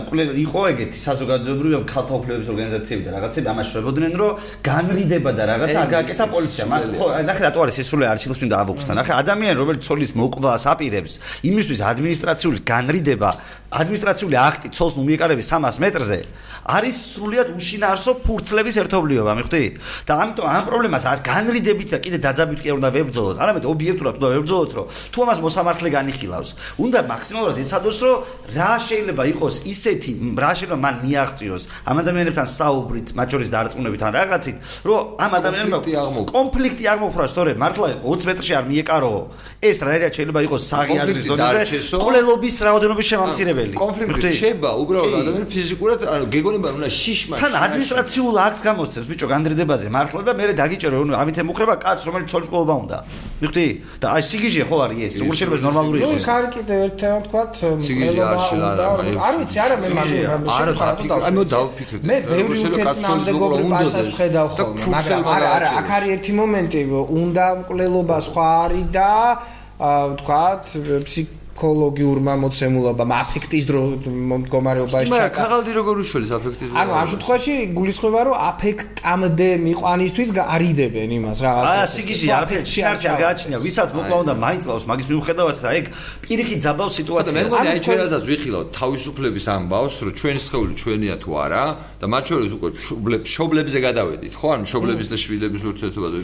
[0.45, 4.31] იყო ეგეთი საზოგადოებრივი ქალთა უფლებების ორგანიზაციები და რაღაცები ამას შვებოდნენ რომ
[4.69, 6.69] განრიდება და რაღაცა არ გააკეთა პოლიციამ.
[6.99, 8.93] ხო, ნახე რატო არის ეს სრული არჩილს მინდა აბოქსთან.
[8.99, 11.13] ნახე ადამიანი რომელიც ცოლის მოკვას აპირებს,
[11.49, 13.29] იმისთვის ადმინისტრაციული განრიდება,
[13.67, 16.19] ადმინისტრაციული აქტი ცოლს ნუ მიეკარების 300 მეტრზე,
[16.67, 19.63] არის სრულიად უშინაარსო ფურცლების ერთობლიობა, მიხვდი?
[20.07, 23.35] და ამიტომ ამ პრობლემას არ განრიდებით და კიდე დაძაბვით კი არ უნდა ვებრძოლოთ.
[23.43, 28.17] არამედ ობიექტურად უნდა ვებრძოლოთ, რომ თუ ამას მოსამართლე განიხილავს, უნდა მაქსიმალურად ეცადოს, რომ
[28.57, 34.11] რა შეიძლება იყოს ისეთი, რა შეიძლება მან მიაღწიოს ამ ადამიანებთან საუბრით, მათ შორის დარწმუნებით ან
[34.17, 34.55] რაღაცით,
[34.87, 39.13] რომ ამ ადამიანებს კონფლიქტი აღმოფრა, სწორედ, მართლა 20 მეტრში არ მიეკარო.
[39.57, 41.61] ეს რაერია შეიძლება იყოს საღი აზრის დონეზე.
[42.03, 43.73] ყოლელობის რაოდენობის შემამცირებელი.
[43.77, 47.35] კონფლიქტი შეება, უბრალოდ ადამიანი ფიზიკურად, ანუ გეგონება უნდა შიშმა.
[47.41, 52.27] თან ადმინისტრაციულ აქტს გამოსცემს, ბიჭო, განდრიდებაზე მართლა და მე დაგიჭერო, რომ ამით ემუქრება კაც, რომელიც
[52.31, 52.97] ცოლის ყოლობა უნდა.
[53.41, 53.67] მიხვდი?
[54.01, 55.13] და აი სიგიჟე ხო არის ეს?
[55.21, 56.25] როგორ შეიძლება ნორმალური იყოს?
[56.47, 57.53] ხარ კიდევ ერთ თემად თქვათ,
[58.47, 58.87] ყოლობა.
[59.27, 60.07] არ ვიცი, არა მე მაგ
[60.57, 61.99] არა, მე დავფიქრე.
[62.07, 66.81] მე ბევრი უთესნამდეგობრივ პასას ხედავ ხოლმე, მაგრამ არა არა, აქ არის ერთი მომენტი,
[67.21, 69.11] უნდა მკვლელობა სხვა არის და
[69.77, 70.63] ვთქვათ,
[71.07, 71.27] ფსიქ
[71.57, 75.17] ფსიქოლოგიურმა მოცემულობამ აფექტის დრო მდგომარეობაში ჩაკა.
[75.17, 81.73] მაგრამ ქაღალდი როგორ უშველის აფექტის ანუ ამ შემთხვევაში გულისხმობა რომ აფექტამდე მიყვანისთვის არიდებენ იმას რაღაცა.
[81.73, 85.85] აა სიგიჟე არაფერი შინარსი არ გააჩნია, ვისაც მოკლა უნდა მაინც ყავს მაგის მიუხედავად და ეგ
[86.23, 87.49] პირიქით ძაბავს სიტუაციას.
[87.57, 91.63] მე აი ჩვენასაც ვიხილავთ თავისუფლების ამბავს, რომ ჩვენი სხეული ჩვენია თუ არა
[91.97, 92.69] და მათ შორის უკვე
[93.25, 94.47] შობლებზე გადავედით, ხო?
[94.53, 96.17] ან შობლების და შვილების ურთიერთობაზე.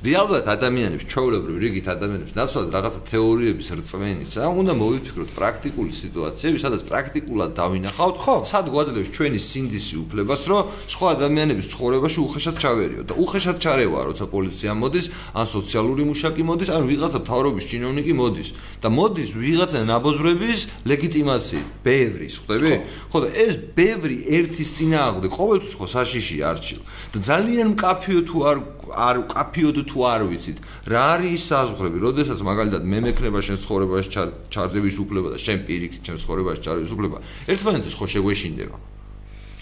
[0.00, 6.82] რეალურად ადამიანებს, ჩვეულებრივ რიგით ადამიანებს ნაცვლად რაღაცა თეორიების რწმენისა, უნდა უნდა მოვიფიქროთ პრაქტიკული სიტუაციები, სადაც
[6.86, 8.16] პრაქტიკულად დავინახავთ,
[8.46, 10.62] სად გვაძლევს ჩვენი სინდისი უფლებას, რომ
[10.94, 16.70] სხვა ადამიანების ცხოვრებაში უხეშად ჩავერიოთ და უხეშად ჩარევა, როცა პოლიცია მოდის, ან სოციალური მუშაკი მოდის,
[16.70, 18.48] ან ვიღაცა მთავრობის ჩინოვნიკი მოდის.
[18.80, 22.72] და მოდის ვიღაცა ნაბოზრების ლეგიტიმაციით, ბევრის, ხვდები?
[23.10, 26.80] ხო და ეს ბევრი ერთის წინააღმდეგ ყოველთვის ხო საშიში არჩილ.
[27.10, 28.56] და ძალიან მკაფიო თუ არ
[28.94, 30.58] არ კაფიოდ თუ არ ვიცით
[30.90, 35.58] რა არის ის საზღვრები, როდესაც მაგალითად მე მექნება შენ ცხოვრებაში ჩარ ჩარდების უფლება და შენ
[35.66, 37.16] პირიქით ჩემს ხორებაში ჩარდების უფლება
[37.50, 38.76] ერთმანეთს ხო შეგვეშინდება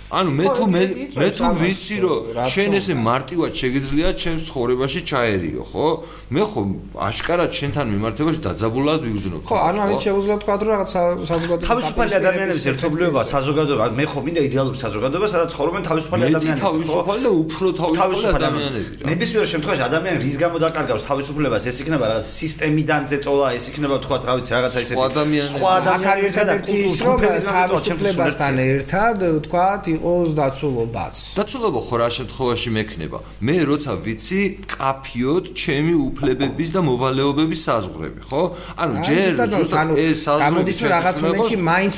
[0.09, 0.82] ანუ მე თუ მე
[1.20, 5.86] მე თუ ვიცი რომ შენ ესე მარტივად შეგიძლია ჩემს ცხოვრებაში ჩაერიო, ხო?
[6.32, 6.61] მე ხო
[7.09, 9.40] აშკარად შენთან მიმართებაში დაძაბულად ვიგზნობ.
[9.44, 10.90] ხო, ანუ ამით შეუძლია თქვა რომ რაღაც
[11.28, 16.48] საზოგადოება თავისუფალი ადამიანების ერთობლიობა, საზოგადოება, მე ხო მინდა იდეალური საზოგადოება, სადაც ცხოვრობენ თავისუფალი ადამიანები.
[16.48, 17.66] მე თავისუფალი და უფრო
[18.00, 18.90] თავისუფალი ადამიანები.
[19.12, 24.16] ნებისმიერ შემთხვევაში ადამიანი რის გამო დაკარგავს თავისუფლებას, ეს იქნება რაღაც სისტემიდან ზეწოლა, ეს იქნება თქვა
[24.28, 24.96] რა ვიცი, რაღაცა ისეთი.
[24.96, 25.52] სხვა ადამიანები.
[25.52, 29.66] სხვა ადამიანებისა და კულტურის თავისუფლებასთან ერთად თქვა
[29.99, 31.16] იყოს დაცულობაც.
[31.38, 33.18] დაცულობა ხო რა შემთხვევაში მექნება?
[33.42, 34.40] მე როცა ვიცი
[34.74, 38.42] კაფიოდ ჩემი უფლებების და მოვალეობების საზღვრები, ხო?
[38.78, 41.92] ანუ ჯერ ზუსტად ეს საზღვრები გამოდის რომ რაღაც მომენტში მაინც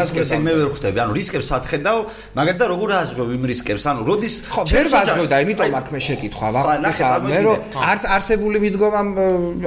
[0.00, 0.98] საზღვრებს მე ვერ ხვდები.
[1.04, 1.98] ანუ რისკებს ახედავ,
[2.36, 3.84] მაგათ და როგორ აზრო იმ რისკებს?
[3.90, 7.56] ანუ როდის ხო ვერ ვაზრობდა, იმიტომ აქ მე შეკითხვა, ვახლა მე რომ
[7.90, 9.00] არც არსებული მიდგომა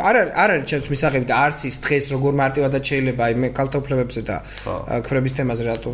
[0.09, 3.77] არ არ არის ჩემს მისაღები და არც ის დღეს როგორ მარტივადაც შეიძლება აი მე კალთა
[3.83, 4.37] უფლებებზე და
[5.07, 5.89] ქმრების თემაზე რატო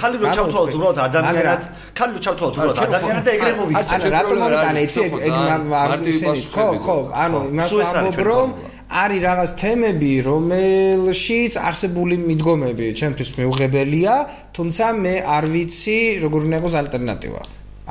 [0.00, 1.62] ხალი რო ჩავთვალ ჩავთვალოთ უბრალოდ ადამიანად,
[1.98, 3.94] ქალი ჩავთვალოთ უბრალოდ ადამიანად და ეგრე მოვიქცეთ.
[3.98, 5.34] ანუ რატომ ამიტან ეცი ეგ
[5.82, 8.48] არ ისინი ხო ხო ანუ იმას ვამბობ რომ
[8.88, 14.14] არის რაღაც თემები რომელშიც არსებული მიდგომები ჩემთვის მეუღებელია
[14.56, 17.42] თუმცა მე არ ვიცი როგორ უნდა იყოს ალტერნატივა.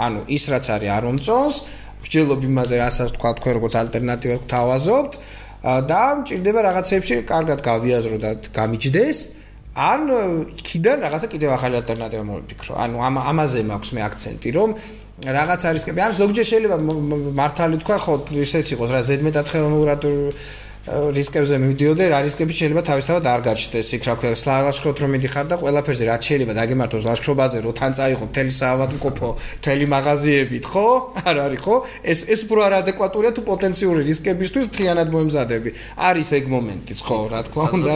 [0.05, 1.55] ანუ ის რაც არის არ მომწონს
[2.01, 5.13] მსჯელობ იმაზე რასაც თქვა თქვენ როგორც ალტერნატივას გთავაზობთ
[5.89, 9.17] და მჭირდება რაღაცებში კარგად გავიაზრო და გამიჯდეს
[9.77, 10.01] ან
[10.57, 12.73] იქიდან რაღაცა კიდევ ახალი ალტერნატივა მოვიფიქრო.
[12.81, 14.69] ანუ ამ ამაზე მაქვს მე აქცენტი, რომ
[15.37, 16.77] რაღაც არის, ან ზოგჯერ შეიძლება
[17.41, 20.01] მართალი თქვა, ხო, ისეც იყოს რა ზედმეტად ხელოვნურად
[20.87, 23.87] რისკებზე მივდიოდე, რა რისკები შეიძლება თავისთავად არ გაჩნდეს.
[23.97, 24.31] იქ რა ქვია,
[24.67, 29.29] ლაშქრობთ რომ მიდიხარ და ყველაფერზე რა შეიძლება დაგემართოს ლაშქრობაზე, რო თან წაიღო მთელი საავადმყოფო,
[29.59, 30.87] მთელი მაღაზიებით, ხო?
[31.27, 31.75] არ არის, ხო?
[32.07, 35.69] ეს ეს უფრო არადეკვატურია თუ პოტენციური რისკებისთვის ფრიანად მოემზადები.
[36.07, 37.93] არის ეგ მომენტიც, ხო, რა თქმა უნდა.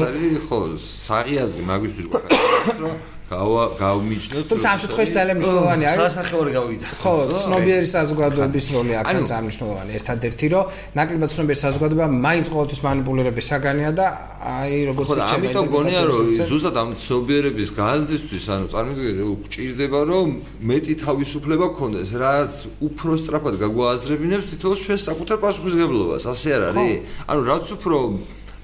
[0.51, 2.37] ხო, საღიაზრი მაგისთვის გვაქვს,
[2.83, 4.45] რომ გავმიჩნევთ.
[4.51, 6.01] თუმცა ამ შემთხვევაში ძალიან მნიშვნელოვანი არის.
[6.01, 6.85] სასახეური გავიდა.
[7.03, 7.13] ხო,
[7.43, 10.65] ცნობიერი საზოგადოების როლი აქ არის ამნიშვნელოვანი ერთადერთი, რომ
[10.99, 14.05] ნაკლებად ცნობიერი საზოგადოება მაინც ყოველთვის манипуლირების საგანია და
[14.41, 15.31] აი როგორც ვიჩემ.
[15.31, 20.27] ხო, ამიტომ გონია რომ ზუსტად ამ ცნობიერების გაზდისთვის, ანუ წარმოიდგინე, გჭირდება რომ
[20.71, 22.53] მეტი თავისუფლება გქონდეს, რაც
[22.87, 26.23] უფრო სწრაფად გაგვააზრებინებს თითოეულ ჩვენს საკუთარ პასუხისგებლობას.
[26.33, 26.99] ასე არ არის?
[27.31, 27.97] ანუ რაც უფრო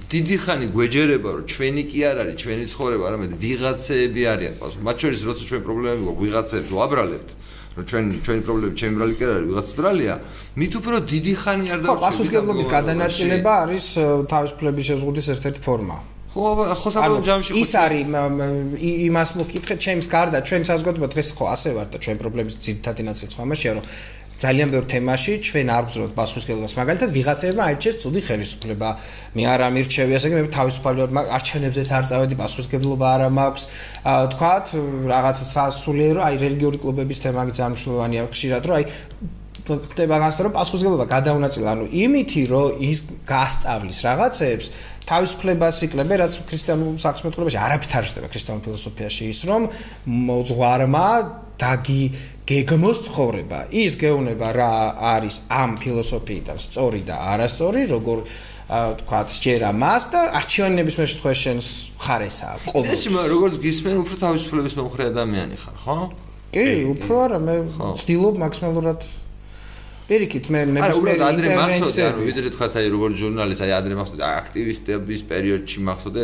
[0.08, 4.54] დიდი ხანი გვეჯერება რომ ჩვენი კი არ არის ჩვენი ცხოვრება არამედ ვიღაცეები არიან.
[4.88, 7.30] მათ შორის როცა ჩვენ პრობლემები გვაქვს ვიღაცებს ვაბრალებთ
[7.78, 10.16] რომ ჩვენ ჩვენი პრობლემები ჩემი ბრალი კი არ არის ვიღაც ბრალია
[10.58, 13.86] მით უფრო დიდი ხანი არ და ხო პასუხისგებლობის გადანაწილება არის
[14.32, 15.98] თავისუფლების შეზღუდვის ერთ-ერთი ფორმა.
[16.38, 18.04] ხო ხო საბოლოო ჯამში ის არის
[19.08, 23.32] იმას მოკითხეთ ჩემს გარდა ჩვენ საზოგადოება დღეს ხო ასე ვარ და ჩვენ პრობლემის ძირითადი ნაწილი
[23.34, 23.86] ხო ამაშია რომ
[24.38, 28.90] ძალიან ბევრ თემაში ჩვენ არ გზნობთ პასუხისგებლობას მაგალითად ვიღაცებმა აიჩეს ცუდი ხელისუფლება.
[29.34, 33.64] მე არ ამირჩევი ასე მე თავისუფალი ვარ არჩევნებზეც არ წავედი პასუხისგებლობა არ მაქვს.
[34.34, 34.66] თქვათ
[35.14, 38.86] რაღაცა სასულიერო აი რელიგიური კლუბების თემა გზამშლოვანია ხშირად რომ აი
[39.68, 44.66] ხდება განსხვავება რომ პასუხისგებლობა გადაუნაწილა ანუ იმითი რომ ის გასწავლის რაღაცებს
[45.08, 49.62] თავისუფლებას იკლებე რაც ქრისტიანულ საქმეთქულებაში არაფერ არ შეიძლება ქრისტიანულ ფილოსოფიაში ის რომ
[50.30, 51.08] მოძღვარმა
[51.60, 52.04] დაგი
[52.48, 53.60] გეგმოს ცხოვრება.
[53.76, 54.74] ის გეუბნება რა
[55.16, 58.18] არის ამ ფილოსოფიიდან სწორი და არასწორი, როგორ
[58.68, 61.68] თქვათ, შეერა მას და არჩევნების მე შემთხვევაში შენს
[62.04, 62.48] ხარესა.
[62.72, 63.04] ყოველ ეს
[63.36, 65.98] როგორც გისმენ, უფრო თავისუფლების მომხრე ადამიანი ხარ, ხო?
[66.52, 67.56] კი, უფრო არა, მე
[67.96, 69.00] ვცდილობ მაქსიმალურად
[70.08, 74.24] პირიქით მე მე მე ადრე მახსოვდი, ანუ ვიდრე თქვათ აი როგორც ჟურნალისტი, აი ადრე მახსოვდი
[74.24, 76.22] აქტივისტების პერიოდში მახსოვდი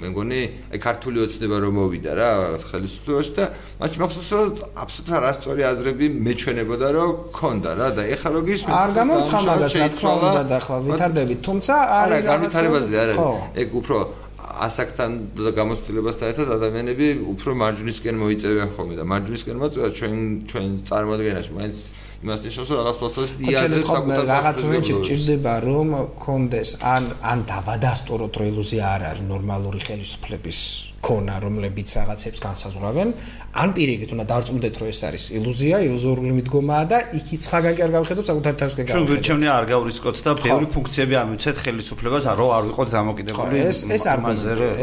[0.00, 0.40] მე მგონი
[0.72, 3.44] აი ქართული ოცნება რომ მოვიდა რა რაღაც ხელისუფლებაში და
[3.82, 4.48] მათ მახსოვს რომ
[4.82, 9.88] აბსოლუტურად არასწორი აზრები მეჩვენებოდა რომ ქონდა რა და ეხლა რო გისმენთ არ გამოცხა მაგას რა
[9.92, 11.38] თქმა უნდა და ახლა ვითარდებით.
[11.44, 13.20] თუმცა არის განვითარებაზე არ არის.
[13.62, 13.96] ეგ უფრო
[14.42, 20.16] ასაკთან და გამოცდილებასთან ერთად ადამიანები უფრო მარჯვნისკენ მოიწევიან ხოლმე და მარჯვნისკენ მოწევა ჩვენ
[20.50, 21.50] ჩვენ წარმოადგენაში.
[21.58, 21.76] მაინც
[22.22, 25.88] იმას ნიშნავს რომ რაღაც პროცესს იაზრებს საკუთარ რაღაც მომენტში ჭირდება რომ
[26.22, 30.60] კონდეს ან ან დავადასტუროთ რომ ილუზია არ არის ნორმალური ხელისუფლების
[31.02, 33.08] ქონა რომლებიც რაღაცებს განსაზღვრავენ.
[33.52, 37.92] ან პირიქით უნდა დარწმუნდეთ რომ ეს არის ილუზია ილუზორული მიდგომაა და იქი ცხაგან კი არ
[37.96, 42.62] გავხედოთ საკუთარ თავისკენ გავხედოთ ჩვენ გვირჩევნია არ გავრისკოთ და ბევრი ფუნქციები ამიცეთ ხელისუფლებას რომ არ
[42.70, 44.18] ვიყოთ დამოკიდებული ეს ეს არ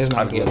[0.03, 0.43] ეს კარგია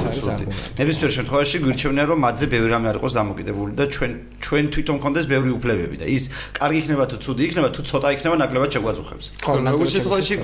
[0.80, 4.12] ნებისმიერ შემთხვევაში გვირჩევნია რომ მათზე ბევრი რამე არ იყოს დამოკიდებული და ჩვენ
[4.42, 6.24] ჩვენ თვითონ გქონდეს ბევრი უფლებები და ის
[6.58, 9.26] კარგი იქნება თუ ცუდი იქნება თუ ცოტა იქნება ნაკლებად შეგვაძუხებს.
[9.44, 10.34] ხო, როგორც შემთხვევაში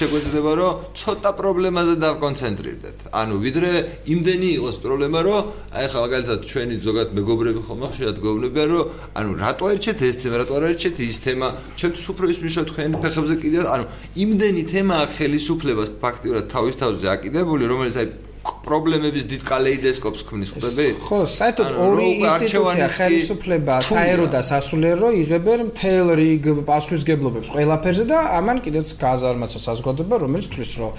[0.00, 2.98] შეგვეძლება რომ ცოტა პრობლემაზე დავკონცენტრირდეთ.
[3.20, 3.70] ანუ ვიდრე
[4.14, 5.40] იმდენი იყოს პრობლემა რომ
[5.74, 8.84] აი ხა მაგალითად ჩვენი ზოგადად მეგობრები ხომ ხშირად გეუბნებიან რომ
[9.18, 11.48] ანუ რატო ერჩეთ ეს თემა, რატო არ ერჩეთ ის თემა?
[11.78, 13.84] ჩემთვის უფრო ის მიშო თქვენ ფეხებზე კიდევ ანუ
[14.24, 20.86] იმდენი თემაა ხელისუფლებას ფაქტიურად თავის თავზე აკიდებული რომელიც აი პრობლემების დიდ კალეიდოსკოპს ქმნის ხდები?
[21.02, 28.62] ხო, საერთოდ ორი ინსტიტუცია ხელისუფლება, საერო და სასულიერო იღებენ მთელ რიგ პასუხისგებლობებს ყველაფერზე და ამან
[28.64, 30.92] კიდეც გაზარმაცა საზოგადოება, რომელიც თვლის, რომ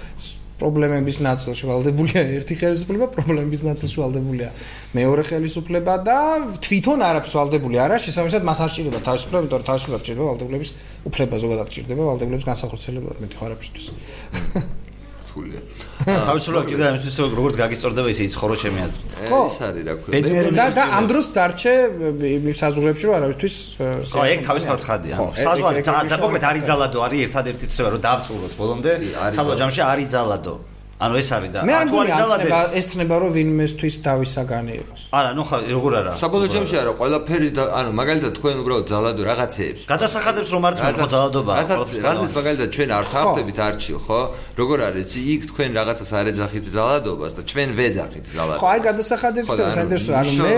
[0.61, 4.49] პრობლემების ნაწილში ვალდებულია ერთი ხელისუფლება, პრობლემების ნაწილში ვალდებულია
[4.97, 6.17] მეორე ხელისუფლება და
[6.61, 10.73] თვითონ არაფერს ვალდებული არა, შესაბამისად მას არ ჭირდება თავისუფლება, იმიტომ რომ თავისუფლება ჭირდება ვალდებლების
[11.09, 13.89] უფლება ზოგადად ჭირდება ვალდებლების განსახორციელებლად, მეტი ხო არაფერს.
[15.31, 15.61] რთულია.
[16.01, 19.11] თავისუფლად კიდე ამისთვის როგორც გაგიწორდება ისე იცხოვრო ჩემი აზრით.
[19.21, 20.51] ეს არის რა ქვია.
[20.59, 21.73] და და ამ დროს დარჩე
[22.61, 23.55] საზღურებში რომ არავისთვის
[24.11, 25.15] ხო, ეგ თავისუფლად ხადია.
[25.45, 28.91] საზღვარი ზოგადად არის ძალადო, არის ერთადერთი ცნება რომ დავწუროთ ბოლომდე.
[29.37, 30.55] საბოლოო ჯამში არის ძალადო.
[31.01, 35.01] ანუ ეს არის და აქტუალი ძალადე ეს ცნება რომ ვინმესთვის დავისაგანი იყოს.
[35.17, 36.11] არა ნუ ხა როგორ არა?
[36.21, 36.91] საბოლოო ჯამში არა?
[37.01, 39.81] ყველაფერი ანუ მაგალითად თქვენ უბრალოდ ძალადო რაღაცეებს.
[39.89, 44.21] გადასახადებს რომ არ თქო ძალადობა რასაც მაგალითად ჩვენ არ თავდებით არჩილ ხო?
[44.61, 45.11] როგორ არის?
[45.33, 48.61] იქ თქვენ რაღაცას არ ეძახით ძალადობას და ჩვენ ვეძახით ძალადობას.
[48.61, 50.53] ხო აი გადასახადებს და საინტერესო ანუ მე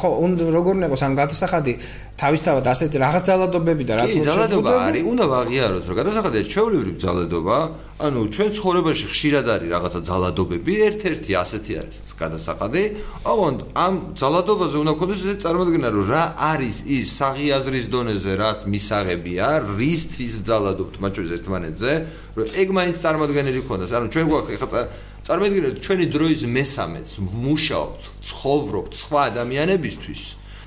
[0.00, 0.08] ხო
[0.56, 1.72] როგორ უნდა იყოს ანუ გადასახადი
[2.14, 7.56] თავისთავად ასეთი რაღაც ძალადობები და რაც შეიძლება ძალადობა არის უნდა ვაღიაროთ რომ გადასახადია ჩვეულებრივი ძალადობა
[7.94, 12.82] ანუ ჩვენ ცხოვრებაში ხშირად არის რაღაცა ძალადობები ერთ-ერთი ასეთი არის გადასახადი
[13.22, 19.46] ოღონდ ამ ძალადობაზე უნდა გქონდეს ეს წარმოადგენა რომ რა არის ის საღიაზრის დონეზე რაც მისაღებია
[19.78, 21.92] რისთვის ძალადობთ მათ შორის ერთმანეთზე
[22.34, 23.90] რომ ეგ მაინც წარმოადგენელი ქონდეს.
[23.94, 24.80] ანუ ჩვენ გვაქვს ეხლა
[25.24, 27.08] წარმოიდგინეთ ჩვენი დროის მესამეც
[27.46, 30.22] მუშაობთ ცხოვრობთ სხვა ადამიანებისთვის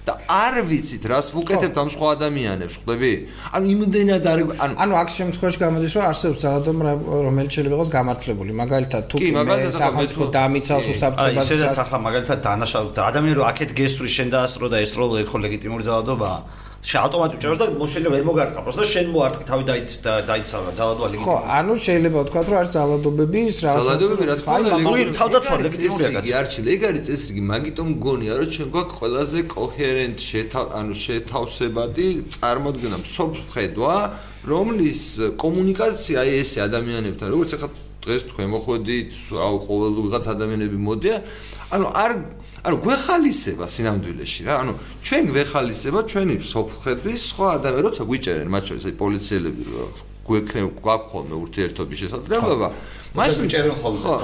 [0.08, 3.12] და არ ვიცით რას ვუკეთებთ ამ სხვა ადამიანებს, ხვდები?
[3.56, 6.78] ანუ იმდენად არ ანუ ანუ აქ შემთხვევაში გამოდის რომ არსებობს ძალადობ
[7.28, 8.52] რომელიც შეიძლება იყოს გამართლებული.
[8.64, 9.30] მაგალითად თუ კი
[9.82, 11.44] სახელმწიფო დამიცავს უსაფრთხოებას.
[11.44, 15.84] აი ესეც ახლა მაგალითად დანაშაულთა ადამიანი რომ აქეთ გესვრი შენ დაასწრო და ესწრო ეხო ლეგიტიმური
[15.90, 16.40] ძალადობაა.
[16.87, 21.27] შენ ავტომატურად ჭეროს და მოშენე ვერ მოგარტყა, просто შენ მოარტყი, თავი დაიც დაიცალა, ძალადობა ლეგიტიმური.
[21.31, 26.11] ხო, ანუ შეიძლება ვთქვა, რომ არის ძალადობების რაღაც ძალადობები რა თქმა უნდა, ლეგიტიმური თავდაცვა ლეგიტიმურია
[26.17, 26.33] კაცი.
[26.43, 32.97] არჩი, ეგ არის წესრიგი, მაგიტომ მგონია, რომ ჩვენ გვაქვს ყველაზე კოჰერენტ შეთავ, ანუ შეთავსებადი წარმოდგენა,
[33.07, 33.95] მსოფლხედვა,
[34.43, 35.03] რომლის
[35.39, 37.69] კომუნიკაცია აი ესე ადამიანებთან, როგორც ახლა
[38.08, 41.22] დღეს თქვენ მოხვედით, აუ ყოველ ვიღაც ადამიანები მოდიან,
[41.76, 42.12] ანუ არ
[42.68, 44.54] ანუ გვეხალისება სინამდვილეში რა.
[44.64, 44.74] ანუ
[45.04, 49.64] ჩვენ გვეხალისება ჩვენი სოფხედვის სხვა ადამიანები როცა გვიჭერენ მათ შორის აი პოლიციელები
[50.28, 52.68] გვექნებ გვაქვს ხოლმე ურთიერთობის შესაძლებლობა
[53.18, 54.00] მაშინ ჭერენ ხოლმე.
[54.04, 54.16] ხო.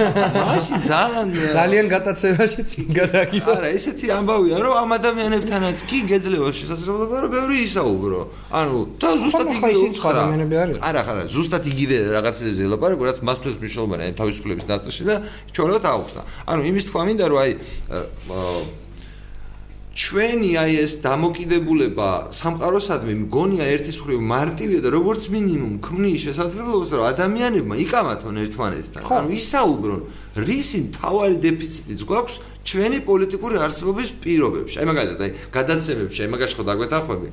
[0.52, 1.26] მაშინ ძალიან
[1.56, 8.20] ძალიან გადაცემაშიც გადაგიდო არა ესეთი ამბავია რომ ამ ადამიანებთანაც კი გეძლევა შესაძლებლობა რომ ბევრი ისაუბრო.
[8.52, 13.56] ანუ და ზუსტად იგივე სხვა ადამიანები არის არა არა ზუსტად იგივე რაღაცებზე ელაპარაკო რაც მასთვის
[13.62, 15.14] მნიშვნელოვანია თავისუფლების დაწესში და
[15.54, 16.22] ჩვენოთ აუხსნა.
[16.50, 17.50] ანუ იმის თქვა მინდა რომ აი
[19.92, 27.04] ჩვენი აი ეს დამოკიდებულება სამყაროსადმი მგონია ერთის მხრივ მარტივია და როგორც მინიმუმ ქმნის შესაძლებლობას რომ
[27.12, 30.00] ადამიანებმა იკამათონ ერთმანეთთან ანუ ისაუბრონ
[30.48, 34.76] რისი თავარი დეფიციტიც გვაქვს ჩვენი პოლიტიკური არსებობის პირობებში.
[34.80, 37.28] აი მაგალითად აი გადაცემებში აი მაგაში ხო დაგვეთახვები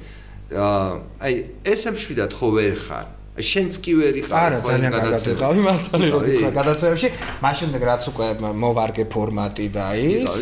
[1.23, 1.34] აი
[1.64, 3.07] ესე მშვიდად ხო ვერ ხარ
[3.40, 7.10] შენც კი ვერ იყავ არა ძალიან კარგად იყავი მართალი რომ გითხრა გადაცემებში.
[7.44, 8.28] მაშინ რაც უკვე
[8.64, 10.34] მოვარგე ფორმატი და ის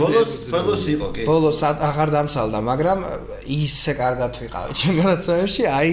[0.00, 1.22] ბოლოს ბოლოს იყო კი.
[1.28, 2.98] ბოლოს აღარ დამსალდა მაგრამ
[3.44, 5.62] ისე კარგად ვიყავი ჩემ გადაცემებში.
[5.68, 5.90] აი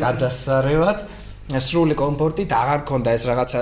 [0.00, 0.98] გადასარევად
[1.44, 3.60] სრული კომფორტით აღარ ქონდა ეს რაღაცა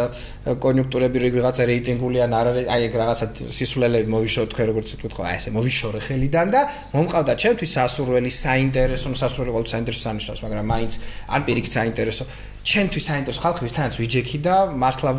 [0.63, 3.27] კონjunktურები რაღაცა რეიტინგული ან არ არის აი ეგ რაღაცა
[3.59, 6.61] სისულელები მოვიშო თქვენ როგორც თქვით ხო აი ესე მოვიშორე ხელიდან და
[6.95, 10.93] მომყავდა ჩემთვის სასურველი საინტერესო სასურველი ყოველთვის საინტერესო სანიშნავს მაგრამ მაინც
[11.27, 12.25] ან პირიქით საინტერესო
[12.63, 15.11] ჩემთვის საინტერესო ხალხი ვისთანაც ვიჯექი და მართლა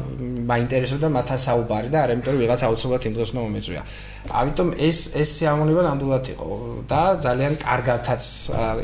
[0.47, 3.81] მაინტერესებდა მათთან საუბარი და არა იმიტომ რომ ვიღაც აუცილებლად იმ დროს უნდა მომეწვია.
[4.23, 6.47] ამიტომ ეს ეს სიამოვნება ნამდვილად იყო
[6.87, 8.23] და ძალიან კარგადაც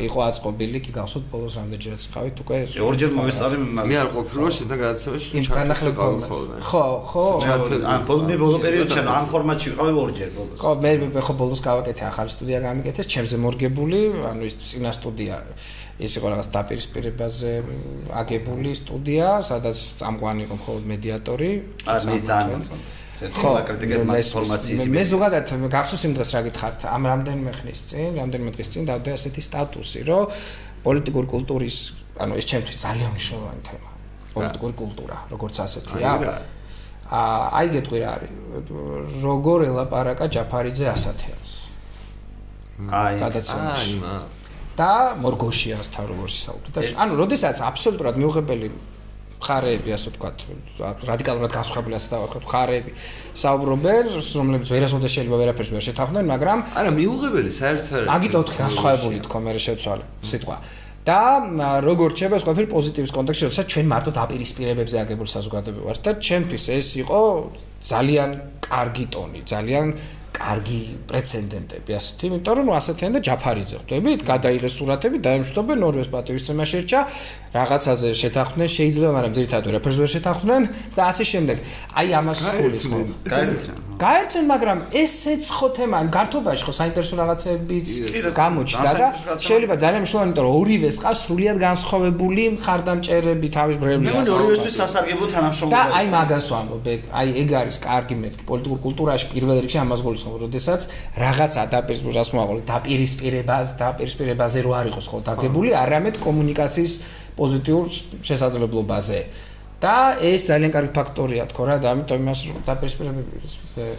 [0.07, 3.57] იყო აწყობილი კი გახსოვთ ბოლოს რამდენჯერაც ხავით უკვე ორჯერ მოვესწარი
[3.87, 5.91] მე არ ყოფილი რომ და გადაცემაში ჩართული
[6.69, 7.25] ხო ხო.
[7.87, 10.57] ან ბოლნე ბოლო პერიოდში ამ ფორმატში ვიყავი ორჯერ ბოლოს.
[10.59, 13.99] ხო მე ხო ბოლოს გავაკეთე ახალი სტუდია გამიკეთე ჩემზე მორგებული
[14.31, 15.35] ანუ ის წინა სტუდია
[15.99, 17.51] ეს იყო რაღაც დაპირისპირებაზე
[18.21, 18.48] აგებული
[18.79, 21.49] სტუდია, სადაც წამყვანი იყო მხოლოდ მედიატორი.
[21.85, 22.61] არა, მე ძალიან
[23.19, 25.43] ხო, კრიტიკეთ ინფორმაციის მე ზოგადად
[25.75, 29.99] გახსოვს იმ დღეს რა გითხართ, ამ რამდენიმე ხნის წინ, რამდენიმე დღის წინ დავდე ასეთი სტატუსი,
[30.07, 30.23] რომ
[30.87, 31.77] პოლიტიკური კულტურის,
[32.23, 33.95] ანუ ეს ჩემთვის ძალიან მნიშვნელოვანი თემაა.
[34.33, 36.09] პოლიტიკური კულტურა, როგორც ასეთია.
[37.09, 38.31] აა, აი გეტყვი რა არის.
[39.25, 41.51] როგორ ელაპარაკა ჯაფარიძე ასათიანს?
[42.87, 43.89] აი, გადაცემაში.
[43.89, 44.38] აი, მა
[44.79, 44.91] და
[45.23, 48.67] მორგოშიასთან როგორ ისაუბრა და ანუ როდესაც აბსოლუტურად მიუღებელი
[49.39, 50.37] ხარეები ასე ვთქვათ
[51.07, 52.91] რადიკალურად განსხვავებული ასე დავარქვათ ხარეები
[53.43, 59.51] საუბრობენ რომლებიც ვერასოდეს შეიძლება ვერაფერს ვერ შეთანხმდნენ მაგრამ არა მიუღებელი საერთოდ აგიტო განსხვავებული თქო მე
[59.63, 60.57] შეცვალე სიტყვა.
[61.09, 61.19] და
[61.81, 66.65] როგორც შეიძლება ეს ყველაფერი პოზიტივის კონტექსტში როდესაც ჩვენ მარტო დაპირისპირებებზე აგებული საზოგადოება ვართ და ჩემთვის
[66.75, 67.21] ეს იყო
[67.79, 68.29] ძალიან
[68.67, 69.85] კარგი ტონი ძალიან
[70.35, 73.75] კარგი პრეცედენტები ასეთი, იმიტომ რომ ასეთიან და ჯაფარიძე.
[73.81, 76.99] ხვდებით, გადაიღეს სურათები, დაემშვიდობენ ნორვეგს პატივისცემა შეჭა,
[77.49, 80.63] რაღაცაზე შეთანხმდნენ, შეიძლება, მაგრამ ძირითადად რეფერს ვერ შეთანხმდნენ
[80.95, 81.57] და ასე შემდეგ.
[81.99, 82.99] აი ამას ხულის ხო?
[83.25, 83.77] გაერთნენ.
[83.99, 87.87] გაერთნენ, მაგრამ ესეც ხო თემა, გართობაში ხო საინტერესო რაღაცებიც
[88.41, 89.07] გამოჩნდა და
[89.43, 94.25] შეიძლება ძალიან მნიშვნელოვანი, იმიტომ რომ ორივეს ყავს სრულიად განსხვავებული მხარდამჭერები თავის ბრევლიას.
[94.29, 95.73] მე ორივესთვის სასარგებლო თანამშრომლობა.
[95.75, 96.85] და აი მაგას ვამბობ,
[97.19, 100.35] აი ეგ არის კარგი მეთქი პოლიტიკურ კულტურაში პირველ რიგში ამას გულისხმობ.
[100.45, 100.81] როდესაც
[101.25, 106.93] რაღაცა დაპირისპირებას მოაყოლე, დაპირისპირებას, დაპირისპირებაზე რო არ იყოს ხო დაგებული, არამედ კომუნიკაციის
[107.39, 107.85] პოზიტიურ
[108.27, 109.19] შესაძლებლობაზე.
[109.79, 113.53] და ეს ძალიან კარგი ფაქტორია თქო რა, და ამიტომ იმას დაპირისპირებების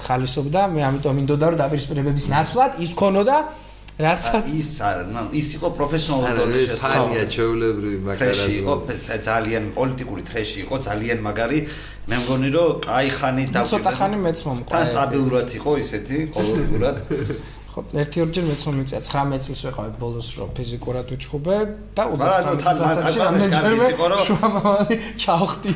[0.05, 3.37] ხალისობდა, მე ამიტომ მინდოდა რომ დაპირისპირებების ნაცვლად ის ქონოდა
[4.01, 8.75] რასაც ის არა, ის იყო პროფესიონალური ფანია ჩეულებრივი მაგარი იყო
[9.29, 11.59] ძალიან პოლიტიკური ტრეში იყო ძალიან მაგარი.
[12.09, 16.97] მე მგონი რომ აი ხანი და ცოტა ხანი მეც მომყვა სტაბილურად იყო ისეთი ყოველგვარად
[17.71, 21.57] ხო ერთი ორჯერ მეც მომიწია 19 წელს ვიყავი ბოლოს რო ფიზიკურად უჩხუბე
[21.95, 23.89] და 39 წელს რამდენჯერმე
[24.27, 25.75] შუამავალი ჩავხტი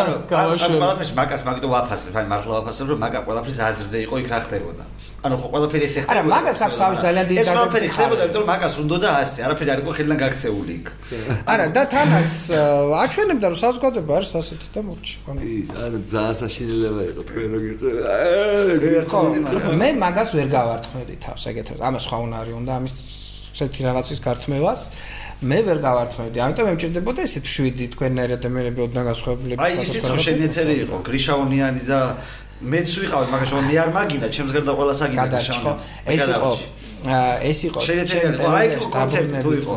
[0.00, 4.40] ანუ გავაშვები მაგას მაგდო ვაფასებ აი მართლა ვაფასებ რომ მაგა ყველაფრის აზრზე იყო იქ რა
[4.48, 4.84] ხდებოდა
[5.24, 6.20] ანუ ხო ყველაფერი ესე ხდებოდა.
[6.20, 7.48] არა, მაგას აქვს თავის ძალიან დიდი დაგეგმვა.
[7.48, 10.86] ეს ყველაფერი ხდებოდა, იმიტომ რომ მაგას უნდა და ასე, არაფერი არ იყო ხელიდან გაქცეული იქ.
[11.52, 12.32] არა, და თანაც
[13.04, 15.16] აჩვენებდა რომ საზოგადოება არის ასეთი და მორჩი.
[15.24, 17.98] ანუ ძალიან საშინელება იყო თქვენ რო გიყურე.
[19.80, 21.78] მე მაგას ვერ გავართმევდი თავს, ეგეთად.
[21.88, 22.92] ამას ხო უნარი უნდა ამის
[23.54, 24.82] ესეთი რაღაცის გართმევას.
[25.50, 26.36] მე ვერ გავართმევდი.
[26.44, 29.52] ამიტომ ემჭირდებოდა ესეთ შვიდი თქვენერად ემერები ოდნა გასხვავებული.
[29.56, 32.00] აი ისიც ხო შენეთერი იყო, გრიშაონიანი და
[32.62, 35.66] მეც ვიყავი მაგაში რომ მე არ მაგინა ჩემს გარდა ყველა საგინა შავ
[36.14, 36.50] ეს იყო
[37.50, 37.80] ეს იყო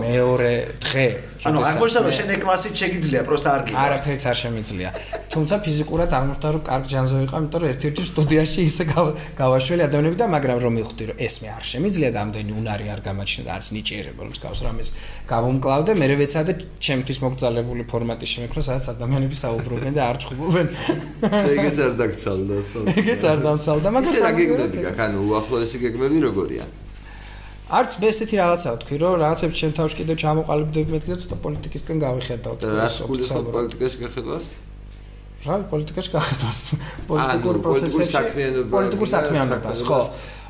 [0.07, 0.51] მეორე
[0.85, 1.07] დღე
[1.47, 4.89] ანუ აღმოჩნდა რომ შენ ეკლასით შეგიძლია პროსტა არ გიყავს არაფერს არ შემიძლია.
[5.33, 8.83] თუმცა ფიზიკურად აღმოჩნდა რომ კარგ ჯანზე ვიყავ იმიტომ რომ ერთ-ერთი სტუდიაში ისე
[9.41, 13.01] გავაშველი ადამიანები და მაგრამ რომ მივხვდი რომ ეს მე არ შემიძლია და ამდენი უნარი არ
[13.07, 14.89] გამაჩნდა და არც ნიჭიერება რომ მსგავს რამეს
[15.31, 15.91] გავუმკლავდე.
[16.01, 16.53] მე ვეცადე
[16.85, 20.67] ჩემთვის მოგწალებული ფორმატი შემექრა სადაც ადამიანები საუბრობენ და არ ჭუბობენ
[21.53, 22.55] ეგეც არ დაგცალდა
[22.99, 25.05] ეგეც არ დამცალდა მაგრამ რა გეგმები გაქვს?
[25.05, 26.65] ანუ უახლოესი გეგმები როგორია
[27.67, 31.97] არც მე ესეთი რაღაცა ვთქვი, რომ რაღაცებს ჩემ თავში კიდევ ჩამოყალიბდები მეთქი და ცოტა პოლიტიკისკენ
[31.99, 32.53] გავიხედავ.
[32.63, 34.45] და რას გულისხმობ პოლიტიკაში გახედვას?
[35.45, 36.59] რა პოლიტიკაში გახედვას?
[37.09, 39.99] პოლიტიკურ პროცესებში პოლიტიკურ საქმიანობას, ხო?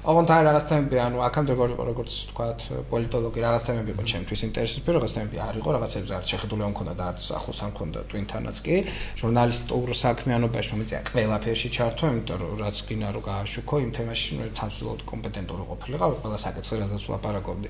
[0.07, 4.41] ოღონდ აი რაღაც თემები, ანუ აქამდე როგორ იყო, როგორც თქვათ, პოლიტოლოგი რაღაც თემები იყო ჩემთვის
[4.47, 7.99] ინტერესები, რაღაც თემები არ იყო, რაღაცებს არ შეხედული არ მქონდა და არც ახლოს არ მქონდა
[8.07, 8.76] twin-თანაც კი.
[9.19, 15.64] ჟურნალისტურ საქმიანობაში მომიწია ყველაფერში ჩართო, იმიტომ რომ რაც გინა რო გააშუქო იმ თემაში თანცვლად კომპეტენტური
[15.76, 17.69] ყოფილიყავ, ყველა საკითხზე რადგან ვლაპარაკობდი.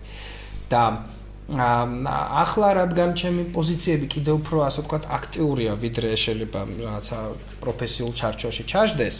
[0.67, 1.07] და
[1.47, 7.19] ახლა რადგან ჩემი პოზიციები კიდევ უფრო ასე ვთქვათ აქტიურია, ვიდრე შეიძლება რაღაცა
[7.63, 9.17] პროფესიულ ჩარჩოში ჩაждდეს,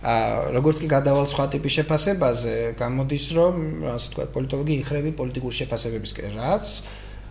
[0.00, 0.14] ა
[0.56, 3.54] როგორც კი გადავალ სხვა ტიპის შეფასებაზე, გამოდის რომ
[3.84, 6.66] ასე ვთქვათ, პოლიტოლოგი იხრები პოლიტიკური შეფასებებისკენ, რაც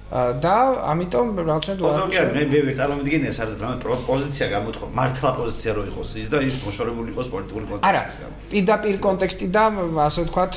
[0.08, 0.56] და
[0.88, 6.12] ამიტომ რაღაცნაირად ვარ მე მე ვერ წარმოვიდგენია სადაც რა პოზიცია გამოთქვა მართლა პოზიცია რო იყოს
[6.24, 7.88] ის და ის მოშორებული იყოს პოლიტიკური კონტექსტი.
[7.92, 8.04] არა
[8.48, 9.64] პირდაპირ კონტექსტი და
[10.08, 10.54] ასე ვთქვათ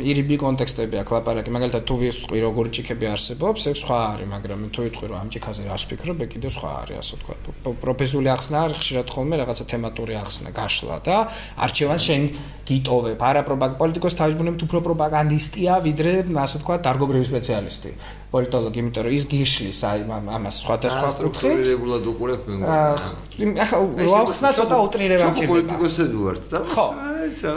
[0.00, 4.80] ირიბი კონტექსტები აქ ლაპარაკი მაგალითად თუ ვისყვი როგორი ჭიქები არსებობს ეს სხვა არის მაგრამ თუ
[4.88, 7.40] ვიტყვი რომ ამ ჭიქაზე რას ფიქრობ ეგ კიდევ სხვა არის ასე ვთქვათ.
[7.84, 11.16] პროფესიული ახსნა არის ხშირად ხოლმე რაღაცა თემატური ახსნა გაშლა და
[11.60, 12.22] არჩევანს შენ
[12.66, 13.20] გიტოვებ.
[13.20, 17.90] არა პროპაგ პოლიტიკოს თავისბუნებით უფრო პროპაგანდისტია ვიდრე ასე ვთქვათ დარგობრივი სპეციალისტი
[18.36, 19.98] პოლიტოლოგი, იმიტომ რომ ის გიშლის აი
[20.36, 21.16] ამას სხვადასხვა კუთხით.
[21.16, 23.56] სტრუქტურირებულად უყურებ მე მგონი.
[23.64, 23.78] ახლა
[24.12, 25.52] ვახსნა ცოტა უტრირება მჭირდება.
[25.52, 26.86] პოლიტიკოსები ვართ და ხო.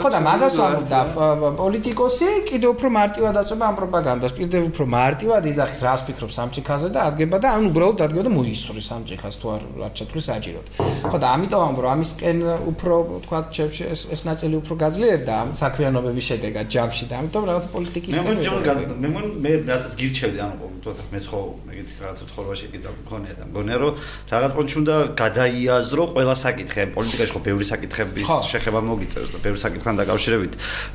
[0.00, 0.98] ხო და მაგას ამბობდა
[1.62, 7.00] პოლიტიკოსი კიდევ უფრო მარტივად აწובה ამ პროპაგანდას, კიდევ უფრო მარტივად იძახის რას ფიქრობს სამჭიქაზე და
[7.10, 10.66] ადგება და ან უბრალოდ ადგება და მოისურის სამჭიქას თუ არ რაც შეთვის აჭიროთ.
[11.10, 12.36] ხო და ამიტომ ამბობ რომ ამისკენ
[12.70, 12.94] უფრო
[13.24, 18.14] თქვა ჩემში ეს ეს ნაწილი უფრო გაძლიერდა ამ საქმიანობების შედეგად ჯამში და ამიტომ რაღაც პოლიტიკის
[19.00, 23.44] მე მგონი მე რასაც გირჩევდი ანუ თოთა მე ხო მეგეთი რაღაც ცხოვრებაში კიდე მქონია და
[23.50, 23.92] მგონია რომ
[24.32, 26.82] რაღაც პონჩი უნდა გადაიაზრო ყველა საკითხი.
[26.96, 30.52] პოლიტიკაში ხო ბევრი საკითხების შეხება მოგიწევს და ბევრი საკითხთან დაკავშირებით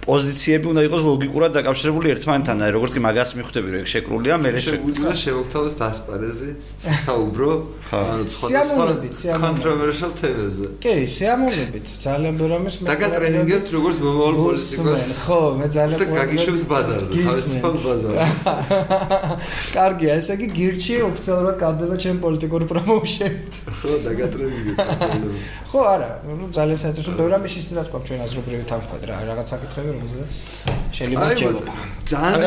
[0.07, 4.49] პოზიციები უნდა იყოს ლოგიკურად დაკავშირებული ერთმანეთთან აი როგორც კი მაგას მიხვდები რომ ეგ შეკრულია მე
[4.65, 6.49] შეგვიძლია შევოგთავოს დასპარეზი
[7.05, 7.51] საუბრო
[7.95, 11.85] ანუ სხვა კონტროვერსიულ თემებზე კი სიამოვნებით.
[12.05, 17.73] ძალიან ბევრი ამის მე დაგატრენინგებთ როგორც მომავალ პოლიტიკოს ხო მე ძალიან და გაგიშვებთ ბაზარზე თავისუფალ
[17.85, 18.25] ბაზარზე
[19.75, 23.53] კარგია, ესე იგი გირჩი ოფიციალურად გავდება ჩემ პოლიტიკური პრომოუშენით.
[23.75, 24.77] ხო, დაგატრებინებ.
[25.71, 29.89] ხო, არა, ნუ ძალიან საინტერესო ბევრი რამე შეიძლება თქვა ჩვენ აზრობრივი თანხმად რა, რაღაც საკითხები
[29.95, 30.31] რომელზეც
[30.95, 31.71] შეიძლება შეიძლება.
[32.05, 32.39] ძალიან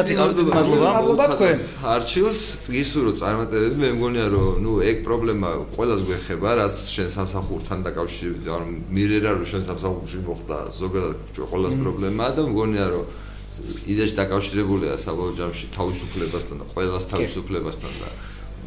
[0.57, 0.89] მადლობა.
[0.99, 1.59] მადლობა თქვენ.
[1.95, 2.41] არჩილს
[2.73, 8.67] გისურვო წარმატებები, მე მგონია რომ ნუ ეგ პრობლემა ყველას გვეხება, რაც შენ სამსახურთან დაკავშირებით, ანუ
[8.95, 11.17] მირერა რომ შენ სამსახურში მოხდა, ზოგადად
[11.51, 13.05] ყველას პრობლემაა და მგონია რომ
[13.93, 18.09] იდეაში დაკავშირებულია საბოლოო ჯამში თავისუფლებასთან და ყველას თავისუფლებასთან და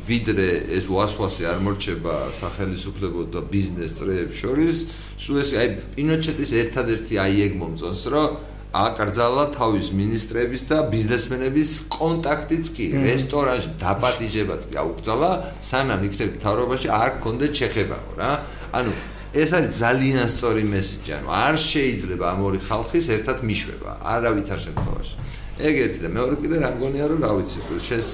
[0.02, 0.48] ვიდრე
[0.78, 4.78] ეს ვასვასი არ მორჩება სახელმწიფო და ბიზნეს წრეებს შორის,
[5.22, 8.30] სულ ეს აი პინოჩეტის ერთადერთი აი ეგ მომწონს, რომ
[8.72, 17.10] აკრძალა თავის ministrების და ბიზნესმენების კონტაქტიც კი რესტორანში დაპატიჟებაც კი აუკრძალა, სანამ იქნებ თავრობაში არ
[17.20, 18.32] გქონდეთ შეხებაო რა.
[18.72, 18.92] ანუ
[19.32, 25.16] ეს არის ძალიან სწორი მესიჯი, ანუ არ შეიძლება ამ ორი ხალხის ერთად მიშვება, არავითარ შემთხვევაში.
[25.62, 28.10] ეგ ერთი და მეორე კიდე რა მგონია რომ რა ვიცი, შენს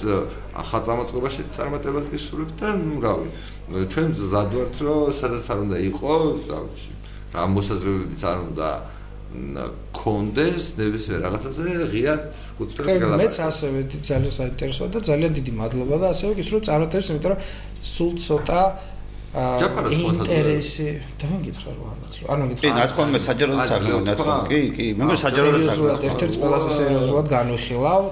[0.61, 6.13] ახალ წამოწყობაში წარმატებას გისურვებ და ნუ რა ვიცი, ჩვენ ზადვართ რომ სადაც არ უნდა იყო,
[6.51, 6.89] რა ვიცი,
[7.33, 8.69] რა მოსაზრებებიც არ უნდა
[9.97, 12.21] კონდეს ნებისმიერ რაღაცაზე ღიად
[12.57, 13.21] გუწევთ გალაპარაკეთ.
[13.21, 17.39] მეც ასევე ძალიან საინტერესოა და ძალიან დიდი მადლობა და ასევე გისურვებ წარმატებას, იმიტომ რომ
[17.83, 18.61] სულ ცოტა
[19.35, 20.87] ინტერესი
[21.19, 24.61] და მე გითხრა რომ ამაც რომ არ მოგითხრა კი ნათქვამ მე საჯაროდაც არ მოგითხრა კი
[24.77, 28.03] კი მე მგონი საჯაროდაც არ მოგითხრა ერთ-ერთ ყველაზე სერიოზულად განვიხილავ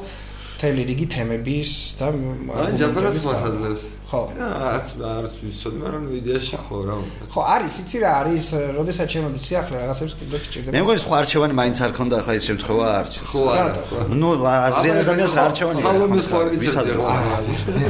[0.55, 4.21] მთელი რიგი თემების და აი ჯაპარას ხო საძლევს ხო.
[4.69, 6.95] არც არც ვიცოდი მაგრამ ვიდეოში ხო რა
[7.33, 11.53] ხო არის იცი რა არის როდესაც შემოდი სიახლე რაღაცებს კიდე გჭირდება მე მგონი სხვა არჩევანი
[11.59, 16.37] მაინც არ ქონდა ახლა ის შემთხვევა არჩ ხო არა ნუ აზრიან ადამიანს არჩევანი სალომეს ხო
[16.43, 16.93] არ ვიცოდი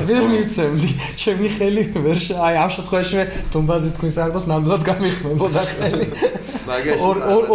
[0.08, 0.90] ვერ მიცემდი
[1.20, 2.18] ჩემი ხელი ვერ
[2.48, 6.08] აი ამ შემთხვევაში თუმბაძე თქვენს არბოს ნამდვილად გამიხმებოდა ხელი.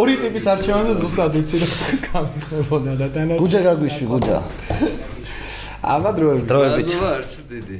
[0.01, 1.71] ორი ტიპის არჩევანზე ზუსტად ვიცი რომ
[2.07, 4.37] გამიხმებოდა და დანა გუჯა გაგვიშვი გუჯა.
[5.95, 6.45] აბა დროებით.
[6.51, 6.89] დროებით.
[7.15, 7.79] არც დიდი